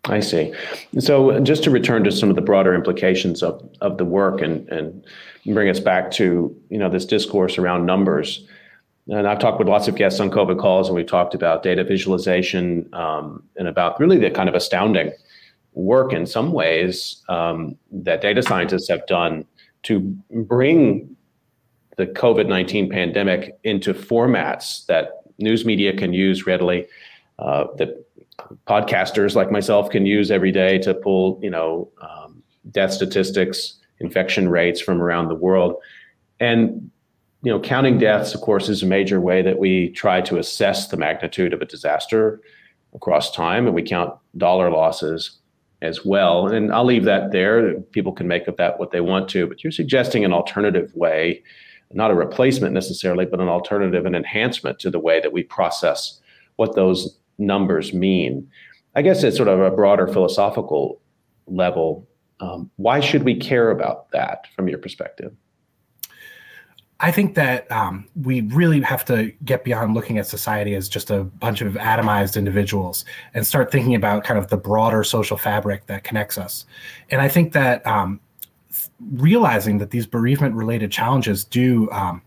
I 0.05 0.21
see. 0.21 0.53
So 0.99 1.39
just 1.41 1.63
to 1.63 1.71
return 1.71 2.03
to 2.05 2.11
some 2.11 2.29
of 2.29 2.35
the 2.35 2.41
broader 2.41 2.73
implications 2.73 3.43
of, 3.43 3.67
of 3.81 3.97
the 3.97 4.05
work 4.05 4.41
and, 4.41 4.67
and 4.69 5.05
bring 5.45 5.69
us 5.69 5.79
back 5.79 6.11
to 6.11 6.55
you 6.69 6.77
know 6.77 6.89
this 6.89 7.05
discourse 7.05 7.57
around 7.57 7.85
numbers. 7.85 8.45
And 9.07 9.27
I've 9.27 9.39
talked 9.39 9.57
with 9.57 9.67
lots 9.67 9.87
of 9.87 9.95
guests 9.95 10.19
on 10.19 10.29
COVID 10.29 10.59
calls, 10.59 10.87
and 10.87 10.95
we've 10.95 11.07
talked 11.07 11.33
about 11.33 11.63
data 11.63 11.83
visualization 11.83 12.87
um, 12.93 13.43
and 13.57 13.67
about 13.67 13.99
really 13.99 14.19
the 14.19 14.29
kind 14.29 14.47
of 14.47 14.55
astounding 14.55 15.11
work 15.73 16.13
in 16.13 16.25
some 16.25 16.51
ways 16.51 17.23
um, 17.29 17.77
that 17.91 18.21
data 18.21 18.41
scientists 18.41 18.89
have 18.89 19.05
done 19.07 19.45
to 19.83 19.99
bring 20.31 21.15
the 21.97 22.07
COVID 22.07 22.47
19 22.47 22.89
pandemic 22.89 23.57
into 23.63 23.93
formats 23.93 24.85
that 24.87 25.23
news 25.37 25.65
media 25.65 25.95
can 25.95 26.13
use 26.13 26.45
readily, 26.45 26.87
uh, 27.39 27.65
that 27.77 28.05
podcasters 28.67 29.35
like 29.35 29.51
myself 29.51 29.89
can 29.89 30.05
use 30.05 30.31
every 30.31 30.51
day 30.51 30.77
to 30.79 30.93
pull, 30.93 31.39
you 31.41 31.49
know, 31.49 31.89
um, 32.01 32.41
death 32.71 32.93
statistics, 32.93 33.79
infection 33.99 34.49
rates 34.49 34.79
from 34.79 35.01
around 35.01 35.27
the 35.27 35.35
world. 35.35 35.75
And, 36.39 36.89
you 37.43 37.51
know, 37.51 37.59
counting 37.59 37.97
deaths, 37.97 38.33
of 38.33 38.41
course, 38.41 38.69
is 38.69 38.83
a 38.83 38.85
major 38.85 39.19
way 39.19 39.41
that 39.41 39.59
we 39.59 39.89
try 39.89 40.21
to 40.21 40.37
assess 40.37 40.87
the 40.87 40.97
magnitude 40.97 41.53
of 41.53 41.61
a 41.61 41.65
disaster 41.65 42.41
across 42.93 43.31
time, 43.31 43.65
and 43.65 43.75
we 43.75 43.83
count 43.83 44.13
dollar 44.37 44.69
losses 44.71 45.39
as 45.81 46.05
well. 46.05 46.47
And 46.47 46.73
I'll 46.73 46.85
leave 46.85 47.05
that 47.05 47.31
there. 47.31 47.79
People 47.91 48.11
can 48.11 48.27
make 48.27 48.47
of 48.47 48.57
that 48.57 48.79
what 48.79 48.91
they 48.91 49.01
want 49.01 49.29
to, 49.29 49.47
but 49.47 49.63
you're 49.63 49.71
suggesting 49.71 50.25
an 50.25 50.33
alternative 50.33 50.93
way, 50.95 51.41
not 51.91 52.11
a 52.11 52.15
replacement 52.15 52.73
necessarily, 52.73 53.25
but 53.25 53.39
an 53.39 53.47
alternative, 53.47 54.05
an 54.05 54.15
enhancement 54.15 54.79
to 54.79 54.89
the 54.89 54.99
way 54.99 55.19
that 55.21 55.33
we 55.33 55.43
process 55.43 56.19
what 56.57 56.75
those 56.75 57.17
numbers 57.37 57.93
mean. 57.93 58.49
I 58.95 59.01
guess 59.01 59.23
it's 59.23 59.37
sort 59.37 59.47
of 59.47 59.61
a 59.61 59.71
broader 59.71 60.07
philosophical 60.07 61.01
level. 61.47 62.07
Um, 62.41 62.69
why 62.75 62.99
should 62.99 63.23
we 63.23 63.35
care 63.35 63.71
about 63.71 64.11
that 64.11 64.47
from 64.55 64.67
your 64.67 64.79
perspective? 64.79 65.33
I 67.01 67.11
think 67.11 67.35
that 67.35 67.71
um, 67.71 68.07
we 68.23 68.41
really 68.41 68.81
have 68.81 69.05
to 69.05 69.31
get 69.45 69.63
beyond 69.63 69.93
looking 69.93 70.17
at 70.17 70.27
society 70.27 70.75
as 70.75 70.89
just 70.89 71.09
a 71.09 71.23
bunch 71.23 71.61
of 71.61 71.73
atomized 71.75 72.35
individuals 72.35 73.05
and 73.33 73.47
start 73.47 73.71
thinking 73.71 73.95
about 73.95 74.25
kind 74.25 74.37
of 74.37 74.49
the 74.49 74.57
broader 74.57 75.03
social 75.05 75.37
fabric 75.37 75.85
that 75.85 76.03
connects 76.03 76.37
us. 76.37 76.65
And 77.09 77.21
I 77.21 77.29
think 77.29 77.53
that 77.53 77.85
um, 77.87 78.19
realizing 79.13 79.77
that 79.77 79.91
these 79.91 80.05
bereavement 80.05 80.55
related 80.55 80.91
challenges 80.91 81.45
do 81.45 81.89
um, 81.91 82.21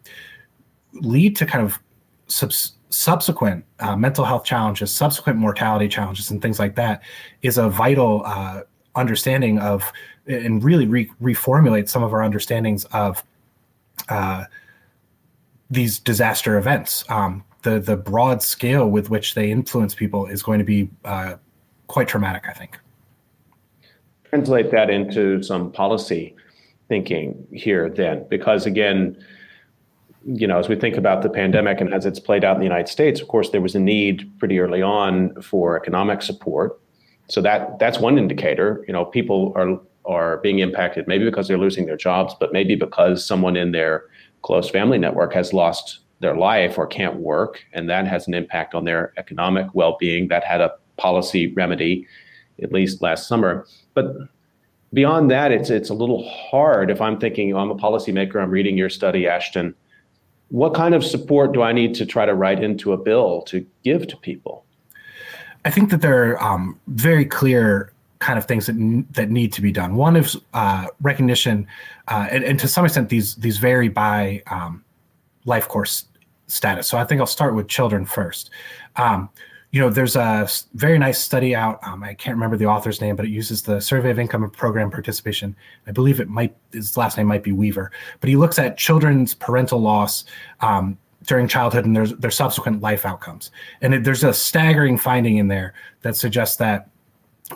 lead 0.94 1.36
to 1.36 1.44
kind 1.44 1.64
of 1.64 1.78
subs- 2.26 2.72
subsequent 2.88 3.66
uh, 3.80 3.94
mental 3.94 4.24
health 4.24 4.44
challenges, 4.44 4.90
subsequent 4.90 5.38
mortality 5.38 5.88
challenges, 5.88 6.30
and 6.30 6.40
things 6.40 6.58
like 6.58 6.76
that 6.76 7.02
is 7.42 7.58
a 7.58 7.68
vital 7.68 8.22
uh, 8.24 8.62
understanding 8.94 9.58
of 9.58 9.92
and 10.26 10.64
really 10.64 10.86
re- 10.86 11.10
reformulate 11.20 11.88
some 11.88 12.02
of 12.02 12.14
our 12.14 12.22
understandings 12.22 12.84
of 12.86 13.22
uh, 14.08 14.44
these 15.72 15.98
disaster 15.98 16.58
events. 16.58 17.04
Um, 17.08 17.42
the 17.62 17.80
the 17.80 17.96
broad 17.96 18.42
scale 18.42 18.88
with 18.88 19.10
which 19.10 19.34
they 19.34 19.50
influence 19.50 19.94
people 19.94 20.26
is 20.26 20.42
going 20.42 20.58
to 20.58 20.64
be 20.64 20.88
uh, 21.04 21.36
quite 21.86 22.08
traumatic, 22.08 22.44
I 22.48 22.52
think. 22.52 22.78
Translate 24.28 24.70
that 24.70 24.90
into 24.90 25.42
some 25.42 25.72
policy 25.72 26.34
thinking 26.88 27.46
here, 27.52 27.88
then, 27.88 28.26
because 28.28 28.66
again, 28.66 29.16
you 30.26 30.46
know, 30.46 30.58
as 30.58 30.68
we 30.68 30.76
think 30.76 30.96
about 30.96 31.22
the 31.22 31.30
pandemic 31.30 31.80
and 31.80 31.92
as 31.92 32.06
it's 32.06 32.20
played 32.20 32.44
out 32.44 32.54
in 32.54 32.60
the 32.60 32.66
United 32.66 32.88
States, 32.88 33.20
of 33.20 33.28
course, 33.28 33.50
there 33.50 33.60
was 33.60 33.74
a 33.74 33.80
need 33.80 34.30
pretty 34.38 34.58
early 34.58 34.82
on 34.82 35.34
for 35.40 35.76
economic 35.76 36.22
support. 36.22 36.78
So 37.28 37.40
that 37.42 37.78
that's 37.78 37.98
one 37.98 38.18
indicator. 38.18 38.84
You 38.86 38.92
know, 38.92 39.04
people 39.04 39.52
are 39.56 39.80
are 40.04 40.38
being 40.38 40.58
impacted 40.58 41.06
maybe 41.06 41.24
because 41.24 41.46
they're 41.46 41.58
losing 41.58 41.86
their 41.86 41.96
jobs, 41.96 42.34
but 42.38 42.52
maybe 42.52 42.74
because 42.74 43.24
someone 43.24 43.56
in 43.56 43.72
their 43.72 44.04
close 44.42 44.68
family 44.68 44.98
network 44.98 45.32
has 45.32 45.52
lost 45.52 46.00
their 46.20 46.36
life 46.36 46.78
or 46.78 46.86
can't 46.86 47.16
work, 47.16 47.64
and 47.72 47.88
that 47.88 48.06
has 48.06 48.28
an 48.28 48.34
impact 48.34 48.74
on 48.74 48.84
their 48.84 49.12
economic 49.16 49.66
well-being. 49.74 50.28
That 50.28 50.44
had 50.44 50.60
a 50.60 50.72
policy 50.96 51.52
remedy, 51.54 52.06
at 52.62 52.72
least 52.72 53.02
last 53.02 53.26
summer. 53.26 53.66
But 53.94 54.14
beyond 54.92 55.30
that, 55.30 55.52
it's 55.52 55.70
it's 55.70 55.90
a 55.90 55.94
little 55.94 56.28
hard 56.28 56.90
if 56.90 57.00
I'm 57.00 57.18
thinking, 57.18 57.52
oh, 57.52 57.58
I'm 57.58 57.70
a 57.70 57.76
policymaker, 57.76 58.42
I'm 58.42 58.50
reading 58.50 58.78
your 58.78 58.90
study, 58.90 59.26
Ashton. 59.26 59.74
What 60.48 60.74
kind 60.74 60.94
of 60.94 61.04
support 61.04 61.52
do 61.52 61.62
I 61.62 61.72
need 61.72 61.94
to 61.94 62.06
try 62.06 62.26
to 62.26 62.34
write 62.34 62.62
into 62.62 62.92
a 62.92 62.98
bill 62.98 63.42
to 63.42 63.66
give 63.84 64.06
to 64.08 64.16
people? 64.18 64.64
I 65.64 65.70
think 65.70 65.90
that 65.90 66.02
there 66.02 66.36
are 66.36 66.42
um, 66.42 66.78
very 66.88 67.24
clear 67.24 67.91
kind 68.22 68.38
of 68.38 68.46
things 68.46 68.66
that 68.66 68.76
n- 68.76 69.06
that 69.10 69.30
need 69.30 69.52
to 69.52 69.60
be 69.60 69.72
done. 69.72 69.96
One 69.96 70.16
is 70.16 70.36
uh, 70.54 70.86
recognition, 71.00 71.66
uh, 72.08 72.28
and, 72.30 72.44
and, 72.44 72.58
to 72.60 72.68
some 72.68 72.84
extent, 72.84 73.08
these 73.08 73.34
these 73.36 73.58
vary 73.58 73.88
by 73.88 74.42
um, 74.46 74.84
life 75.44 75.68
course 75.68 76.06
status. 76.46 76.86
So 76.86 76.98
I 76.98 77.04
think 77.04 77.20
I'll 77.20 77.26
start 77.26 77.54
with 77.54 77.68
children 77.68 78.06
first. 78.06 78.50
Um, 78.96 79.28
you 79.72 79.80
know, 79.80 79.88
there's 79.88 80.16
a 80.16 80.46
very 80.74 80.98
nice 80.98 81.18
study 81.18 81.54
out. 81.54 81.80
Um, 81.82 82.04
I 82.04 82.14
can't 82.14 82.36
remember 82.36 82.56
the 82.58 82.66
author's 82.66 83.00
name, 83.00 83.16
but 83.16 83.24
it 83.24 83.30
uses 83.30 83.62
the 83.62 83.80
Survey 83.80 84.10
of 84.10 84.18
Income 84.18 84.44
and 84.44 84.52
Program 84.52 84.90
Participation. 84.90 85.56
I 85.86 85.92
believe 85.92 86.20
it 86.20 86.28
might 86.28 86.54
his 86.72 86.96
last 86.96 87.16
name 87.16 87.26
might 87.26 87.42
be 87.42 87.52
Weaver, 87.52 87.90
but 88.20 88.28
he 88.28 88.36
looks 88.36 88.58
at 88.58 88.76
children's 88.76 89.34
parental 89.34 89.80
loss 89.80 90.24
um, 90.60 90.96
during 91.26 91.48
childhood 91.48 91.86
and 91.86 91.96
their 91.96 92.06
their 92.06 92.30
subsequent 92.30 92.82
life 92.82 93.04
outcomes. 93.04 93.50
And 93.80 93.94
it, 93.94 94.04
there's 94.04 94.22
a 94.22 94.32
staggering 94.32 94.98
finding 94.98 95.38
in 95.38 95.48
there 95.48 95.74
that 96.02 96.16
suggests 96.16 96.56
that 96.56 96.88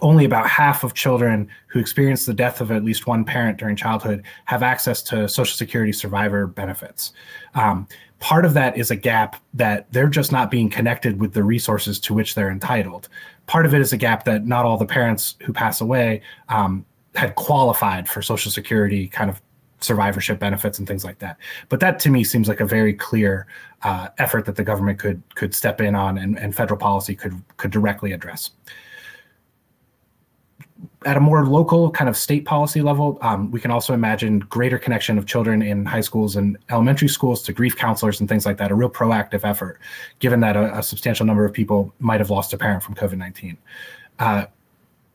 only 0.03 0.25
about 0.25 0.49
half 0.49 0.85
of 0.85 0.95
children 0.95 1.49
who 1.69 1.79
experience 1.79 2.27
the 2.27 2.35
death 2.35 2.61
of 2.61 2.71
at 2.71 2.85
least 2.85 3.07
one 3.07 3.25
parent 3.25 3.59
during 3.59 3.77
childhood 3.77 4.25
have 4.47 4.63
access 4.63 5.03
to 5.03 5.29
Social 5.29 5.57
Security 5.57 5.93
survivor 5.93 6.47
benefits. 6.47 7.13
Um, 7.55 7.87
part 8.19 8.45
of 8.45 8.55
that 8.55 8.77
is 8.77 8.91
a 8.91 8.97
gap 8.97 9.37
that 9.55 9.91
they're 9.93 10.09
just 10.09 10.33
not 10.33 10.51
being 10.51 10.71
connected 10.71 11.21
with 11.21 11.33
the 11.33 11.43
resources 11.43 11.99
to 12.01 12.15
which 12.15 12.35
they're 12.35 12.51
entitled. 12.51 13.09
Part 13.47 13.67
of 13.67 13.75
it 13.75 13.81
is 13.81 13.93
a 13.93 13.97
gap 13.97 14.25
that 14.25 14.47
not 14.47 14.65
all 14.65 14.77
the 14.77 14.87
parents 14.87 15.37
who 15.43 15.53
pass 15.53 15.81
away 15.81 16.23
um, 16.49 16.85
had 17.15 17.35
qualified 17.35 18.09
for 18.09 18.23
Social 18.23 18.51
Security 18.51 19.09
kind 19.09 19.31
of 19.31 19.41
survivorship 19.81 20.39
benefits 20.39 20.79
and 20.79 20.89
things 20.89 21.05
like 21.05 21.19
that. 21.19 21.37
But 21.69 21.81
that 21.81 21.99
to 22.01 22.11
me 22.11 22.25
seems 22.25 22.49
like 22.49 22.61
a 22.61 22.67
very 22.67 22.95
clear 22.95 23.47
uh, 23.83 24.09
effort 24.19 24.47
that 24.47 24.57
the 24.57 24.65
government 24.65 24.99
could 24.99 25.23
could 25.35 25.55
step 25.55 25.81
in 25.81 25.95
on 25.95 26.19
and, 26.19 26.39
and 26.39 26.55
federal 26.55 26.79
policy 26.79 27.15
could 27.15 27.41
could 27.59 27.71
directly 27.71 28.13
address 28.13 28.51
at 31.05 31.17
a 31.17 31.21
more 31.21 31.47
local 31.47 31.91
kind 31.91 32.09
of 32.09 32.17
state 32.17 32.45
policy 32.45 32.83
level, 32.83 33.19
um, 33.23 33.51
we 33.51 33.61
can 33.61 33.71
also 33.71 33.95
imagine 33.95 34.41
greater 34.41 34.79
connection 34.79 35.19
of 35.19 35.27
children 35.27 35.63
in 35.63 35.85
high 35.85 36.01
schools 36.01 36.37
and 36.37 36.59
elementary 36.69 37.09
schools 37.09 37.43
to 37.43 37.53
grief 37.53 37.77
counselors 37.77 38.19
and 38.19 38.29
things 38.29 38.45
like 38.45 38.57
that. 38.57 38.71
A 38.71 38.75
real 38.75 38.91
proactive 38.91 39.45
effort, 39.45 39.79
given 40.19 40.41
that 40.41 40.57
a, 40.57 40.79
a 40.79 40.83
substantial 40.83 41.25
number 41.25 41.45
of 41.45 41.53
people 41.53 41.93
might 42.01 42.21
have 42.21 42.31
lost 42.31 42.53
a 42.53 42.59
parent 42.59 42.83
from 42.83 42.95
COVID 42.95 43.19
nineteen. 43.19 43.57
Uh, 44.19 44.47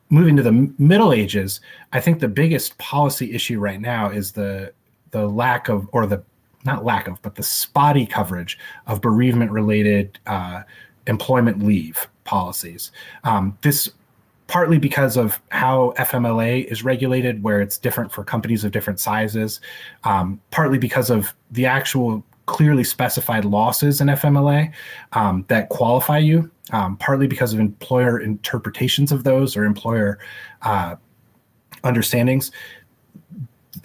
moving 0.10 0.38
to 0.38 0.44
the 0.44 0.74
Middle 0.78 1.14
Ages, 1.14 1.62
I 1.94 2.00
think 2.00 2.20
the 2.20 2.28
biggest 2.28 2.78
policy 2.78 3.34
issue 3.34 3.60
right 3.60 3.82
now 3.82 4.10
is 4.10 4.32
the 4.32 4.74
the 5.12 5.28
lack 5.28 5.68
of 5.68 5.90
or 5.92 6.06
the 6.06 6.24
not 6.64 6.86
lack 6.86 7.08
of, 7.08 7.22
but 7.22 7.36
the 7.36 7.44
spotty 7.44 8.06
coverage 8.06 8.58
of 8.88 9.02
bereavement 9.02 9.52
related 9.52 10.20
uh, 10.28 10.64
employment 11.08 11.64
leave 11.64 12.08
policies. 12.24 12.92
Um, 13.24 13.58
this 13.62 13.90
partly 14.52 14.78
because 14.78 15.16
of 15.16 15.42
how 15.52 15.94
FMLA 15.98 16.66
is 16.66 16.84
regulated, 16.84 17.42
where 17.42 17.62
it's 17.62 17.78
different 17.78 18.12
for 18.12 18.22
companies 18.22 18.66
of 18.66 18.74
different 18.74 19.00
sizes, 19.00 19.62
um, 20.04 20.42
partly 20.52 20.78
because 20.78 21.10
of 21.10 21.34
the 21.52 21.66
actual 21.66 22.22
clearly 22.48 22.84
specified 22.84 23.46
losses 23.46 24.02
in 24.02 24.08
FMLA 24.08 24.70
um, 25.14 25.46
that 25.48 25.70
qualify 25.70 26.18
you, 26.18 26.52
um, 26.74 26.98
partly 26.98 27.28
because 27.28 27.54
of 27.54 27.62
employer 27.62 28.20
interpretations 28.20 29.14
of 29.14 29.24
those 29.24 29.56
or 29.56 29.64
employer 29.64 30.20
uh, 30.64 30.98
understandings. 31.86 32.52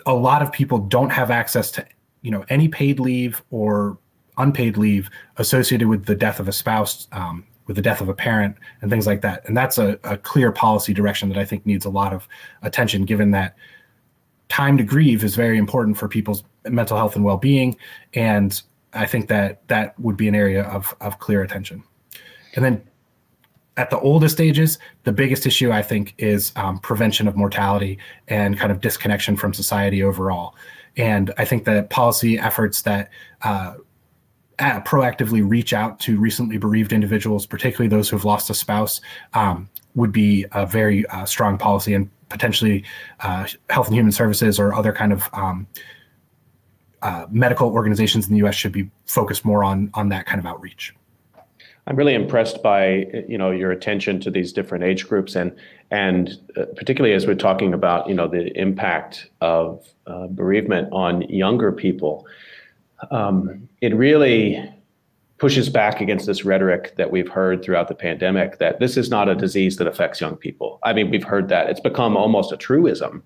A 0.06 0.14
lot 0.14 0.42
of 0.42 0.50
people 0.50 0.78
don't 0.78 1.10
have 1.10 1.30
access 1.30 1.70
to, 1.70 1.86
you 2.22 2.32
know, 2.32 2.44
any 2.48 2.66
paid 2.66 2.98
leave 2.98 3.40
or 3.52 3.98
unpaid 4.36 4.76
leave 4.76 5.10
associated 5.36 5.86
with 5.86 6.06
the 6.06 6.16
death 6.16 6.40
of 6.40 6.48
a 6.48 6.52
spouse 6.52 7.06
um, 7.12 7.46
with 7.66 7.76
the 7.76 7.82
death 7.82 8.00
of 8.00 8.08
a 8.08 8.14
parent 8.14 8.56
and 8.80 8.90
things 8.90 9.06
like 9.06 9.20
that. 9.22 9.46
And 9.46 9.56
that's 9.56 9.78
a, 9.78 9.98
a 10.04 10.16
clear 10.16 10.52
policy 10.52 10.94
direction 10.94 11.28
that 11.28 11.38
I 11.38 11.44
think 11.44 11.66
needs 11.66 11.84
a 11.84 11.90
lot 11.90 12.12
of 12.12 12.28
attention, 12.62 13.04
given 13.04 13.32
that 13.32 13.56
time 14.48 14.76
to 14.78 14.84
grieve 14.84 15.24
is 15.24 15.34
very 15.34 15.58
important 15.58 15.98
for 15.98 16.08
people's 16.08 16.44
mental 16.64 16.96
health 16.96 17.16
and 17.16 17.24
well-being. 17.24 17.76
And 18.14 18.60
I 18.92 19.06
think 19.06 19.28
that 19.28 19.66
that 19.68 19.98
would 19.98 20.16
be 20.16 20.28
an 20.28 20.34
area 20.34 20.62
of, 20.62 20.94
of 21.00 21.18
clear 21.18 21.42
attention. 21.42 21.82
And 22.54 22.64
then 22.64 22.82
at 23.76 23.90
the 23.90 23.98
oldest 23.98 24.40
ages, 24.40 24.78
the 25.04 25.12
biggest 25.12 25.46
issue 25.46 25.70
I 25.70 25.82
think 25.82 26.14
is 26.16 26.52
um, 26.56 26.78
prevention 26.78 27.28
of 27.28 27.36
mortality 27.36 27.98
and 28.28 28.58
kind 28.58 28.72
of 28.72 28.80
disconnection 28.80 29.36
from 29.36 29.52
society 29.52 30.02
overall. 30.02 30.54
And 30.96 31.34
I 31.36 31.44
think 31.44 31.64
that 31.64 31.90
policy 31.90 32.38
efforts 32.38 32.82
that 32.82 33.10
uh, 33.42 33.74
uh, 34.58 34.80
proactively 34.80 35.48
reach 35.48 35.72
out 35.72 36.00
to 36.00 36.18
recently 36.18 36.56
bereaved 36.56 36.92
individuals, 36.92 37.46
particularly 37.46 37.88
those 37.88 38.08
who 38.08 38.16
have 38.16 38.24
lost 38.24 38.50
a 38.50 38.54
spouse, 38.54 39.00
um, 39.34 39.68
would 39.94 40.12
be 40.12 40.46
a 40.52 40.66
very 40.66 41.06
uh, 41.06 41.24
strong 41.24 41.58
policy 41.58 41.94
and 41.94 42.10
potentially 42.28 42.84
uh, 43.20 43.46
health 43.70 43.86
and 43.86 43.96
human 43.96 44.12
services 44.12 44.58
or 44.58 44.74
other 44.74 44.92
kind 44.92 45.12
of 45.12 45.28
um, 45.32 45.66
uh, 47.02 47.26
medical 47.30 47.70
organizations 47.70 48.26
in 48.26 48.32
the 48.32 48.38
U.S. 48.38 48.54
should 48.54 48.72
be 48.72 48.90
focused 49.06 49.44
more 49.44 49.62
on 49.62 49.90
on 49.94 50.08
that 50.08 50.26
kind 50.26 50.38
of 50.38 50.46
outreach. 50.46 50.94
I'm 51.86 51.94
really 51.94 52.14
impressed 52.14 52.62
by 52.62 53.06
you 53.28 53.38
know 53.38 53.50
your 53.50 53.70
attention 53.70 54.20
to 54.20 54.30
these 54.30 54.52
different 54.52 54.84
age 54.84 55.08
groups 55.08 55.36
and 55.36 55.54
and 55.90 56.30
uh, 56.56 56.64
particularly 56.74 57.14
as 57.14 57.26
we're 57.26 57.34
talking 57.34 57.72
about 57.72 58.08
you 58.08 58.14
know 58.14 58.26
the 58.26 58.58
impact 58.58 59.28
of 59.40 59.86
uh, 60.06 60.26
bereavement 60.26 60.88
on 60.92 61.22
younger 61.22 61.70
people 61.70 62.26
um, 63.10 63.68
it 63.80 63.94
really 63.94 64.72
pushes 65.38 65.68
back 65.68 66.00
against 66.00 66.26
this 66.26 66.44
rhetoric 66.44 66.96
that 66.96 67.10
we've 67.10 67.28
heard 67.28 67.62
throughout 67.62 67.88
the 67.88 67.94
pandemic 67.94 68.58
that 68.58 68.80
this 68.80 68.96
is 68.96 69.10
not 69.10 69.28
a 69.28 69.34
disease 69.34 69.76
that 69.76 69.86
affects 69.86 70.20
young 70.20 70.36
people. 70.36 70.78
I 70.82 70.92
mean, 70.92 71.10
we've 71.10 71.24
heard 71.24 71.48
that. 71.48 71.68
It's 71.68 71.80
become 71.80 72.16
almost 72.16 72.52
a 72.52 72.56
truism. 72.56 73.22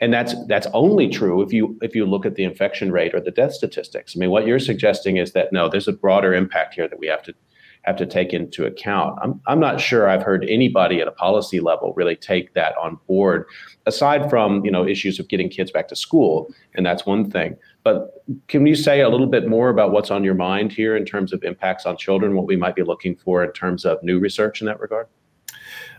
And 0.00 0.12
that's 0.12 0.34
that's 0.46 0.68
only 0.74 1.08
true 1.08 1.42
if 1.42 1.52
you 1.52 1.76
if 1.82 1.96
you 1.96 2.06
look 2.06 2.24
at 2.24 2.36
the 2.36 2.44
infection 2.44 2.92
rate 2.92 3.14
or 3.14 3.20
the 3.20 3.32
death 3.32 3.52
statistics. 3.52 4.14
I 4.16 4.20
mean, 4.20 4.30
what 4.30 4.46
you're 4.46 4.60
suggesting 4.60 5.16
is 5.16 5.32
that 5.32 5.52
no, 5.52 5.68
there's 5.68 5.88
a 5.88 5.92
broader 5.92 6.32
impact 6.32 6.74
here 6.74 6.86
that 6.86 7.00
we 7.00 7.08
have 7.08 7.24
to 7.24 7.34
have 7.82 7.96
to 7.96 8.06
take 8.06 8.32
into 8.32 8.64
account. 8.64 9.18
I'm, 9.22 9.40
I'm 9.46 9.58
not 9.58 9.80
sure 9.80 10.08
I've 10.08 10.22
heard 10.22 10.44
anybody 10.48 11.00
at 11.00 11.08
a 11.08 11.12
policy 11.12 11.58
level 11.58 11.94
really 11.94 12.16
take 12.16 12.54
that 12.54 12.76
on 12.76 12.98
board, 13.08 13.46
aside 13.86 14.30
from 14.30 14.64
you 14.64 14.70
know 14.70 14.86
issues 14.86 15.18
of 15.18 15.26
getting 15.26 15.48
kids 15.48 15.72
back 15.72 15.88
to 15.88 15.96
school, 15.96 16.54
and 16.74 16.86
that's 16.86 17.04
one 17.04 17.28
thing. 17.28 17.56
But 17.88 18.22
can 18.48 18.66
you 18.66 18.74
say 18.74 19.00
a 19.00 19.08
little 19.08 19.26
bit 19.26 19.48
more 19.48 19.70
about 19.70 19.92
what's 19.92 20.10
on 20.10 20.22
your 20.22 20.34
mind 20.34 20.72
here 20.72 20.94
in 20.94 21.06
terms 21.06 21.32
of 21.32 21.42
impacts 21.42 21.86
on 21.86 21.96
children, 21.96 22.34
what 22.34 22.44
we 22.44 22.54
might 22.54 22.76
be 22.76 22.82
looking 22.82 23.16
for 23.16 23.42
in 23.42 23.50
terms 23.52 23.86
of 23.86 24.02
new 24.02 24.18
research 24.18 24.60
in 24.60 24.66
that 24.66 24.78
regard? 24.78 25.06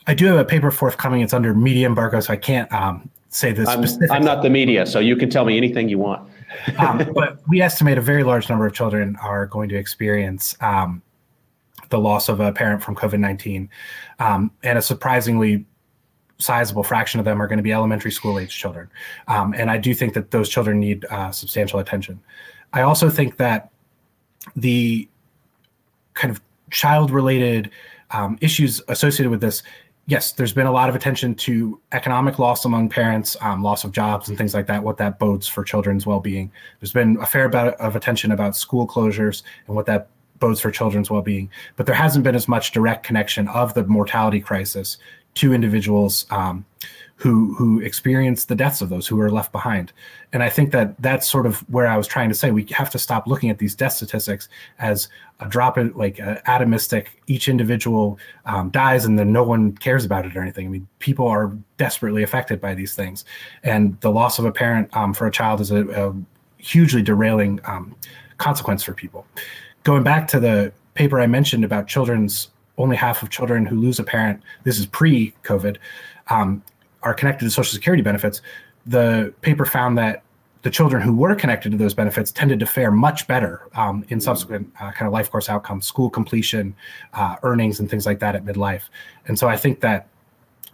I 0.06 0.14
do 0.14 0.28
have 0.28 0.38
a 0.38 0.46
paper 0.46 0.70
forthcoming. 0.70 1.22
It's 1.22 1.34
under 1.34 1.56
media 1.56 1.88
embargo, 1.88 2.20
so 2.20 2.32
I 2.32 2.36
can't 2.36 2.72
um, 2.72 3.10
say 3.30 3.54
this 3.54 3.68
I'm, 3.68 3.84
I'm 4.12 4.24
not 4.24 4.44
the 4.44 4.52
media, 4.52 4.86
so 4.86 5.00
you 5.00 5.16
can 5.16 5.32
tell 5.32 5.46
me 5.46 5.58
anything 5.58 5.90
you 5.90 5.98
want. 5.98 6.30
um, 6.78 7.12
but 7.16 7.40
we 7.48 7.60
estimate 7.60 7.98
a 7.98 8.02
very 8.02 8.24
large 8.24 8.50
number 8.50 8.68
of 8.68 8.74
children 8.74 9.16
are 9.24 9.48
going 9.48 9.68
to 9.70 9.76
experience 9.76 10.56
um, 10.62 11.02
the 11.90 11.98
loss 11.98 12.30
of 12.30 12.40
a 12.40 12.52
parent 12.52 12.84
from 12.84 12.96
COVID 12.96 13.20
19. 13.20 13.68
Um, 14.20 14.52
and 14.62 14.78
a 14.78 14.82
surprisingly 14.84 15.66
sizable 16.40 16.84
fraction 16.84 17.20
of 17.20 17.26
them 17.26 17.42
are 17.42 17.48
going 17.48 17.58
to 17.58 17.64
be 17.64 17.74
elementary 17.74 18.12
school 18.12 18.40
age 18.40 18.58
children. 18.58 18.90
Um, 19.28 19.54
and 19.54 19.70
I 19.70 19.78
do 19.78 19.94
think 19.94 20.14
that 20.14 20.32
those 20.32 20.50
children 20.50 20.80
need 20.80 21.06
uh, 21.06 21.32
substantial 21.32 21.80
attention. 21.80 22.20
I 22.74 22.82
also 22.82 23.10
think 23.10 23.38
that 23.38 23.72
the 24.56 25.08
kind 26.14 26.32
of 26.32 26.42
child 26.72 27.12
related 27.12 27.72
um, 28.12 28.38
issues 28.42 28.82
associated 28.88 29.30
with 29.30 29.42
this 29.42 29.64
yes, 30.10 30.32
there's 30.32 30.54
been 30.54 30.66
a 30.66 30.72
lot 30.72 30.90
of 30.90 30.96
attention 30.96 31.36
to 31.36 31.80
economic 31.92 32.40
loss 32.40 32.66
among 32.66 32.90
parents, 32.90 33.38
um, 33.42 33.62
loss 33.62 33.84
of 33.84 33.92
jobs, 33.92 34.28
and 34.28 34.38
things 34.38 34.56
like 34.56 34.66
that. 34.66 34.84
What 34.84 34.98
that 34.98 35.20
bodes 35.20 35.48
for 35.48 35.64
children's 35.64 36.06
well-being. 36.06 36.52
There's 36.80 36.92
been 36.92 37.18
a 37.22 37.28
fair 37.28 37.48
bit 37.48 37.76
of 37.76 37.96
attention 37.96 38.32
about 38.32 38.56
school 38.56 38.88
closures 38.88 39.44
and 39.68 39.76
what 39.76 39.86
that 39.86 40.10
bodes 40.40 40.60
for 40.60 40.72
children's 40.72 41.12
well-being. 41.12 41.50
But 41.76 41.86
there 41.86 41.96
hasn't 41.96 42.24
been 42.24 42.34
as 42.34 42.48
much 42.48 42.72
direct 42.72 43.06
connection 43.06 43.48
of 43.50 43.76
the 43.76 43.84
mortality 43.84 44.40
crisis 44.40 44.98
to 45.40 45.54
individuals 45.54 46.26
um, 46.32 46.66
who 47.16 47.54
who 47.56 47.80
experience 47.80 48.46
the 48.46 48.56
deaths 48.56 48.82
of 48.82 48.90
those 48.90 49.08
who 49.08 49.20
are 49.20 49.32
left 49.32 49.52
behind. 49.52 49.92
And 50.34 50.44
I 50.44 50.50
think 50.50 50.72
that 50.72 51.02
that's 51.02 51.28
sort 51.30 51.46
of 51.46 51.60
where 51.70 51.88
I 51.88 51.98
was 51.98 52.08
trying 52.08 52.30
to 52.30 52.36
say 52.36 52.52
we 52.52 52.66
have 52.72 52.90
to 52.92 53.00
stop 53.00 53.26
looking 53.26 53.50
at 53.50 53.58
these 53.58 53.74
death 53.74 53.94
statistics 53.94 54.50
as 54.80 55.08
a 55.40 55.48
drop 55.48 55.78
in 55.78 55.94
like 55.94 56.20
a 56.20 56.42
atomistic. 56.46 57.08
Each 57.28 57.48
individual 57.48 58.20
um, 58.46 58.70
dies 58.70 59.06
and 59.06 59.18
then 59.18 59.32
no 59.32 59.44
one 59.44 59.74
cares 59.78 60.04
about 60.04 60.26
it 60.26 60.36
or 60.36 60.42
anything. 60.42 60.68
I 60.68 60.70
mean, 60.70 60.88
people 61.00 61.28
are 61.28 61.54
desperately 61.78 62.24
affected 62.24 62.60
by 62.60 62.74
these 62.74 62.94
things, 62.94 63.24
and 63.64 64.00
the 64.02 64.12
loss 64.12 64.40
of 64.40 64.46
a 64.46 64.52
parent 64.52 64.96
um, 64.96 65.14
for 65.14 65.26
a 65.26 65.32
child 65.32 65.62
is 65.62 65.72
a, 65.72 65.88
a 65.88 66.14
hugely 66.58 67.02
derailing 67.02 67.60
um, 67.64 67.96
consequence 68.38 68.84
for 68.84 68.94
people. 68.94 69.26
Going 69.84 70.04
back 70.04 70.28
to 70.30 70.40
the 70.40 70.74
paper 70.96 71.20
I 71.22 71.28
mentioned 71.28 71.64
about 71.64 71.88
children's 71.88 72.50
only 72.80 72.96
half 72.96 73.22
of 73.22 73.30
children 73.30 73.66
who 73.66 73.76
lose 73.80 74.00
a 74.00 74.04
parent. 74.04 74.42
This 74.64 74.80
is 74.80 74.86
pre-COVID. 74.88 75.78
Um, 76.30 76.64
are 77.04 77.14
connected 77.14 77.46
to 77.46 77.52
Social 77.52 77.74
Security 77.74 78.04
benefits, 78.04 78.42
the 78.86 79.34
paper 79.42 79.66
found 79.66 79.98
that 79.98 80.24
the 80.62 80.70
children 80.70 81.02
who 81.02 81.16
were 81.16 81.36
connected 81.36 81.72
to 81.72 81.78
those 81.78 81.94
benefits 81.94 82.32
tended 82.32 82.60
to 82.60 82.66
fare 82.66 82.92
much 82.92 83.28
better 83.28 83.62
um, 83.76 84.04
in 84.10 84.20
subsequent 84.20 84.70
uh, 84.82 84.92
kind 84.92 85.08
of 85.08 85.14
life 85.14 85.32
course 85.32 85.48
outcomes, 85.48 85.88
school 85.88 86.10
completion, 86.10 86.76
uh, 87.14 87.38
earnings, 87.44 87.80
and 87.80 87.90
things 87.90 88.06
like 88.06 88.20
that 88.20 88.36
at 88.36 88.44
midlife. 88.44 88.84
And 89.28 89.40
so 89.40 89.48
I 89.48 89.56
think 89.56 89.80
that 89.80 90.08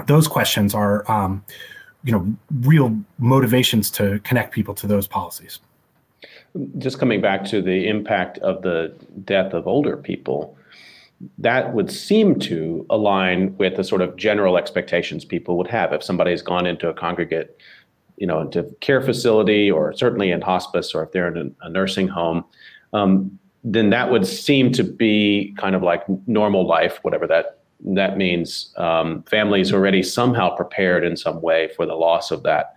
those 0.07 0.27
questions 0.27 0.73
are, 0.73 1.09
um, 1.09 1.43
you 2.03 2.11
know, 2.11 2.35
real 2.61 2.97
motivations 3.19 3.91
to 3.91 4.19
connect 4.23 4.53
people 4.53 4.73
to 4.75 4.87
those 4.87 5.07
policies. 5.07 5.59
Just 6.79 6.97
coming 6.97 7.21
back 7.21 7.45
to 7.45 7.61
the 7.61 7.87
impact 7.87 8.39
of 8.39 8.63
the 8.63 8.95
death 9.23 9.53
of 9.53 9.67
older 9.67 9.97
people, 9.97 10.57
that 11.37 11.73
would 11.73 11.91
seem 11.91 12.39
to 12.39 12.85
align 12.89 13.55
with 13.57 13.77
the 13.77 13.83
sort 13.83 14.01
of 14.01 14.15
general 14.15 14.57
expectations 14.57 15.23
people 15.23 15.57
would 15.57 15.67
have. 15.67 15.93
If 15.93 16.03
somebody 16.03 16.31
has 16.31 16.41
gone 16.41 16.65
into 16.65 16.87
a 16.87 16.93
congregate 16.93 17.57
you 18.17 18.25
know 18.25 18.41
into 18.41 18.63
care 18.79 19.01
facility 19.01 19.69
or 19.69 19.91
certainly 19.93 20.31
in 20.31 20.39
hospice 20.39 20.95
or 20.95 21.03
if 21.03 21.11
they're 21.11 21.35
in 21.35 21.53
a, 21.61 21.69
nursing 21.69 22.07
home 22.07 22.45
um, 22.93 23.37
then 23.61 23.89
that 23.89 24.09
would 24.09 24.25
seem 24.25 24.71
to 24.71 24.85
be 24.85 25.53
kind 25.57 25.75
of 25.75 25.83
like 25.83 26.01
normal 26.25 26.65
life 26.65 26.99
whatever 27.01 27.27
that 27.27 27.59
that 27.93 28.17
means. 28.17 28.73
Um, 28.77 29.23
families 29.23 29.73
already 29.73 30.01
somehow 30.01 30.55
prepared 30.55 31.03
in 31.03 31.17
some 31.17 31.41
way 31.41 31.69
for 31.75 31.85
the 31.85 31.95
loss 31.95 32.31
of 32.31 32.43
that 32.43 32.73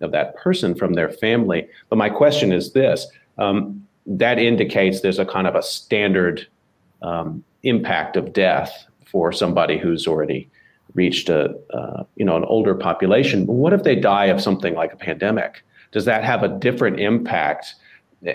of 0.00 0.10
that 0.10 0.36
person 0.36 0.74
from 0.74 0.94
their 0.94 1.10
family. 1.10 1.68
But 1.88 1.96
my 1.96 2.10
question 2.10 2.52
is 2.52 2.72
this 2.72 3.06
um, 3.38 3.86
that 4.06 4.38
indicates 4.38 5.00
there's 5.00 5.20
a 5.20 5.24
kind 5.24 5.46
of 5.46 5.54
a 5.54 5.62
standard 5.62 6.46
um, 7.02 7.44
impact 7.62 8.16
of 8.16 8.32
death 8.32 8.86
for 9.04 9.32
somebody 9.32 9.78
who's 9.78 10.06
already 10.06 10.50
reached 10.94 11.28
a 11.28 11.54
uh, 11.72 12.04
you 12.16 12.24
know 12.24 12.36
an 12.36 12.44
older 12.44 12.74
population. 12.74 13.46
What 13.46 13.72
if 13.72 13.82
they 13.82 13.96
die 13.96 14.26
of 14.26 14.40
something 14.40 14.74
like 14.74 14.92
a 14.92 14.96
pandemic? 14.96 15.62
Does 15.92 16.04
that 16.04 16.24
have 16.24 16.42
a 16.42 16.48
different 16.48 17.00
impact? 17.00 17.74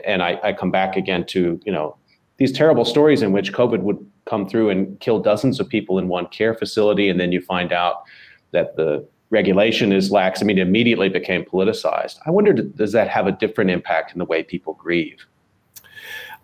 And 0.05 0.21
I, 0.21 0.39
I 0.43 0.53
come 0.53 0.71
back 0.71 0.95
again 0.95 1.25
to 1.27 1.59
you 1.65 1.71
know 1.71 1.95
these 2.37 2.51
terrible 2.51 2.85
stories 2.85 3.21
in 3.21 3.31
which 3.31 3.53
COVID 3.53 3.81
would 3.81 3.97
come 4.25 4.47
through 4.47 4.69
and 4.69 4.99
kill 4.99 5.19
dozens 5.19 5.59
of 5.59 5.67
people 5.67 5.97
in 5.97 6.07
one 6.07 6.27
care 6.27 6.53
facility, 6.53 7.09
and 7.09 7.19
then 7.19 7.31
you 7.31 7.41
find 7.41 7.71
out 7.71 8.03
that 8.51 8.75
the 8.75 9.07
regulation 9.29 9.91
is 9.91 10.11
lax. 10.11 10.41
I 10.41 10.45
mean, 10.45 10.57
it 10.57 10.61
immediately 10.61 11.09
became 11.09 11.43
politicized. 11.43 12.17
I 12.25 12.31
wonder, 12.31 12.53
does 12.53 12.93
that 12.93 13.09
have 13.09 13.27
a 13.27 13.31
different 13.31 13.71
impact 13.71 14.13
in 14.13 14.19
the 14.19 14.25
way 14.25 14.43
people 14.43 14.73
grieve? 14.73 15.25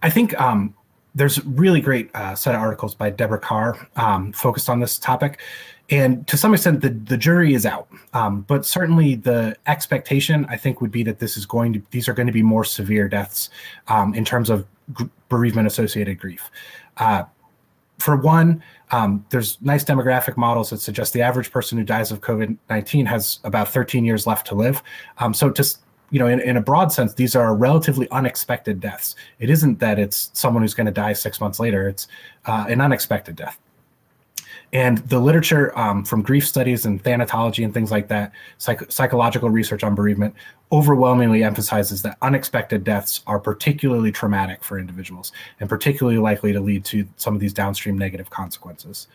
I 0.02 0.10
think 0.10 0.40
um, 0.40 0.74
there's 1.16 1.38
a 1.38 1.44
really 1.44 1.82
great 1.82 2.10
uh, 2.16 2.36
set 2.36 2.56
of 2.56 2.62
articles 2.62 2.96
by 2.96 3.10
Deborah 3.10 3.40
Carr 3.40 3.88
um, 3.96 4.34
focused 4.34 4.70
on 4.70 4.80
this 4.80 4.98
topic. 4.98 5.40
And 5.90 6.26
to 6.28 6.38
some 6.38 6.54
extent, 6.54 6.82
the, 6.82 6.90
the 6.90 7.18
jury 7.18 7.54
is 7.54 7.66
out. 7.66 7.88
Um, 8.14 8.42
but 8.42 8.66
certainly 8.66 9.16
the 9.16 9.56
expectation, 9.68 10.46
I 10.50 10.58
think, 10.58 10.82
would 10.82 10.92
be 10.92 11.04
that 11.04 11.20
this 11.20 11.38
is 11.38 11.46
going 11.46 11.74
to, 11.74 11.82
these 11.92 12.08
are 12.08 12.14
going 12.14 12.28
to 12.28 12.34
be 12.34 12.42
more 12.42 12.64
severe 12.64 13.08
deaths 13.08 13.50
um, 13.88 14.14
in 14.16 14.26
terms 14.26 14.50
of 14.50 14.66
bereavement 15.30 15.68
associated 15.68 16.20
grief. 16.20 16.50
Uh, 16.98 17.24
for 18.00 18.16
one, 18.16 18.64
um, 18.92 19.26
there's 19.30 19.62
nice 19.62 19.84
demographic 19.84 20.36
models 20.36 20.70
that 20.70 20.80
suggest 20.80 21.14
the 21.14 21.22
average 21.22 21.52
person 21.52 21.78
who 21.78 21.84
dies 21.84 22.12
of 22.12 22.22
COVID 22.22 22.58
19 22.70 23.06
has 23.06 23.40
about 23.44 23.70
13 23.70 24.04
years 24.04 24.26
left 24.26 24.48
to 24.48 24.56
live. 24.56 24.82
Um, 25.20 25.34
so, 25.34 25.50
just 25.50 25.83
you 26.14 26.20
know, 26.20 26.28
in, 26.28 26.40
in 26.42 26.58
a 26.58 26.62
broad 26.62 26.92
sense, 26.92 27.16
these 27.16 27.36
are 27.36 27.56
relatively 27.56 28.08
unexpected 28.12 28.80
deaths. 28.80 29.16
It 29.40 29.50
isn't 29.50 29.80
that 29.80 29.98
it's 29.98 30.30
someone 30.34 30.62
who's 30.62 30.76
going 30.76 30.86
to 30.86 30.92
die 30.92 31.14
six 31.14 31.42
months 31.42 31.60
later, 31.60 31.88
it's 31.88 32.08
uh, 32.46 32.66
an 32.70 32.82
unexpected 32.82 33.36
death. 33.36 33.58
And 34.74 35.00
the 35.00 35.20
literature 35.20 35.76
um, 35.78 36.06
from 36.06 36.22
grief 36.22 36.48
studies 36.48 36.86
and 36.86 37.04
thanatology 37.04 37.66
and 37.66 37.74
things 37.74 37.90
like 37.90 38.10
that, 38.10 38.32
psych- 38.60 38.92
psychological 38.92 39.50
research 39.50 39.84
on 39.84 39.96
bereavement, 39.96 40.36
overwhelmingly 40.72 41.44
emphasizes 41.44 42.04
that 42.04 42.20
unexpected 42.22 42.84
deaths 42.84 43.22
are 43.26 43.40
particularly 43.40 44.12
traumatic 44.12 44.64
for 44.64 44.78
individuals 44.78 45.32
and 45.60 45.68
particularly 45.68 46.20
likely 46.20 46.54
to 46.54 46.60
lead 46.60 46.86
to 46.86 47.08
some 47.18 47.34
of 47.34 47.40
these 47.40 47.54
downstream 47.54 47.98
negative 47.98 48.30
consequences. 48.30 49.08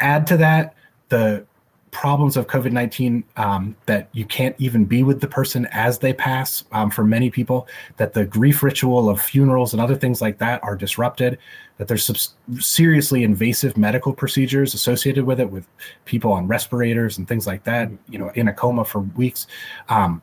Add 0.00 0.26
to 0.28 0.38
that 0.38 0.74
the 1.10 1.44
problems 1.92 2.38
of 2.38 2.46
COVID 2.48 2.72
19 2.72 3.22
um, 3.36 3.76
that 3.86 4.08
you 4.12 4.24
can't 4.24 4.56
even 4.58 4.84
be 4.84 5.04
with 5.04 5.20
the 5.20 5.28
person 5.28 5.66
as 5.70 5.98
they 6.00 6.12
pass 6.12 6.64
um, 6.72 6.90
for 6.90 7.04
many 7.04 7.30
people, 7.30 7.68
that 7.98 8.14
the 8.14 8.24
grief 8.24 8.62
ritual 8.62 9.08
of 9.08 9.20
funerals 9.20 9.72
and 9.72 9.80
other 9.80 9.94
things 9.94 10.20
like 10.20 10.38
that 10.38 10.60
are 10.64 10.74
disrupted, 10.74 11.38
that 11.76 11.86
there's 11.88 12.34
seriously 12.58 13.22
invasive 13.22 13.76
medical 13.76 14.12
procedures 14.12 14.74
associated 14.74 15.24
with 15.24 15.38
it, 15.38 15.50
with 15.50 15.66
people 16.06 16.32
on 16.32 16.48
respirators 16.48 17.18
and 17.18 17.28
things 17.28 17.46
like 17.46 17.62
that, 17.64 17.90
you 18.08 18.18
know, 18.18 18.30
in 18.34 18.48
a 18.48 18.52
coma 18.52 18.84
for 18.84 19.00
weeks. 19.00 19.46
Um, 19.88 20.22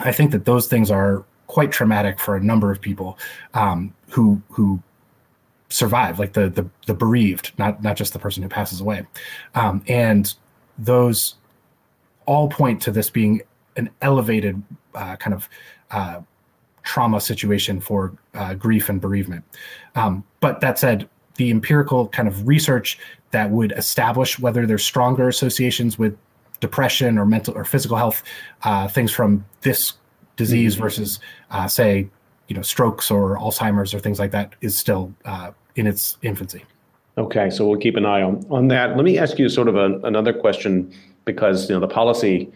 I 0.00 0.12
think 0.12 0.30
that 0.30 0.44
those 0.44 0.68
things 0.68 0.90
are 0.90 1.24
quite 1.46 1.72
traumatic 1.72 2.20
for 2.20 2.36
a 2.36 2.40
number 2.40 2.70
of 2.70 2.80
people 2.80 3.18
um, 3.54 3.92
who, 4.10 4.40
who, 4.50 4.80
survive 5.70 6.18
like 6.18 6.32
the, 6.32 6.48
the 6.48 6.66
the 6.86 6.94
bereaved 6.94 7.52
not 7.58 7.82
not 7.82 7.94
just 7.94 8.14
the 8.14 8.18
person 8.18 8.42
who 8.42 8.48
passes 8.48 8.80
away 8.80 9.06
um, 9.54 9.84
and 9.86 10.34
those 10.78 11.34
all 12.26 12.48
point 12.48 12.80
to 12.82 12.90
this 12.90 13.10
being 13.10 13.40
an 13.76 13.90
elevated 14.02 14.62
uh, 14.94 15.16
kind 15.16 15.34
of 15.34 15.48
uh, 15.90 16.20
trauma 16.82 17.20
situation 17.20 17.80
for 17.80 18.16
uh, 18.34 18.54
grief 18.54 18.88
and 18.88 19.00
bereavement. 19.00 19.44
Um, 19.94 20.24
but 20.40 20.60
that 20.60 20.78
said, 20.78 21.08
the 21.36 21.50
empirical 21.50 22.08
kind 22.08 22.28
of 22.28 22.46
research 22.46 22.98
that 23.30 23.50
would 23.50 23.72
establish 23.72 24.38
whether 24.38 24.66
there's 24.66 24.84
stronger 24.84 25.28
associations 25.28 25.98
with 25.98 26.16
depression 26.60 27.18
or 27.18 27.24
mental 27.24 27.56
or 27.56 27.64
physical 27.64 27.96
health 27.96 28.22
uh, 28.62 28.88
things 28.88 29.12
from 29.12 29.44
this 29.60 29.94
disease 30.36 30.74
mm-hmm. 30.74 30.82
versus, 30.82 31.20
uh, 31.50 31.68
say, 31.68 32.08
you 32.48 32.56
know, 32.56 32.62
strokes 32.62 33.10
or 33.10 33.36
Alzheimer's 33.36 33.94
or 33.94 34.00
things 34.00 34.18
like 34.18 34.30
that 34.32 34.54
is 34.60 34.76
still 34.76 35.12
uh, 35.24 35.52
in 35.76 35.86
its 35.86 36.16
infancy. 36.22 36.64
Okay, 37.18 37.50
so 37.50 37.66
we'll 37.66 37.80
keep 37.80 37.96
an 37.96 38.06
eye 38.06 38.22
on, 38.22 38.46
on 38.48 38.68
that. 38.68 38.94
Let 38.94 39.04
me 39.04 39.18
ask 39.18 39.40
you 39.40 39.48
sort 39.48 39.66
of 39.66 39.74
a, 39.74 39.98
another 40.04 40.32
question 40.32 40.94
because 41.24 41.68
you 41.68 41.74
know 41.74 41.80
the 41.80 41.92
policy 41.92 42.50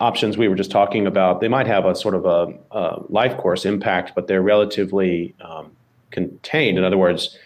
options 0.00 0.36
we 0.36 0.48
were 0.48 0.56
just 0.56 0.70
talking 0.70 1.06
about 1.06 1.40
they 1.40 1.48
might 1.48 1.66
have 1.66 1.84
a 1.84 1.94
sort 1.94 2.14
of 2.14 2.24
a, 2.24 2.52
a 2.72 3.02
life 3.08 3.36
course 3.36 3.64
impact, 3.64 4.12
but 4.16 4.26
they're 4.26 4.42
relatively 4.42 5.32
um, 5.42 5.70
contained. 6.10 6.76
In 6.76 6.82
other 6.82 6.98
words, 6.98 7.38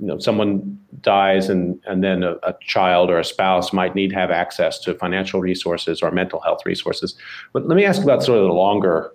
you 0.00 0.06
know 0.06 0.18
someone 0.18 0.78
dies 1.00 1.48
and 1.48 1.80
and 1.86 2.04
then 2.04 2.22
a, 2.22 2.32
a, 2.42 2.54
child 2.60 3.08
or 3.08 3.18
a 3.18 3.24
spouse 3.24 3.72
might 3.72 3.94
need 3.94 4.10
to 4.10 4.16
have 4.16 4.30
access 4.30 4.78
to 4.80 4.94
financial 4.94 5.40
resources 5.40 6.02
or 6.02 6.10
mental 6.10 6.40
health 6.40 6.60
resources. 6.66 7.14
But 7.54 7.68
let 7.68 7.76
me 7.76 7.86
ask 7.86 8.02
about 8.02 8.22
sort 8.22 8.38
of 8.38 8.44
the 8.44 8.52
longer 8.52 9.12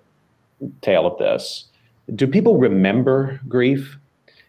tail 0.80 1.06
of 1.06 1.16
this. 1.18 1.66
Do 2.12 2.26
people 2.26 2.58
remember 2.58 3.38
grief? 3.46 3.96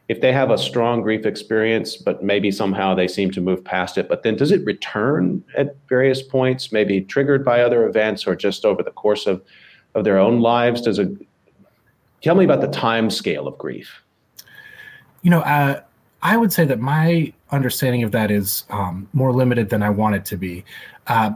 If 0.09 0.21
they 0.21 0.33
have 0.33 0.51
a 0.51 0.57
strong 0.57 1.01
grief 1.01 1.25
experience, 1.25 1.95
but 1.95 2.21
maybe 2.23 2.51
somehow 2.51 2.93
they 2.93 3.07
seem 3.07 3.31
to 3.31 3.41
move 3.41 3.63
past 3.63 3.97
it, 3.97 4.09
but 4.09 4.23
then 4.23 4.35
does 4.35 4.51
it 4.51 4.65
return 4.65 5.43
at 5.55 5.75
various 5.87 6.21
points, 6.21 6.71
maybe 6.71 7.01
triggered 7.01 7.45
by 7.45 7.61
other 7.61 7.87
events 7.87 8.27
or 8.27 8.35
just 8.35 8.65
over 8.65 8.83
the 8.83 8.91
course 8.91 9.27
of, 9.27 9.41
of 9.95 10.03
their 10.03 10.17
own 10.17 10.41
lives? 10.41 10.81
Does 10.81 10.99
it 10.99 11.09
Tell 12.21 12.35
me 12.35 12.43
about 12.43 12.61
the 12.61 12.67
time 12.67 13.09
scale 13.09 13.47
of 13.47 13.57
grief. 13.57 14.01
You 15.21 15.31
know, 15.31 15.39
uh, 15.41 15.81
I 16.21 16.37
would 16.37 16.51
say 16.51 16.65
that 16.65 16.79
my 16.79 17.33
understanding 17.51 18.03
of 18.03 18.11
that 18.11 18.29
is 18.29 18.65
um, 18.69 19.07
more 19.13 19.31
limited 19.33 19.69
than 19.69 19.81
I 19.81 19.89
want 19.89 20.15
it 20.15 20.25
to 20.25 20.37
be. 20.37 20.65
Uh, 21.07 21.31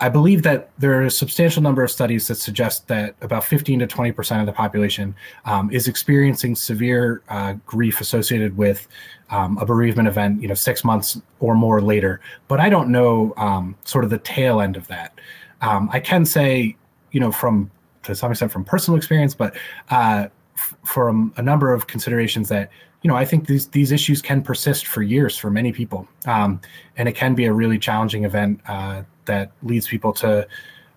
I 0.00 0.08
believe 0.08 0.42
that 0.42 0.70
there 0.78 0.92
are 0.98 1.02
a 1.02 1.10
substantial 1.10 1.62
number 1.62 1.82
of 1.82 1.90
studies 1.90 2.26
that 2.28 2.34
suggest 2.34 2.88
that 2.88 3.14
about 3.20 3.44
15 3.44 3.78
to 3.78 3.86
20 3.86 4.12
percent 4.12 4.40
of 4.40 4.46
the 4.46 4.52
population 4.52 5.14
um, 5.44 5.70
is 5.70 5.86
experiencing 5.86 6.56
severe 6.56 7.22
uh, 7.28 7.54
grief 7.64 8.00
associated 8.00 8.56
with 8.56 8.88
um, 9.30 9.56
a 9.58 9.66
bereavement 9.66 10.08
event, 10.08 10.42
you 10.42 10.48
know, 10.48 10.54
six 10.54 10.84
months 10.84 11.20
or 11.40 11.54
more 11.54 11.80
later. 11.80 12.20
But 12.48 12.60
I 12.60 12.68
don't 12.68 12.90
know 12.90 13.32
um, 13.36 13.76
sort 13.84 14.04
of 14.04 14.10
the 14.10 14.18
tail 14.18 14.60
end 14.60 14.76
of 14.76 14.86
that. 14.88 15.18
Um, 15.60 15.88
I 15.92 16.00
can 16.00 16.24
say, 16.24 16.76
you 17.12 17.20
know, 17.20 17.30
from 17.30 17.70
to 18.02 18.14
some 18.14 18.30
extent 18.30 18.52
from 18.52 18.64
personal 18.64 18.98
experience, 18.98 19.34
but 19.34 19.56
uh, 19.90 20.26
f- 20.56 20.74
from 20.84 21.32
a 21.36 21.42
number 21.42 21.72
of 21.72 21.86
considerations 21.86 22.48
that 22.48 22.70
you 23.02 23.08
know, 23.08 23.16
I 23.16 23.26
think 23.26 23.46
these 23.46 23.68
these 23.68 23.92
issues 23.92 24.22
can 24.22 24.42
persist 24.42 24.86
for 24.86 25.02
years 25.02 25.36
for 25.36 25.50
many 25.50 25.72
people, 25.72 26.08
um, 26.24 26.58
and 26.96 27.06
it 27.06 27.12
can 27.12 27.34
be 27.34 27.44
a 27.44 27.52
really 27.52 27.78
challenging 27.78 28.24
event 28.24 28.60
uh, 28.66 29.02
that 29.26 29.52
leads 29.62 29.86
people 29.86 30.12
to 30.14 30.46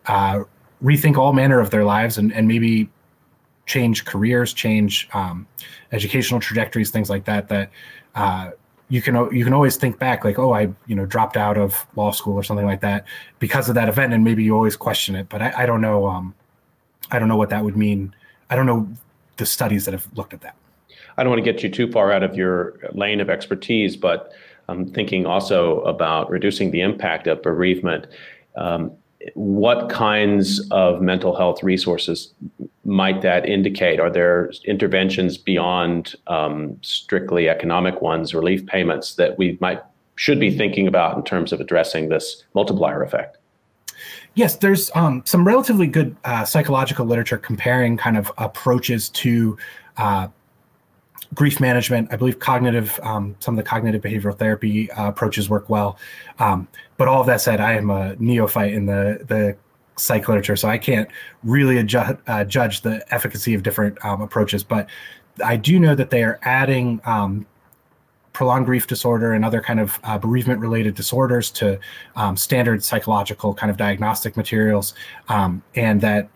uh, 0.08 0.44
rethink 0.84 1.18
all 1.18 1.34
manner 1.34 1.60
of 1.60 1.70
their 1.70 1.84
lives 1.84 2.18
and 2.18 2.34
and 2.34 2.48
maybe 2.48 2.90
change 3.66 4.06
careers, 4.06 4.54
change 4.54 5.08
um, 5.14 5.46
educational 5.92 6.40
trajectories, 6.40 6.90
things 6.90 7.10
like 7.10 7.26
that. 7.26 7.50
That 7.50 7.70
uh, 8.16 8.52
you 8.90 9.02
can 9.02 9.16
you 9.36 9.44
can 9.44 9.54
always 9.54 9.76
think 9.76 10.00
back 10.00 10.24
like, 10.24 10.40
oh, 10.40 10.54
I 10.54 10.70
you 10.88 10.96
know 10.96 11.06
dropped 11.06 11.38
out 11.38 11.58
of 11.58 11.86
law 11.96 12.12
school 12.12 12.36
or 12.36 12.44
something 12.44 12.66
like 12.66 12.82
that 12.82 13.06
because 13.40 13.70
of 13.70 13.76
that 13.76 13.90
event, 13.90 14.14
and 14.14 14.24
maybe 14.24 14.44
you 14.44 14.56
always 14.56 14.76
question 14.76 15.16
it. 15.16 15.30
But 15.30 15.42
I, 15.42 15.64
I 15.64 15.66
don't 15.66 15.82
know. 15.82 16.08
Um, 16.08 16.34
I 17.12 17.20
don't 17.20 17.28
know 17.28 17.38
what 17.38 17.50
that 17.50 17.64
would 17.64 17.78
mean. 17.78 18.16
I 18.50 18.56
don't 18.56 18.66
know 18.66 18.88
the 19.38 19.46
studies 19.46 19.86
that 19.86 19.92
have 19.94 20.08
looked 20.16 20.34
at 20.34 20.42
that. 20.42 20.56
I 21.18 21.24
don't 21.24 21.32
want 21.32 21.44
to 21.44 21.52
get 21.52 21.64
you 21.64 21.70
too 21.70 21.92
far 21.92 22.12
out 22.12 22.24
of 22.24 22.36
your 22.36 22.78
lane 22.94 23.20
of 23.20 23.30
expertise, 23.30 23.96
but 23.96 24.34
I'm 24.70 24.86
thinking 24.92 25.26
also 25.26 25.82
about 25.82 26.30
reducing 26.30 26.72
the 26.72 26.82
impact 26.82 27.28
of 27.28 27.42
bereavement. 27.42 28.08
Um, 28.56 28.92
what 29.34 29.90
kinds 29.90 30.66
of 30.72 31.02
mental 31.02 31.36
health 31.36 31.64
resources 31.64 32.34
might 32.86 33.22
that 33.22 33.48
indicate? 33.48 34.00
Are 34.00 34.10
there 34.10 34.52
interventions 34.66 35.38
beyond 35.38 36.16
um, 36.28 36.78
strictly 36.82 37.50
economic 37.50 38.02
ones, 38.02 38.34
relief 38.34 38.66
payments 38.66 39.16
that 39.16 39.38
we 39.38 39.58
might 39.60 39.82
should 40.16 40.40
be 40.40 40.56
thinking 40.56 40.88
about 40.88 41.16
in 41.16 41.24
terms 41.24 41.54
of 41.54 41.60
addressing 41.60 42.10
this 42.10 42.44
multiplier 42.54 43.04
effect? 43.04 43.38
Yes, 44.34 44.58
there's 44.58 44.92
um, 44.94 45.24
some 45.26 45.48
relatively 45.48 45.88
good 45.88 46.16
uh, 46.24 46.46
psychological 46.46 47.06
literature 47.06 47.38
comparing 47.38 47.98
kind 47.98 48.18
of 48.18 48.32
approaches 48.38 49.10
to 49.10 49.58
uh, 49.98 50.28
grief 51.34 51.60
management. 51.60 52.12
I 52.12 52.16
believe 52.16 52.40
cognitive, 52.40 53.00
um, 53.04 53.36
some 53.40 53.58
of 53.58 53.64
the 53.64 53.70
cognitive 53.70 54.02
behavioral 54.02 54.38
therapy 54.38 54.92
uh, 54.92 55.10
approaches 55.10 55.50
work 55.50 55.70
well. 55.70 55.98
Um, 56.40 56.68
but 56.98 57.08
all 57.08 57.22
of 57.22 57.28
that 57.28 57.42
said, 57.42 57.60
I 57.60 57.74
am 57.74 57.90
a 57.90 58.16
neophyte 58.18 58.74
in 58.74 58.86
the 58.86 59.24
the 59.28 59.58
psych 60.00 60.28
literature, 60.28 60.56
so 60.56 60.68
I 60.68 60.78
can't 60.78 61.10
really 61.44 61.78
adjust, 61.78 62.16
uh, 62.28 62.44
judge 62.44 62.82
the 62.82 63.04
efficacy 63.14 63.54
of 63.54 63.64
different 63.64 64.04
um, 64.06 64.22
approaches. 64.22 64.64
But 64.64 64.90
I 65.44 65.56
do 65.56 65.80
know 65.80 65.96
that 65.96 66.10
they 66.10 66.24
are 66.24 66.40
adding 66.44 67.02
um, 67.06 67.46
prolonged 68.34 68.68
grief 68.68 68.86
disorder 68.86 69.34
and 69.34 69.44
other 69.44 69.62
kind 69.62 69.80
of 69.80 70.00
uh, 70.04 70.18
bereavement 70.18 70.60
related 70.60 70.94
disorders 70.94 71.50
to 71.50 71.80
um, 72.16 72.38
standard 72.38 72.84
psychological 72.84 73.54
kind 73.54 73.72
of 73.72 73.78
diagnostic 73.78 74.38
materials, 74.38 74.94
um, 75.30 75.64
and 75.76 76.02
that 76.02 76.30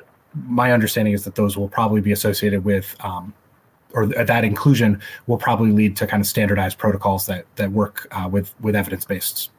my 0.47 0.71
understanding 0.71 1.13
is 1.13 1.23
that 1.23 1.36
those 1.36 1.57
will 1.57 1.69
probably 1.69 2.01
be 2.01 2.11
associated 2.11 2.63
with 2.63 2.95
um, 3.01 3.34
or 3.94 4.08
that 4.08 4.44
inclusion 4.44 5.02
will 5.28 5.38
probably 5.38 5.72
lead 5.72 5.96
to 5.98 6.08
kind 6.08 6.22
of 6.22 6.28
standardized 6.28 6.78
protocols 6.78 7.26
that 7.26 7.46
that 7.56 7.72
work 7.72 8.08
uh, 8.12 8.28
with 8.32 8.54
with 8.62 8.76
evidence 8.76 9.06
based. 9.06 9.52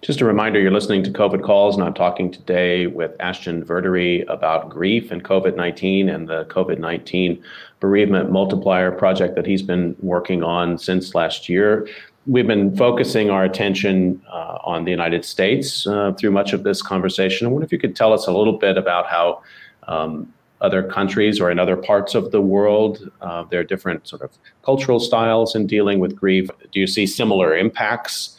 Just 0.00 0.20
a 0.20 0.24
reminder, 0.24 0.60
you're 0.60 0.70
listening 0.70 1.02
to 1.04 1.10
COVID 1.10 1.42
Calls, 1.42 1.76
and 1.76 1.84
I'm 1.84 1.94
talking 1.94 2.30
today 2.30 2.86
with 2.86 3.12
Ashton 3.20 3.64
Verdery 3.64 4.24
about 4.28 4.68
grief 4.70 5.10
and 5.10 5.24
COVID 5.24 5.56
19 5.56 6.08
and 6.08 6.28
the 6.28 6.44
COVID 6.46 6.78
19 6.78 7.42
bereavement 7.80 8.30
multiplier 8.30 8.90
project 8.90 9.34
that 9.36 9.46
he's 9.46 9.62
been 9.62 9.96
working 10.00 10.42
on 10.42 10.78
since 10.78 11.14
last 11.14 11.48
year. 11.48 11.88
We've 12.26 12.46
been 12.46 12.76
focusing 12.76 13.30
our 13.30 13.44
attention 13.44 14.22
uh, 14.30 14.58
on 14.62 14.84
the 14.84 14.90
United 14.90 15.24
States 15.24 15.86
uh, 15.86 16.12
through 16.12 16.30
much 16.30 16.52
of 16.52 16.62
this 16.62 16.82
conversation. 16.82 17.46
I 17.46 17.50
wonder 17.50 17.64
if 17.64 17.72
you 17.72 17.78
could 17.78 17.96
tell 17.96 18.12
us 18.12 18.26
a 18.26 18.32
little 18.32 18.58
bit 18.58 18.76
about 18.76 19.06
how 19.06 19.42
um, 19.88 20.32
other 20.60 20.82
countries 20.82 21.40
or 21.40 21.50
in 21.50 21.58
other 21.58 21.76
parts 21.76 22.14
of 22.14 22.30
the 22.30 22.40
world. 22.40 23.10
Uh, 23.20 23.44
there 23.44 23.60
are 23.60 23.64
different 23.64 24.06
sort 24.08 24.22
of 24.22 24.30
cultural 24.64 25.00
styles 25.00 25.54
in 25.54 25.66
dealing 25.66 26.00
with 26.00 26.16
grief. 26.16 26.48
Do 26.72 26.80
you 26.80 26.86
see 26.86 27.06
similar 27.06 27.56
impacts 27.56 28.36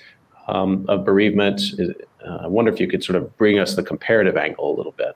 um, 0.47 0.85
of 0.89 1.05
bereavement? 1.05 1.61
Uh, 2.25 2.39
I 2.41 2.47
wonder 2.47 2.71
if 2.71 2.79
you 2.79 2.87
could 2.87 3.03
sort 3.03 3.15
of 3.15 3.35
bring 3.37 3.59
us 3.59 3.75
the 3.75 3.83
comparative 3.83 4.35
angle 4.35 4.73
a 4.73 4.75
little 4.75 4.91
bit. 4.93 5.15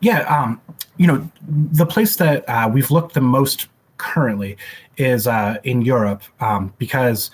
Yeah, 0.00 0.20
um, 0.32 0.60
you 0.96 1.06
know, 1.06 1.28
the 1.48 1.86
place 1.86 2.16
that 2.16 2.48
uh, 2.48 2.70
we've 2.72 2.90
looked 2.90 3.14
the 3.14 3.20
most 3.20 3.68
currently 3.96 4.56
is 4.96 5.26
uh, 5.26 5.56
in 5.64 5.82
Europe 5.82 6.22
um, 6.40 6.72
because 6.78 7.30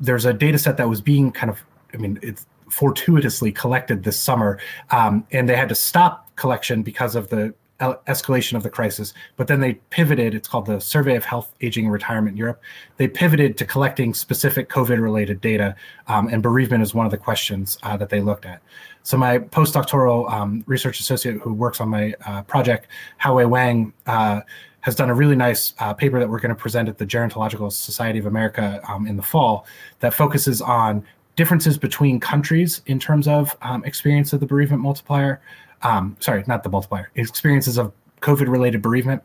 there's 0.00 0.24
a 0.24 0.32
data 0.32 0.58
set 0.58 0.76
that 0.76 0.88
was 0.88 1.00
being 1.00 1.32
kind 1.32 1.50
of, 1.50 1.60
I 1.94 1.96
mean, 1.96 2.18
it's 2.22 2.46
fortuitously 2.70 3.52
collected 3.52 4.04
this 4.04 4.20
summer, 4.20 4.58
um, 4.90 5.26
and 5.32 5.48
they 5.48 5.56
had 5.56 5.68
to 5.70 5.74
stop 5.74 6.34
collection 6.36 6.82
because 6.82 7.16
of 7.16 7.28
the 7.30 7.54
escalation 7.80 8.54
of 8.54 8.62
the 8.62 8.70
crisis. 8.70 9.14
But 9.36 9.46
then 9.46 9.60
they 9.60 9.74
pivoted. 9.90 10.34
It's 10.34 10.48
called 10.48 10.66
the 10.66 10.80
Survey 10.80 11.16
of 11.16 11.24
Health, 11.24 11.54
Aging, 11.60 11.84
and 11.84 11.92
Retirement 11.92 12.34
in 12.34 12.36
Europe. 12.36 12.60
They 12.96 13.08
pivoted 13.08 13.56
to 13.58 13.64
collecting 13.64 14.14
specific 14.14 14.68
COVID-related 14.68 15.40
data, 15.40 15.76
um, 16.08 16.28
and 16.28 16.42
bereavement 16.42 16.82
is 16.82 16.94
one 16.94 17.06
of 17.06 17.12
the 17.12 17.18
questions 17.18 17.78
uh, 17.82 17.96
that 17.96 18.08
they 18.08 18.20
looked 18.20 18.46
at. 18.46 18.60
So 19.02 19.16
my 19.16 19.38
postdoctoral 19.38 20.30
um, 20.30 20.64
research 20.66 21.00
associate 21.00 21.40
who 21.40 21.54
works 21.54 21.80
on 21.80 21.88
my 21.88 22.14
uh, 22.26 22.42
project, 22.42 22.88
Haowei 23.22 23.48
Wang, 23.48 23.92
uh, 24.06 24.40
has 24.80 24.94
done 24.94 25.10
a 25.10 25.14
really 25.14 25.36
nice 25.36 25.74
uh, 25.80 25.92
paper 25.92 26.18
that 26.18 26.28
we're 26.28 26.40
going 26.40 26.54
to 26.54 26.60
present 26.60 26.88
at 26.88 26.98
the 26.98 27.06
Gerontological 27.06 27.70
Society 27.72 28.18
of 28.18 28.26
America 28.26 28.80
um, 28.88 29.06
in 29.06 29.16
the 29.16 29.22
fall 29.22 29.66
that 30.00 30.14
focuses 30.14 30.62
on 30.62 31.04
differences 31.36 31.78
between 31.78 32.18
countries 32.18 32.82
in 32.86 32.98
terms 32.98 33.28
of 33.28 33.56
um, 33.62 33.84
experience 33.84 34.32
of 34.32 34.40
the 34.40 34.46
bereavement 34.46 34.82
multiplier 34.82 35.40
um, 35.82 36.16
sorry, 36.20 36.44
not 36.46 36.62
the 36.62 36.68
multiplier, 36.68 37.10
experiences 37.14 37.78
of 37.78 37.92
COVID 38.20 38.48
related 38.48 38.82
bereavement 38.82 39.22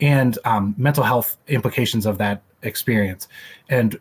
and 0.00 0.38
um, 0.44 0.74
mental 0.76 1.02
health 1.02 1.36
implications 1.48 2.06
of 2.06 2.18
that 2.18 2.42
experience. 2.62 3.28
And 3.68 3.98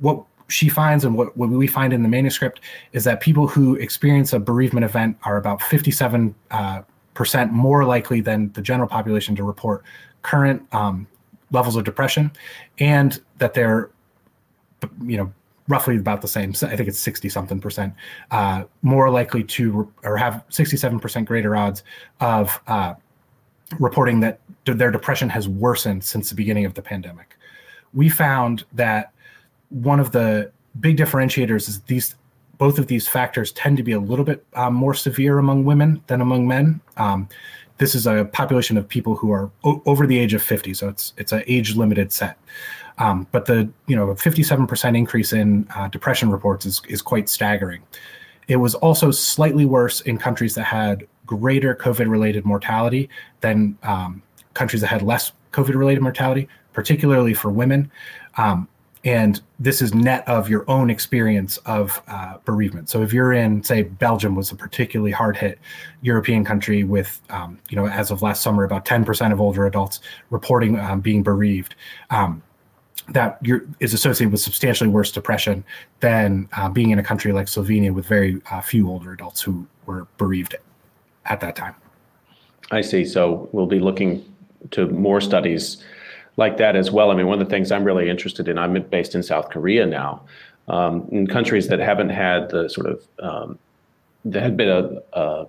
what 0.00 0.24
she 0.48 0.68
finds 0.68 1.04
and 1.04 1.16
what, 1.16 1.36
what 1.36 1.50
we 1.50 1.66
find 1.66 1.92
in 1.92 2.02
the 2.02 2.08
manuscript 2.08 2.60
is 2.92 3.04
that 3.04 3.20
people 3.20 3.46
who 3.46 3.74
experience 3.76 4.32
a 4.32 4.38
bereavement 4.38 4.84
event 4.84 5.16
are 5.24 5.36
about 5.36 5.60
57 5.62 6.34
uh, 6.50 6.82
percent 7.14 7.52
more 7.52 7.84
likely 7.84 8.20
than 8.20 8.52
the 8.52 8.60
general 8.60 8.88
population 8.88 9.34
to 9.36 9.42
report 9.42 9.82
current 10.22 10.62
um, 10.72 11.06
levels 11.50 11.76
of 11.76 11.84
depression 11.84 12.30
and 12.78 13.20
that 13.38 13.54
they're 13.54 13.90
you 15.04 15.16
know 15.16 15.32
roughly 15.68 15.96
about 15.96 16.22
the 16.22 16.28
same. 16.28 16.50
I 16.62 16.76
think 16.76 16.88
it's 16.88 16.98
60 16.98 17.28
something 17.28 17.60
percent 17.60 17.94
uh, 18.30 18.64
more 18.82 19.10
likely 19.10 19.44
to 19.44 19.92
or 20.04 20.16
have 20.16 20.44
67 20.48 21.00
percent 21.00 21.26
greater 21.26 21.56
odds 21.56 21.82
of 22.20 22.60
uh, 22.66 22.94
reporting 23.78 24.20
that 24.20 24.40
their 24.64 24.90
depression 24.90 25.28
has 25.28 25.48
worsened 25.48 26.04
since 26.04 26.28
the 26.28 26.34
beginning 26.34 26.64
of 26.64 26.74
the 26.74 26.82
pandemic. 26.82 27.36
We 27.94 28.08
found 28.08 28.64
that 28.72 29.12
one 29.70 30.00
of 30.00 30.12
the 30.12 30.50
big 30.80 30.96
differentiators 30.96 31.68
is 31.68 31.80
these 31.82 32.14
both 32.58 32.78
of 32.78 32.86
these 32.86 33.06
factors 33.06 33.52
tend 33.52 33.76
to 33.76 33.82
be 33.82 33.92
a 33.92 34.00
little 34.00 34.24
bit 34.24 34.44
um, 34.54 34.72
more 34.72 34.94
severe 34.94 35.38
among 35.38 35.64
women 35.64 36.02
than 36.06 36.22
among 36.22 36.48
men. 36.48 36.80
Um, 36.96 37.28
this 37.76 37.94
is 37.94 38.06
a 38.06 38.24
population 38.32 38.78
of 38.78 38.88
people 38.88 39.14
who 39.14 39.30
are 39.30 39.50
o- 39.64 39.82
over 39.84 40.06
the 40.06 40.18
age 40.18 40.32
of 40.32 40.42
50, 40.42 40.72
so 40.72 40.88
it's 40.88 41.12
it's 41.18 41.32
an 41.32 41.42
age 41.46 41.76
limited 41.76 42.12
set. 42.12 42.38
Um, 42.98 43.26
but 43.30 43.46
the 43.46 43.68
you 43.86 43.96
know 43.96 44.06
57% 44.08 44.96
increase 44.96 45.32
in 45.32 45.66
uh, 45.74 45.88
depression 45.88 46.30
reports 46.30 46.66
is 46.66 46.82
is 46.88 47.02
quite 47.02 47.28
staggering. 47.28 47.82
It 48.48 48.56
was 48.56 48.74
also 48.76 49.10
slightly 49.10 49.64
worse 49.64 50.00
in 50.02 50.18
countries 50.18 50.54
that 50.54 50.64
had 50.64 51.06
greater 51.26 51.74
COVID 51.74 52.08
related 52.08 52.44
mortality 52.44 53.08
than 53.40 53.76
um, 53.82 54.22
countries 54.54 54.80
that 54.82 54.88
had 54.88 55.02
less 55.02 55.32
COVID 55.52 55.74
related 55.74 56.02
mortality, 56.02 56.48
particularly 56.72 57.34
for 57.34 57.50
women. 57.50 57.90
Um, 58.36 58.68
and 59.06 59.40
this 59.60 59.80
is 59.80 59.94
net 59.94 60.26
of 60.26 60.48
your 60.48 60.68
own 60.68 60.90
experience 60.90 61.58
of 61.58 62.02
uh, 62.08 62.38
bereavement. 62.44 62.90
So 62.90 63.02
if 63.02 63.12
you're 63.12 63.32
in, 63.32 63.62
say, 63.62 63.82
Belgium 63.82 64.34
was 64.34 64.50
a 64.50 64.56
particularly 64.56 65.12
hard 65.12 65.36
hit 65.36 65.60
European 66.02 66.44
country 66.44 66.82
with, 66.82 67.22
um, 67.30 67.56
you 67.68 67.76
know, 67.76 67.86
as 67.86 68.10
of 68.10 68.22
last 68.22 68.42
summer, 68.42 68.64
about 68.64 68.84
10% 68.84 69.32
of 69.32 69.40
older 69.40 69.64
adults 69.64 70.00
reporting 70.30 70.78
um, 70.80 71.00
being 71.00 71.22
bereaved. 71.22 71.76
Um, 72.10 72.42
that 73.08 73.40
is 73.80 73.94
associated 73.94 74.32
with 74.32 74.40
substantially 74.40 74.90
worse 74.90 75.12
depression 75.12 75.64
than 76.00 76.48
uh, 76.56 76.68
being 76.68 76.90
in 76.90 76.98
a 76.98 77.02
country 77.02 77.32
like 77.32 77.46
Slovenia 77.46 77.92
with 77.92 78.06
very 78.06 78.40
uh, 78.50 78.60
few 78.60 78.88
older 78.88 79.12
adults 79.12 79.40
who 79.40 79.66
were 79.86 80.06
bereaved 80.18 80.56
at 81.26 81.40
that 81.40 81.54
time. 81.54 81.74
I 82.70 82.80
see. 82.80 83.04
So 83.04 83.48
we'll 83.52 83.66
be 83.66 83.78
looking 83.78 84.24
to 84.72 84.88
more 84.88 85.20
studies 85.20 85.84
like 86.36 86.56
that 86.56 86.76
as 86.76 86.90
well. 86.90 87.10
I 87.10 87.14
mean, 87.14 87.26
one 87.26 87.40
of 87.40 87.46
the 87.46 87.50
things 87.50 87.70
I'm 87.70 87.84
really 87.84 88.10
interested 88.10 88.48
in, 88.48 88.58
I'm 88.58 88.74
based 88.82 89.14
in 89.14 89.22
South 89.22 89.50
Korea 89.50 89.86
now, 89.86 90.22
um, 90.68 91.08
in 91.12 91.26
countries 91.26 91.68
that 91.68 91.78
haven't 91.78 92.10
had 92.10 92.50
the 92.50 92.68
sort 92.68 92.88
of, 92.88 93.06
um, 93.20 93.58
there 94.24 94.42
had 94.42 94.56
been 94.56 94.68
a, 94.68 95.18
a 95.18 95.46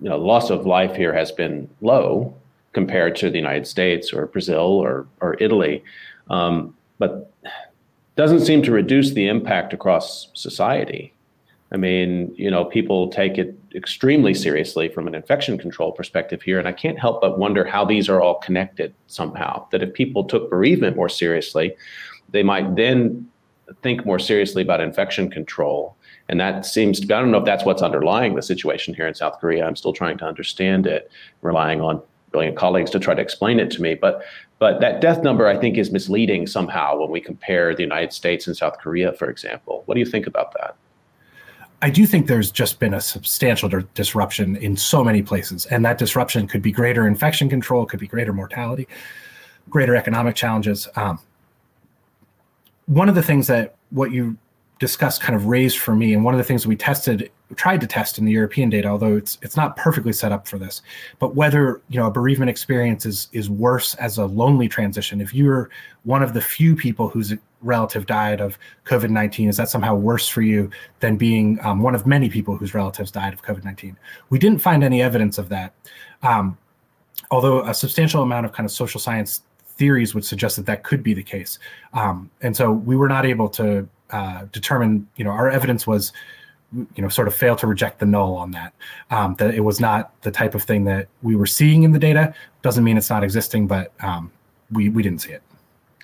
you 0.00 0.10
know, 0.10 0.18
loss 0.18 0.50
of 0.50 0.66
life 0.66 0.94
here 0.94 1.14
has 1.14 1.32
been 1.32 1.68
low 1.80 2.34
compared 2.74 3.16
to 3.16 3.30
the 3.30 3.38
United 3.38 3.66
States 3.66 4.12
or 4.12 4.26
Brazil 4.26 4.60
or, 4.60 5.06
or 5.20 5.36
Italy. 5.40 5.82
Um, 6.30 6.76
but 6.98 7.32
doesn't 8.16 8.40
seem 8.40 8.62
to 8.62 8.72
reduce 8.72 9.12
the 9.12 9.26
impact 9.26 9.72
across 9.72 10.30
society. 10.34 11.12
I 11.72 11.76
mean, 11.76 12.32
you 12.36 12.50
know, 12.50 12.64
people 12.64 13.08
take 13.08 13.36
it 13.36 13.58
extremely 13.74 14.32
seriously 14.32 14.88
from 14.88 15.08
an 15.08 15.14
infection 15.14 15.58
control 15.58 15.90
perspective 15.90 16.40
here. 16.40 16.60
And 16.60 16.68
I 16.68 16.72
can't 16.72 16.98
help 16.98 17.20
but 17.20 17.38
wonder 17.38 17.64
how 17.64 17.84
these 17.84 18.08
are 18.08 18.20
all 18.20 18.36
connected 18.36 18.94
somehow. 19.08 19.66
That 19.70 19.82
if 19.82 19.92
people 19.92 20.22
took 20.22 20.48
bereavement 20.48 20.96
more 20.96 21.08
seriously, 21.08 21.74
they 22.30 22.44
might 22.44 22.76
then 22.76 23.28
think 23.82 24.06
more 24.06 24.20
seriously 24.20 24.62
about 24.62 24.80
infection 24.80 25.30
control. 25.30 25.96
And 26.28 26.38
that 26.38 26.64
seems 26.64 27.00
to 27.00 27.06
be, 27.06 27.14
I 27.14 27.20
don't 27.20 27.32
know 27.32 27.38
if 27.38 27.44
that's 27.44 27.64
what's 27.64 27.82
underlying 27.82 28.34
the 28.34 28.42
situation 28.42 28.94
here 28.94 29.06
in 29.06 29.14
South 29.14 29.40
Korea. 29.40 29.66
I'm 29.66 29.76
still 29.76 29.92
trying 29.92 30.18
to 30.18 30.24
understand 30.24 30.86
it, 30.86 31.10
relying 31.42 31.80
on 31.80 32.00
brilliant 32.30 32.56
colleagues 32.56 32.90
to 32.90 32.98
try 32.98 33.14
to 33.14 33.22
explain 33.22 33.58
it 33.58 33.70
to 33.72 33.82
me. 33.82 33.94
But 33.94 34.22
but 34.58 34.80
that 34.80 35.00
death 35.00 35.22
number, 35.22 35.46
I 35.46 35.58
think, 35.58 35.76
is 35.76 35.90
misleading 35.90 36.46
somehow 36.46 36.98
when 36.98 37.10
we 37.10 37.20
compare 37.20 37.74
the 37.74 37.82
United 37.82 38.12
States 38.12 38.46
and 38.46 38.56
South 38.56 38.78
Korea, 38.78 39.12
for 39.12 39.28
example. 39.28 39.82
What 39.86 39.94
do 39.94 40.00
you 40.00 40.06
think 40.06 40.26
about 40.26 40.52
that? 40.54 40.76
I 41.82 41.90
do 41.90 42.06
think 42.06 42.28
there's 42.28 42.50
just 42.50 42.78
been 42.78 42.94
a 42.94 43.00
substantial 43.00 43.68
disruption 43.94 44.56
in 44.56 44.76
so 44.76 45.04
many 45.04 45.22
places, 45.22 45.66
and 45.66 45.84
that 45.84 45.98
disruption 45.98 46.46
could 46.46 46.62
be 46.62 46.72
greater 46.72 47.06
infection 47.06 47.48
control, 47.50 47.84
could 47.84 48.00
be 48.00 48.06
greater 48.06 48.32
mortality, 48.32 48.88
greater 49.68 49.94
economic 49.94 50.34
challenges. 50.34 50.88
Um, 50.96 51.18
one 52.86 53.08
of 53.08 53.14
the 53.14 53.22
things 53.22 53.48
that 53.48 53.74
what 53.90 54.12
you 54.12 54.38
discussed 54.78 55.20
kind 55.20 55.36
of 55.36 55.46
raised 55.46 55.78
for 55.78 55.94
me, 55.94 56.14
and 56.14 56.24
one 56.24 56.32
of 56.32 56.38
the 56.38 56.44
things 56.44 56.66
we 56.66 56.76
tested, 56.76 57.30
tried 57.56 57.80
to 57.80 57.86
test 57.86 58.18
in 58.18 58.24
the 58.24 58.32
European 58.32 58.70
data, 58.70 58.88
although 58.88 59.16
it's 59.16 59.38
it's 59.42 59.56
not 59.56 59.76
perfectly 59.76 60.12
set 60.12 60.32
up 60.32 60.48
for 60.48 60.58
this, 60.58 60.82
but 61.18 61.34
whether 61.34 61.80
you 61.88 61.98
know 61.98 62.06
a 62.06 62.10
bereavement 62.10 62.50
experience 62.50 63.06
is 63.06 63.28
is 63.32 63.48
worse 63.48 63.94
as 63.94 64.18
a 64.18 64.26
lonely 64.26 64.68
transition. 64.68 65.20
If 65.20 65.34
you're 65.34 65.70
one 66.04 66.22
of 66.22 66.32
the 66.32 66.40
few 66.40 66.76
people 66.76 67.08
whose 67.08 67.34
relative 67.62 68.06
died 68.06 68.40
of 68.40 68.58
COVID 68.84 69.10
nineteen, 69.10 69.48
is 69.48 69.56
that 69.56 69.68
somehow 69.68 69.94
worse 69.94 70.28
for 70.28 70.42
you 70.42 70.70
than 71.00 71.16
being 71.16 71.58
um, 71.62 71.80
one 71.80 71.94
of 71.94 72.06
many 72.06 72.28
people 72.28 72.56
whose 72.56 72.74
relatives 72.74 73.10
died 73.10 73.32
of 73.32 73.42
COVID 73.42 73.64
nineteen? 73.64 73.96
We 74.30 74.38
didn't 74.38 74.60
find 74.60 74.84
any 74.84 75.02
evidence 75.02 75.38
of 75.38 75.48
that. 75.48 75.72
Um, 76.22 76.58
although 77.30 77.62
a 77.62 77.74
substantial 77.74 78.22
amount 78.22 78.46
of 78.46 78.52
kind 78.52 78.66
of 78.66 78.72
social 78.72 79.00
science 79.00 79.42
theories 79.76 80.14
would 80.14 80.24
suggest 80.24 80.56
that 80.56 80.66
that 80.66 80.84
could 80.84 81.02
be 81.02 81.14
the 81.14 81.22
case. 81.22 81.58
Um, 81.94 82.30
and 82.42 82.56
so 82.56 82.70
we 82.70 82.96
were 82.96 83.08
not 83.08 83.26
able 83.26 83.48
to 83.50 83.88
uh, 84.10 84.44
determine, 84.52 85.08
you 85.16 85.24
know, 85.24 85.30
our 85.30 85.50
evidence 85.50 85.84
was, 85.84 86.12
you 86.74 87.02
know, 87.02 87.08
sort 87.08 87.28
of 87.28 87.34
fail 87.34 87.56
to 87.56 87.66
reject 87.66 88.00
the 88.00 88.06
null 88.06 88.34
on 88.36 88.50
that. 88.52 88.74
Um, 89.10 89.34
that 89.38 89.54
it 89.54 89.60
was 89.60 89.80
not 89.80 90.20
the 90.22 90.30
type 90.30 90.54
of 90.54 90.62
thing 90.62 90.84
that 90.84 91.08
we 91.22 91.36
were 91.36 91.46
seeing 91.46 91.82
in 91.82 91.92
the 91.92 91.98
data. 91.98 92.34
Doesn't 92.62 92.84
mean 92.84 92.96
it's 92.96 93.10
not 93.10 93.24
existing, 93.24 93.66
but 93.66 93.92
um, 94.00 94.30
we 94.70 94.88
we 94.88 95.02
didn't 95.02 95.20
see 95.20 95.32
it. 95.32 95.42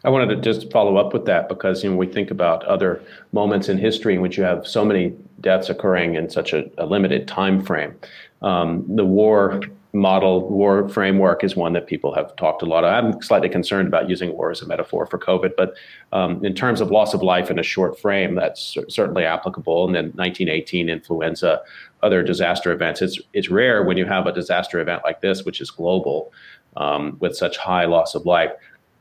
I 0.02 0.08
wanted 0.08 0.34
to 0.34 0.36
just 0.36 0.70
follow 0.72 0.96
up 0.96 1.12
with 1.12 1.26
that 1.26 1.48
because 1.48 1.84
you 1.84 1.90
know 1.90 1.96
we 1.96 2.06
think 2.06 2.30
about 2.30 2.64
other 2.64 3.02
moments 3.32 3.68
in 3.68 3.76
history 3.76 4.14
in 4.14 4.22
which 4.22 4.38
you 4.38 4.44
have 4.44 4.66
so 4.66 4.84
many 4.84 5.14
deaths 5.40 5.68
occurring 5.68 6.14
in 6.14 6.30
such 6.30 6.52
a, 6.52 6.70
a 6.78 6.86
limited 6.86 7.28
time 7.28 7.62
frame. 7.62 7.94
Um, 8.42 8.84
the 8.96 9.04
war 9.04 9.60
model 9.92 10.48
war 10.48 10.88
framework 10.88 11.42
is 11.42 11.56
one 11.56 11.72
that 11.72 11.86
people 11.86 12.14
have 12.14 12.34
talked 12.36 12.62
a 12.62 12.66
lot 12.66 12.84
of. 12.84 12.92
I'm 12.92 13.20
slightly 13.22 13.48
concerned 13.48 13.88
about 13.88 14.08
using 14.08 14.32
war 14.32 14.50
as 14.50 14.62
a 14.62 14.66
metaphor 14.66 15.06
for 15.06 15.18
COVID, 15.18 15.52
but 15.56 15.74
um, 16.12 16.44
in 16.44 16.54
terms 16.54 16.80
of 16.80 16.90
loss 16.90 17.12
of 17.12 17.22
life 17.22 17.50
in 17.50 17.58
a 17.58 17.62
short 17.62 17.98
frame, 17.98 18.34
that's 18.34 18.76
certainly 18.88 19.24
applicable. 19.24 19.86
And 19.86 19.94
then 19.94 20.04
1918 20.14 20.88
influenza, 20.88 21.60
other 22.02 22.22
disaster 22.22 22.72
events. 22.72 23.02
It's 23.02 23.20
it's 23.32 23.50
rare 23.50 23.82
when 23.82 23.96
you 23.96 24.06
have 24.06 24.26
a 24.26 24.32
disaster 24.32 24.80
event 24.80 25.02
like 25.04 25.20
this, 25.20 25.44
which 25.44 25.60
is 25.60 25.70
global, 25.70 26.32
um, 26.76 27.16
with 27.20 27.36
such 27.36 27.56
high 27.56 27.84
loss 27.84 28.14
of 28.14 28.26
life. 28.26 28.52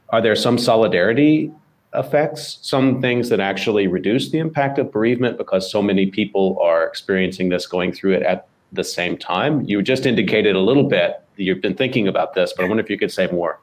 Are 0.10 0.22
there 0.22 0.36
some 0.36 0.58
solidarity 0.58 1.52
effects, 1.94 2.60
some 2.62 3.02
things 3.02 3.30
that 3.30 3.40
actually 3.40 3.88
reduce 3.88 4.30
the 4.30 4.38
impact 4.38 4.78
of 4.78 4.92
bereavement 4.92 5.38
because 5.38 5.72
so 5.72 5.82
many 5.82 6.06
people 6.06 6.58
are 6.62 6.86
experiencing 6.86 7.50
this, 7.50 7.66
going 7.66 7.92
through 7.92 8.14
it 8.14 8.24
at 8.24 8.48
the 8.72 8.84
same 8.84 9.18
time. 9.18 9.62
You 9.62 9.82
just 9.82 10.06
indicated 10.06 10.56
a 10.56 10.60
little 10.60 10.84
bit 10.84 11.22
that 11.36 11.44
you've 11.44 11.62
been 11.62 11.76
thinking 11.76 12.08
about 12.08 12.34
this, 12.34 12.54
but 12.56 12.66
I 12.66 12.68
wonder 12.68 12.84
if 12.84 12.90
you 12.90 12.98
could 12.98 13.12
say 13.12 13.28
more. 13.28 13.60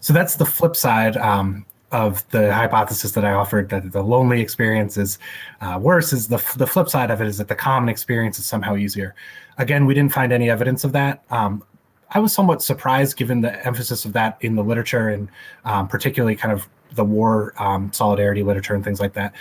So 0.00 0.12
that's 0.12 0.36
the 0.36 0.46
flip 0.46 0.76
side 0.76 1.16
um, 1.16 1.66
of 1.92 2.28
the 2.30 2.52
hypothesis 2.52 3.12
that 3.12 3.24
I 3.24 3.32
offered 3.32 3.68
that 3.70 3.92
the 3.92 4.02
lonely 4.02 4.40
experience 4.40 4.96
is 4.96 5.18
uh, 5.60 5.78
worse. 5.80 6.12
Is 6.12 6.28
the 6.28 6.42
the 6.56 6.66
flip 6.66 6.88
side 6.88 7.10
of 7.10 7.20
it 7.20 7.26
is 7.26 7.38
that 7.38 7.48
the 7.48 7.54
common 7.54 7.88
experience 7.88 8.38
is 8.38 8.44
somehow 8.44 8.76
easier. 8.76 9.14
Again, 9.58 9.86
we 9.86 9.94
didn't 9.94 10.12
find 10.12 10.32
any 10.32 10.50
evidence 10.50 10.84
of 10.84 10.92
that. 10.92 11.24
Um, 11.30 11.62
I 12.10 12.18
was 12.20 12.32
somewhat 12.32 12.62
surprised 12.62 13.16
given 13.16 13.40
the 13.40 13.64
emphasis 13.66 14.04
of 14.04 14.12
that 14.12 14.38
in 14.40 14.54
the 14.54 14.62
literature 14.62 15.08
and 15.08 15.28
um, 15.64 15.88
particularly 15.88 16.36
kind 16.36 16.52
of 16.52 16.68
the 16.92 17.04
war 17.04 17.54
um, 17.58 17.92
solidarity 17.92 18.42
literature 18.42 18.74
and 18.74 18.84
things 18.84 19.00
like 19.00 19.14
that. 19.14 19.34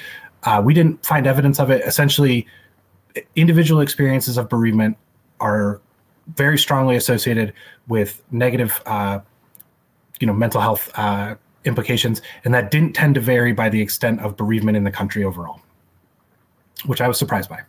Uh, 0.43 0.61
we 0.63 0.73
didn't 0.73 1.03
find 1.05 1.27
evidence 1.27 1.59
of 1.59 1.69
it. 1.69 1.83
Essentially, 1.85 2.47
individual 3.35 3.81
experiences 3.81 4.37
of 4.37 4.49
bereavement 4.49 4.97
are 5.39 5.81
very 6.35 6.57
strongly 6.57 6.95
associated 6.95 7.53
with 7.87 8.21
negative, 8.31 8.81
uh, 8.85 9.19
you 10.19 10.27
know, 10.27 10.33
mental 10.33 10.61
health 10.61 10.91
uh, 10.95 11.35
implications, 11.65 12.21
and 12.45 12.53
that 12.53 12.71
didn't 12.71 12.93
tend 12.93 13.15
to 13.15 13.21
vary 13.21 13.53
by 13.53 13.69
the 13.69 13.81
extent 13.81 14.21
of 14.21 14.37
bereavement 14.37 14.77
in 14.77 14.83
the 14.83 14.91
country 14.91 15.23
overall, 15.23 15.61
which 16.85 17.01
I 17.01 17.07
was 17.07 17.17
surprised 17.17 17.49
by. 17.49 17.61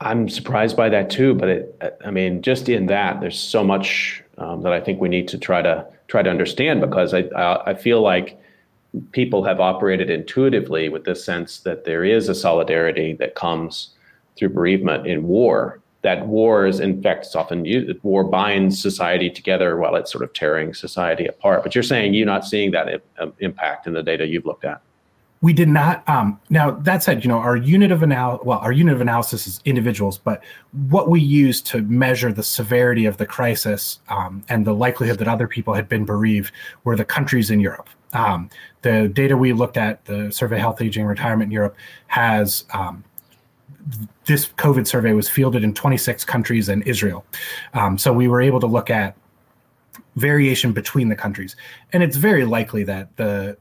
I'm 0.00 0.28
surprised 0.28 0.76
by 0.76 0.88
that 0.90 1.10
too, 1.10 1.34
but 1.34 1.48
it, 1.48 1.98
I 2.04 2.10
mean, 2.10 2.40
just 2.40 2.68
in 2.68 2.86
that, 2.86 3.20
there's 3.20 3.38
so 3.38 3.64
much 3.64 4.22
um, 4.38 4.62
that 4.62 4.72
I 4.72 4.80
think 4.80 5.00
we 5.00 5.08
need 5.08 5.26
to 5.28 5.38
try 5.38 5.60
to 5.62 5.86
try 6.06 6.22
to 6.22 6.30
understand 6.30 6.80
because 6.80 7.12
I 7.12 7.20
I, 7.36 7.70
I 7.70 7.74
feel 7.74 8.00
like 8.00 8.40
people 9.12 9.44
have 9.44 9.60
operated 9.60 10.10
intuitively 10.10 10.88
with 10.88 11.04
this 11.04 11.24
sense 11.24 11.60
that 11.60 11.84
there 11.84 12.04
is 12.04 12.28
a 12.28 12.34
solidarity 12.34 13.14
that 13.14 13.34
comes 13.34 13.94
through 14.36 14.50
bereavement 14.50 15.06
in 15.06 15.24
war. 15.24 15.80
That 16.02 16.26
war 16.26 16.66
is, 16.66 16.80
in 16.80 17.02
fact, 17.02 17.26
it's 17.26 17.34
often 17.34 17.64
used, 17.64 18.02
war 18.02 18.24
binds 18.24 18.80
society 18.80 19.28
together 19.30 19.76
while 19.76 19.96
it's 19.96 20.12
sort 20.12 20.24
of 20.24 20.32
tearing 20.32 20.72
society 20.72 21.26
apart. 21.26 21.62
But 21.62 21.74
you're 21.74 21.82
saying 21.82 22.14
you're 22.14 22.24
not 22.24 22.46
seeing 22.46 22.70
that 22.70 23.02
um, 23.18 23.32
impact 23.40 23.86
in 23.86 23.94
the 23.94 24.02
data 24.02 24.26
you've 24.26 24.46
looked 24.46 24.64
at. 24.64 24.80
We 25.40 25.52
did 25.52 25.68
not. 25.68 26.08
Um, 26.08 26.40
now 26.50 26.72
that 26.72 27.02
said, 27.02 27.24
you 27.24 27.28
know 27.28 27.38
our 27.38 27.56
unit 27.56 27.92
of 27.92 28.02
anal 28.02 28.40
well, 28.42 28.58
our 28.58 28.72
unit 28.72 28.94
of 28.94 29.00
analysis 29.00 29.46
is 29.46 29.60
individuals, 29.64 30.18
but 30.18 30.42
what 30.88 31.08
we 31.08 31.20
use 31.20 31.60
to 31.62 31.82
measure 31.82 32.32
the 32.32 32.42
severity 32.42 33.06
of 33.06 33.18
the 33.18 33.26
crisis 33.26 34.00
um, 34.08 34.42
and 34.48 34.66
the 34.66 34.74
likelihood 34.74 35.18
that 35.18 35.28
other 35.28 35.46
people 35.46 35.74
had 35.74 35.88
been 35.88 36.04
bereaved 36.04 36.52
were 36.82 36.96
the 36.96 37.04
countries 37.04 37.50
in 37.50 37.60
Europe. 37.60 37.88
Um, 38.14 38.50
the 38.82 39.08
data 39.08 39.36
we 39.36 39.52
looked 39.52 39.76
at, 39.76 40.04
the 40.06 40.30
Survey 40.32 40.58
Health 40.58 40.82
Aging 40.82 41.04
Retirement 41.04 41.48
in 41.48 41.52
Europe, 41.52 41.76
has 42.08 42.64
um, 42.72 43.04
this 44.24 44.46
COVID 44.46 44.86
survey 44.86 45.12
was 45.12 45.28
fielded 45.28 45.62
in 45.62 45.72
26 45.72 46.24
countries 46.24 46.68
and 46.68 46.86
Israel. 46.86 47.24
Um, 47.74 47.96
so 47.96 48.12
we 48.12 48.28
were 48.28 48.42
able 48.42 48.60
to 48.60 48.66
look 48.66 48.90
at 48.90 49.16
variation 50.16 50.72
between 50.72 51.08
the 51.08 51.16
countries, 51.16 51.54
and 51.92 52.02
it's 52.02 52.16
very 52.16 52.44
likely 52.44 52.82
that 52.84 53.16
the 53.16 53.56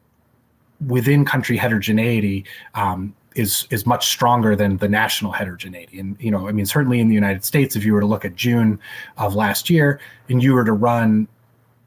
within 0.85 1.25
country 1.25 1.57
heterogeneity 1.57 2.45
um, 2.75 3.15
is 3.35 3.67
is 3.69 3.85
much 3.85 4.07
stronger 4.07 4.55
than 4.55 4.77
the 4.77 4.87
national 4.87 5.31
heterogeneity. 5.31 5.99
And 5.99 6.17
you 6.19 6.31
know, 6.31 6.47
I 6.47 6.51
mean, 6.51 6.65
certainly 6.65 6.99
in 6.99 7.07
the 7.07 7.15
United 7.15 7.43
States, 7.43 7.75
if 7.75 7.83
you 7.83 7.93
were 7.93 8.01
to 8.01 8.07
look 8.07 8.25
at 8.25 8.35
June 8.35 8.79
of 9.17 9.35
last 9.35 9.69
year 9.69 9.99
and 10.29 10.41
you 10.41 10.53
were 10.53 10.65
to 10.65 10.73
run 10.73 11.27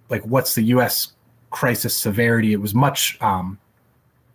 like 0.08 0.22
what's 0.22 0.54
the 0.54 0.62
U.S 0.62 1.12
crisis 1.50 1.96
severity. 1.96 2.52
It 2.52 2.60
was 2.60 2.74
much, 2.74 3.18
um, 3.20 3.58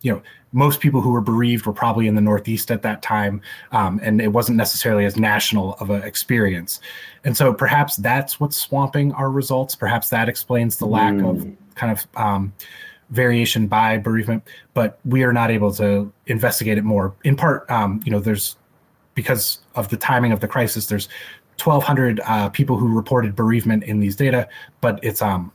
you 0.02 0.12
know, 0.12 0.22
most 0.52 0.80
people 0.80 1.00
who 1.00 1.10
were 1.10 1.20
bereaved 1.20 1.66
were 1.66 1.72
probably 1.72 2.06
in 2.06 2.14
the 2.14 2.20
Northeast 2.20 2.70
at 2.70 2.82
that 2.82 3.02
time, 3.02 3.42
um, 3.72 4.00
and 4.02 4.20
it 4.22 4.28
wasn't 4.28 4.56
necessarily 4.56 5.04
as 5.04 5.16
national 5.16 5.74
of 5.74 5.90
an 5.90 6.02
experience. 6.02 6.80
And 7.24 7.36
so 7.36 7.52
perhaps 7.52 7.96
that's 7.96 8.38
what's 8.38 8.56
swamping 8.56 9.12
our 9.12 9.30
results. 9.30 9.74
Perhaps 9.74 10.08
that 10.10 10.28
explains 10.28 10.78
the 10.78 10.86
lack 10.86 11.14
mm. 11.14 11.28
of 11.28 11.74
kind 11.74 11.92
of 11.92 12.06
um, 12.16 12.54
variation 13.10 13.66
by 13.66 13.98
bereavement. 13.98 14.42
But 14.74 14.98
we 15.04 15.22
are 15.22 15.32
not 15.32 15.50
able 15.50 15.72
to 15.74 16.12
investigate 16.26 16.78
it 16.78 16.84
more. 16.84 17.14
In 17.24 17.36
part, 17.36 17.70
um, 17.70 18.00
you 18.04 18.12
know, 18.12 18.20
there's 18.20 18.56
because 19.14 19.60
of 19.74 19.88
the 19.88 19.96
timing 19.96 20.32
of 20.32 20.40
the 20.40 20.48
crisis. 20.48 20.86
There's 20.86 21.08
1,200 21.62 22.20
uh, 22.20 22.48
people 22.50 22.76
who 22.76 22.94
reported 22.94 23.34
bereavement 23.34 23.84
in 23.84 24.00
these 24.00 24.14
data, 24.14 24.48
but 24.80 25.00
it's 25.02 25.22
um 25.22 25.50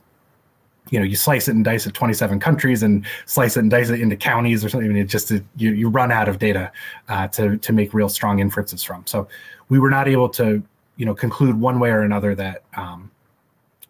you 0.90 0.98
know 0.98 1.04
you 1.04 1.14
slice 1.14 1.46
it 1.46 1.54
and 1.54 1.64
dice 1.64 1.86
it 1.86 1.94
27 1.94 2.40
countries 2.40 2.82
and 2.82 3.06
slice 3.24 3.56
it 3.56 3.60
and 3.60 3.70
dice 3.70 3.88
it 3.88 4.00
into 4.00 4.16
counties 4.16 4.64
or 4.64 4.68
something 4.68 4.90
I 4.90 4.92
mean, 4.92 5.02
it 5.02 5.08
just 5.08 5.30
you, 5.30 5.42
you 5.56 5.88
run 5.88 6.10
out 6.10 6.28
of 6.28 6.40
data 6.40 6.72
uh, 7.08 7.28
to 7.28 7.56
to 7.56 7.72
make 7.72 7.94
real 7.94 8.08
strong 8.08 8.40
inferences 8.40 8.82
from 8.82 9.06
so 9.06 9.28
we 9.68 9.78
were 9.78 9.90
not 9.90 10.08
able 10.08 10.28
to 10.30 10.60
you 10.96 11.06
know 11.06 11.14
conclude 11.14 11.58
one 11.58 11.78
way 11.78 11.90
or 11.90 12.02
another 12.02 12.34
that 12.34 12.64
um, 12.76 13.10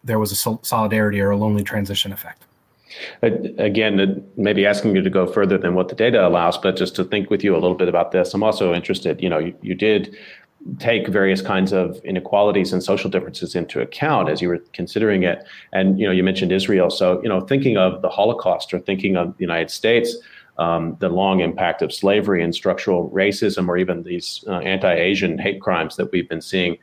there 0.03 0.19
was 0.19 0.31
a 0.31 0.57
solidarity 0.63 1.21
or 1.21 1.31
a 1.31 1.37
lonely 1.37 1.63
transition 1.63 2.11
effect. 2.11 2.43
Again, 3.21 4.23
maybe 4.37 4.65
asking 4.65 4.95
you 4.95 5.01
to 5.01 5.09
go 5.09 5.25
further 5.25 5.57
than 5.57 5.75
what 5.75 5.89
the 5.89 5.95
data 5.95 6.25
allows, 6.25 6.57
but 6.57 6.75
just 6.75 6.95
to 6.95 7.03
think 7.03 7.29
with 7.29 7.43
you 7.43 7.53
a 7.53 7.59
little 7.59 7.75
bit 7.75 7.87
about 7.87 8.11
this. 8.11 8.33
I'm 8.33 8.43
also 8.43 8.73
interested, 8.73 9.21
you 9.21 9.29
know, 9.29 9.39
you, 9.39 9.55
you 9.61 9.75
did 9.75 10.15
take 10.79 11.07
various 11.07 11.41
kinds 11.41 11.73
of 11.73 11.97
inequalities 12.05 12.71
and 12.71 12.83
social 12.83 13.09
differences 13.09 13.55
into 13.55 13.81
account 13.81 14.29
as 14.29 14.41
you 14.41 14.47
were 14.47 14.59
considering 14.73 15.23
it. 15.23 15.45
And 15.73 15.99
you 15.99 16.05
know, 16.05 16.11
you 16.11 16.23
mentioned 16.23 16.51
Israel. 16.51 16.89
So 16.89 17.21
you 17.21 17.29
know, 17.29 17.41
thinking 17.41 17.77
of 17.77 18.01
the 18.01 18.09
Holocaust 18.09 18.73
or 18.73 18.79
thinking 18.79 19.17
of 19.17 19.35
the 19.37 19.41
United 19.41 19.71
States, 19.71 20.15
um, 20.57 20.95
the 20.99 21.09
long 21.09 21.39
impact 21.41 21.81
of 21.81 21.91
slavery 21.91 22.43
and 22.43 22.53
structural 22.53 23.09
racism, 23.09 23.67
or 23.67 23.77
even 23.77 24.03
these 24.03 24.43
uh, 24.47 24.59
anti-Asian 24.59 25.37
hate 25.37 25.59
crimes 25.59 25.95
that 25.97 26.11
we've 26.11 26.29
been 26.29 26.41
seeing. 26.41 26.77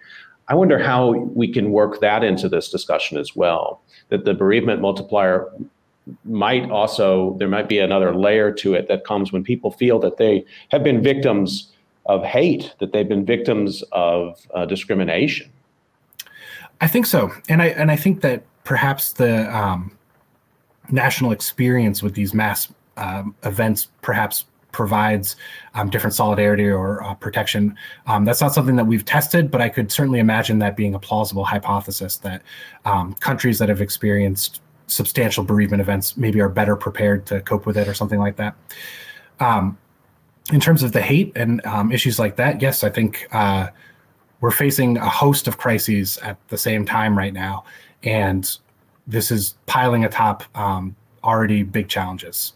I 0.48 0.54
wonder 0.54 0.78
how 0.78 1.12
we 1.12 1.52
can 1.52 1.70
work 1.70 2.00
that 2.00 2.24
into 2.24 2.48
this 2.48 2.70
discussion 2.70 3.16
as 3.16 3.36
well. 3.36 3.82
That 4.08 4.24
the 4.24 4.34
bereavement 4.34 4.80
multiplier 4.80 5.48
might 6.24 6.70
also 6.70 7.36
there 7.38 7.48
might 7.48 7.68
be 7.68 7.78
another 7.78 8.14
layer 8.14 8.52
to 8.52 8.74
it 8.74 8.88
that 8.88 9.04
comes 9.04 9.32
when 9.32 9.44
people 9.44 9.70
feel 9.70 9.98
that 10.00 10.16
they 10.16 10.44
have 10.70 10.82
been 10.82 11.02
victims 11.02 11.72
of 12.06 12.24
hate, 12.24 12.74
that 12.80 12.92
they've 12.92 13.08
been 13.08 13.24
victims 13.24 13.82
of 13.92 14.40
uh, 14.54 14.66
discrimination. 14.66 15.50
I 16.80 16.88
think 16.88 17.06
so, 17.06 17.30
and 17.48 17.62
I 17.62 17.66
and 17.66 17.90
I 17.90 17.96
think 17.96 18.22
that 18.22 18.42
perhaps 18.64 19.12
the 19.12 19.54
um, 19.56 19.96
national 20.90 21.32
experience 21.32 22.02
with 22.02 22.14
these 22.14 22.34
mass 22.34 22.72
um, 22.96 23.34
events 23.44 23.88
perhaps 24.02 24.46
provides 24.72 25.36
um, 25.74 25.90
different 25.90 26.14
solidarity 26.14 26.68
or 26.68 27.02
uh, 27.02 27.14
protection. 27.14 27.76
Um, 28.06 28.24
that's 28.24 28.40
not 28.40 28.54
something 28.54 28.76
that 28.76 28.86
we've 28.86 29.04
tested, 29.04 29.50
but 29.50 29.60
I 29.60 29.68
could 29.68 29.90
certainly 29.90 30.20
imagine 30.20 30.60
that 30.60 30.76
being 30.76 30.94
a 30.94 30.98
plausible 30.98 31.44
hypothesis 31.44 32.18
that 32.18 32.42
um, 32.84 33.14
countries 33.14 33.58
that 33.58 33.68
have 33.68 33.80
experienced 33.80 34.62
substantial 34.90 35.44
bereavement 35.44 35.80
events 35.80 36.16
maybe 36.16 36.40
are 36.40 36.48
better 36.48 36.76
prepared 36.76 37.26
to 37.26 37.40
cope 37.40 37.66
with 37.66 37.76
it 37.76 37.88
or 37.88 37.94
something 37.94 38.18
like 38.18 38.36
that. 38.36 38.54
Um, 39.38 39.78
in 40.52 40.60
terms 40.60 40.82
of 40.82 40.92
the 40.92 41.00
hate 41.00 41.32
and 41.36 41.64
um, 41.64 41.92
issues 41.92 42.18
like 42.18 42.36
that, 42.36 42.60
yes, 42.60 42.82
I 42.82 42.90
think 42.90 43.28
uh, 43.32 43.68
we're 44.40 44.50
facing 44.50 44.96
a 44.96 45.08
host 45.08 45.46
of 45.46 45.58
crises 45.58 46.18
at 46.18 46.36
the 46.48 46.58
same 46.58 46.84
time 46.84 47.16
right 47.16 47.32
now, 47.32 47.64
and 48.02 48.58
this 49.06 49.30
is 49.30 49.54
piling 49.66 50.04
atop 50.04 50.44
um, 50.56 50.96
already 51.22 51.62
big 51.62 51.88
challenges 51.88 52.54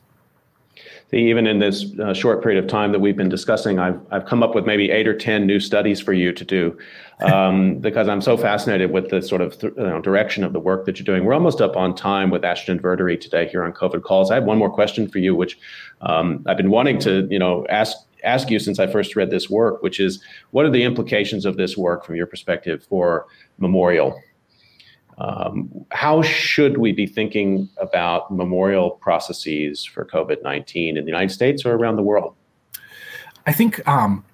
even 1.15 1.47
in 1.47 1.59
this 1.59 1.87
uh, 2.01 2.13
short 2.13 2.43
period 2.43 2.63
of 2.63 2.69
time 2.69 2.93
that 2.93 2.99
we've 2.99 3.17
been 3.17 3.29
discussing, 3.29 3.79
I've, 3.79 4.01
I've 4.11 4.27
come 4.27 4.43
up 4.43 4.55
with 4.55 4.67
maybe 4.67 4.91
eight 4.91 5.07
or 5.07 5.17
10 5.17 5.47
new 5.47 5.61
studies 5.61 6.01
for 6.01 6.13
you 6.13 6.33
to 6.33 6.45
do 6.45 6.77
um, 7.21 7.79
because 7.81 8.09
I'm 8.09 8.21
so 8.21 8.37
fascinated 8.37 8.91
with 8.91 9.11
the 9.11 9.23
sort 9.23 9.41
of 9.41 9.59
th- 9.59 9.73
you 9.77 9.83
know, 9.83 10.01
direction 10.01 10.45
of 10.45 10.53
the 10.53 10.61
work 10.61 10.85
that 10.87 10.99
you're 10.99 11.05
doing. 11.05 11.25
We're 11.25 11.35
almost 11.35 11.61
up 11.61 11.77
on 11.77 11.95
time 11.95 12.31
with 12.31 12.45
Ashton 12.45 12.79
Verdery 12.79 13.21
today 13.21 13.49
here 13.49 13.63
on 13.65 13.73
COVID 13.73 14.03
Calls. 14.03 14.31
I 14.31 14.35
have 14.35 14.45
one 14.45 14.59
more 14.59 14.71
question 14.71 15.09
for 15.09 15.19
you, 15.19 15.35
which 15.35 15.59
um, 16.01 16.45
I've 16.47 16.57
been 16.57 16.71
wanting 16.71 16.99
to 17.01 17.27
you 17.31 17.39
know 17.39 17.67
ask 17.69 17.97
ask 18.25 18.51
you 18.51 18.59
since 18.59 18.79
I 18.79 18.87
first 18.87 19.17
read 19.17 19.31
this 19.31 19.49
work, 19.49 19.83
which 19.83 20.01
is 20.01 20.23
what 20.51 20.65
are 20.65 20.71
the 20.71 20.83
implications 20.83 21.45
of 21.45 21.57
this 21.57 21.77
work 21.77 22.05
from 22.05 22.17
your 22.17 22.27
perspective 22.27 22.85
for 22.89 23.27
Memorial? 23.59 24.21
Um, 25.19 25.71
how 25.93 26.23
should 26.23 26.79
we 26.79 26.93
be 26.93 27.07
thinking 27.07 27.69
about 27.79 28.31
memorial 28.33 28.91
processes 28.91 29.85
for 29.85 30.05
COVID 30.05 30.43
19 30.43 30.97
in 30.97 31.05
the 31.05 31.11
United 31.11 31.31
States 31.31 31.65
or 31.65 31.75
around 31.75 31.97
the 31.97 32.03
world? 32.03 32.35
I 33.47 33.53
think. 33.53 33.87
Um, 33.87 34.25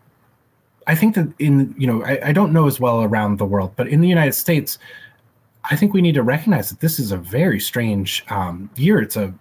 I 0.87 0.95
think 0.95 1.15
that 1.15 1.33
in 1.39 1.75
you 1.79 1.87
know 1.87 2.03
I, 2.05 2.29
I 2.29 2.33
don't 2.33 2.53
know 2.53 2.67
as 2.67 2.81
well 2.81 3.03
around 3.03 3.39
the 3.39 3.45
world, 3.45 3.73
but 3.77 3.87
in 3.87 4.01
the 4.01 4.09
United 4.09 4.33
States, 4.33 4.79
I 5.71 5.77
think 5.77 5.93
we 5.93 6.03
need 6.03 6.15
to 6.15 6.23
recognize 6.23 6.71
that 6.71 6.81
this 6.81 6.99
is 6.99 7.13
a 7.13 7.17
very 7.17 7.61
strange 7.61 8.25
um, 8.29 8.71
year. 8.77 9.01
It's 9.01 9.17
a 9.17 9.33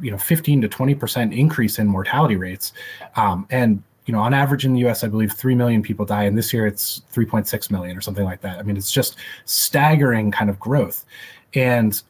you 0.00 0.10
know 0.10 0.18
15 0.18 0.62
to 0.62 0.68
20 0.68 0.94
percent 0.94 1.34
increase 1.34 1.78
in 1.78 1.86
mortality 1.86 2.36
rates, 2.36 2.72
um, 3.14 3.46
and 3.50 3.82
you 4.06 4.12
know, 4.12 4.20
on 4.20 4.32
average 4.32 4.64
in 4.64 4.72
the 4.72 4.80
U.S., 4.80 5.04
I 5.04 5.08
believe 5.08 5.32
three 5.32 5.54
million 5.54 5.82
people 5.82 6.06
die, 6.06 6.24
and 6.24 6.38
this 6.38 6.52
year 6.52 6.66
it's 6.66 7.02
3.6 7.12 7.70
million 7.70 7.96
or 7.96 8.00
something 8.00 8.24
like 8.24 8.40
that. 8.40 8.58
I 8.58 8.62
mean, 8.62 8.76
it's 8.76 8.92
just 8.92 9.16
staggering 9.44 10.30
kind 10.30 10.48
of 10.48 10.58
growth, 10.58 11.04
and 11.54 12.00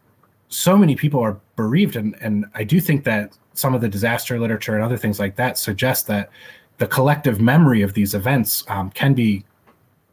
so 0.49 0.77
many 0.77 0.95
people 0.95 1.21
are 1.21 1.39
bereaved, 1.57 1.97
and 1.97 2.17
and 2.21 2.47
I 2.55 2.65
do 2.65 2.81
think 2.81 3.05
that 3.05 3.37
some 3.55 3.75
of 3.75 3.81
the 3.81 3.89
disaster 3.89 4.39
literature 4.39 4.75
and 4.75 4.85
other 4.85 4.99
things 4.99 5.19
like 5.19 5.37
that 5.37 5.59
suggest 5.59 6.07
that 6.07 6.31
the 6.79 6.87
collective 6.87 7.41
memory 7.41 7.83
of 7.83 7.95
these 7.95 8.15
events 8.15 8.65
um, 8.69 8.91
can 8.91 9.15
be, 9.15 9.45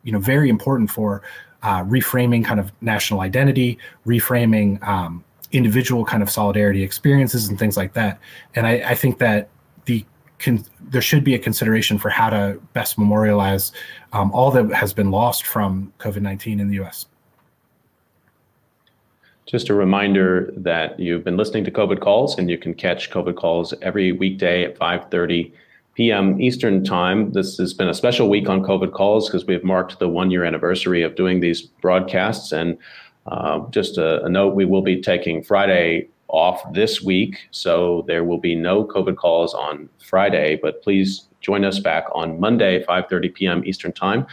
you 0.03 0.11
know, 0.11 0.19
very 0.19 0.49
important 0.49 0.89
for 0.89 1.21
uh, 1.61 1.83
reframing 1.83 2.43
kind 2.43 2.59
of 2.59 2.71
national 2.81 3.19
identity, 3.21 3.77
reframing 4.05 4.81
um, 4.87 5.23
individual 5.51 6.03
kind 6.05 6.23
of 6.23 6.29
solidarity 6.29 6.83
experiences 6.83 7.47
and 7.47 7.59
things 7.59 7.77
like 7.77 7.93
that. 7.93 8.19
And 8.55 8.65
I, 8.65 8.91
I 8.91 8.95
think 8.95 9.17
that 9.19 9.49
con- 10.43 10.65
there 10.81 11.01
should 11.01 11.23
be 11.23 11.33
a 11.33 11.39
consideration 11.39 11.97
for 11.97 12.09
how 12.09 12.29
to 12.29 12.59
best 12.73 12.97
memorialize 12.97 13.71
um, 14.11 14.31
all 14.31 14.51
that 14.51 14.71
has 14.73 14.93
been 14.93 15.11
lost 15.11 15.45
from 15.45 15.91
COVID 15.99 16.21
19 16.21 16.59
in 16.59 16.67
the 16.67 16.83
US. 16.83 17.07
Just 19.45 19.69
a 19.69 19.73
reminder 19.73 20.53
that 20.57 20.99
you've 20.99 21.23
been 21.23 21.37
listening 21.37 21.63
to 21.65 21.71
COVID 21.71 21.99
calls 21.99 22.37
and 22.37 22.49
you 22.49 22.57
can 22.57 22.73
catch 22.73 23.09
COVID 23.09 23.35
calls 23.35 23.73
every 23.81 24.11
weekday 24.11 24.63
at 24.63 24.77
5:30 24.77 25.51
p.m. 25.95 26.41
Eastern 26.41 26.83
Time. 26.83 27.31
This 27.31 27.57
has 27.57 27.73
been 27.73 27.87
a 27.87 27.93
special 27.93 28.29
week 28.29 28.49
on 28.49 28.63
COVID 28.63 28.93
calls 28.93 29.29
because 29.29 29.45
we've 29.45 29.63
marked 29.63 29.99
the 29.99 30.09
one 30.09 30.31
year 30.31 30.43
anniversary 30.43 31.03
of 31.03 31.15
doing 31.15 31.39
these 31.39 31.61
broadcasts. 31.61 32.51
And 32.51 32.77
uh, 33.27 33.59
just 33.69 33.97
a, 33.97 34.23
a, 34.23 34.29
note, 34.29 34.55
we 34.55 34.65
will 34.65 34.81
be 34.81 35.01
taking 35.01 35.43
Friday 35.43 36.09
off 36.33 36.61
this 36.73 37.01
week, 37.01 37.47
so 37.51 38.03
there 38.07 38.23
will 38.23 38.39
be 38.39 38.55
no 38.55 38.83
COVID 38.83 39.15
calls 39.15 39.53
on 39.53 39.87
Friday. 40.03 40.59
But 40.61 40.81
please 40.81 41.27
join 41.41 41.63
us 41.63 41.79
back 41.79 42.05
on 42.13 42.39
Monday, 42.39 42.83
5:30 42.83 43.33
p.m. 43.33 43.63
Eastern 43.65 43.93
Time, 43.93 44.25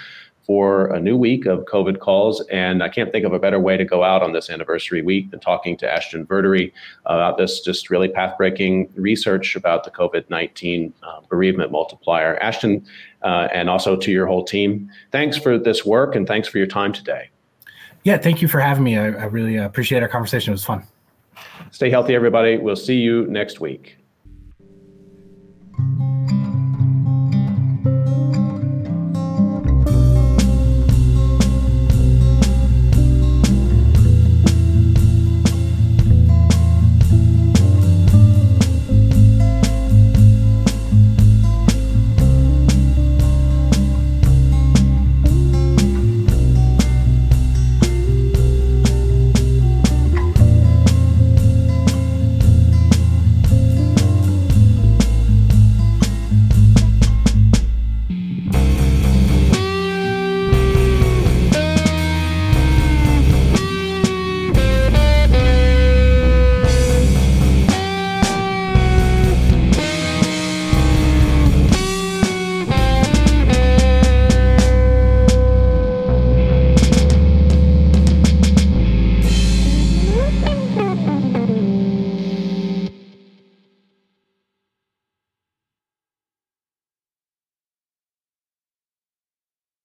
for 0.46 0.86
a 0.94 0.98
new 0.98 1.16
week 1.16 1.44
of 1.44 1.66
COVID 1.66 2.00
calls. 2.00 2.40
And 2.50 2.82
I 2.82 2.88
can't 2.88 3.12
think 3.12 3.26
of 3.26 3.34
a 3.34 3.38
better 3.38 3.60
way 3.60 3.76
to 3.76 3.84
go 3.84 4.02
out 4.02 4.22
on 4.22 4.32
this 4.32 4.48
anniversary 4.48 5.02
week 5.02 5.30
than 5.30 5.40
talking 5.40 5.76
to 5.76 5.92
Ashton 5.92 6.26
Verdery 6.26 6.72
about 7.04 7.36
this 7.36 7.60
just 7.60 7.90
really 7.90 8.08
path-breaking 8.08 8.90
research 8.94 9.54
about 9.54 9.84
the 9.84 9.90
COVID-19 9.90 10.92
uh, 11.02 11.20
bereavement 11.28 11.70
multiplier. 11.70 12.36
Ashton, 12.38 12.84
uh, 13.22 13.48
and 13.52 13.68
also 13.68 13.94
to 13.96 14.10
your 14.10 14.26
whole 14.26 14.44
team, 14.44 14.90
thanks 15.12 15.36
for 15.36 15.58
this 15.58 15.84
work 15.84 16.16
and 16.16 16.26
thanks 16.26 16.48
for 16.48 16.56
your 16.56 16.66
time 16.66 16.94
today. 16.94 17.28
Yeah, 18.04 18.16
thank 18.16 18.40
you 18.40 18.48
for 18.48 18.60
having 18.60 18.84
me. 18.84 18.96
I, 18.96 19.08
I 19.08 19.24
really 19.26 19.56
appreciate 19.56 20.02
our 20.02 20.08
conversation. 20.08 20.52
It 20.52 20.54
was 20.54 20.64
fun. 20.64 20.86
Stay 21.70 21.90
healthy, 21.90 22.14
everybody. 22.14 22.58
We'll 22.58 22.76
see 22.76 22.96
you 22.96 23.26
next 23.26 23.60
week. 23.60 23.96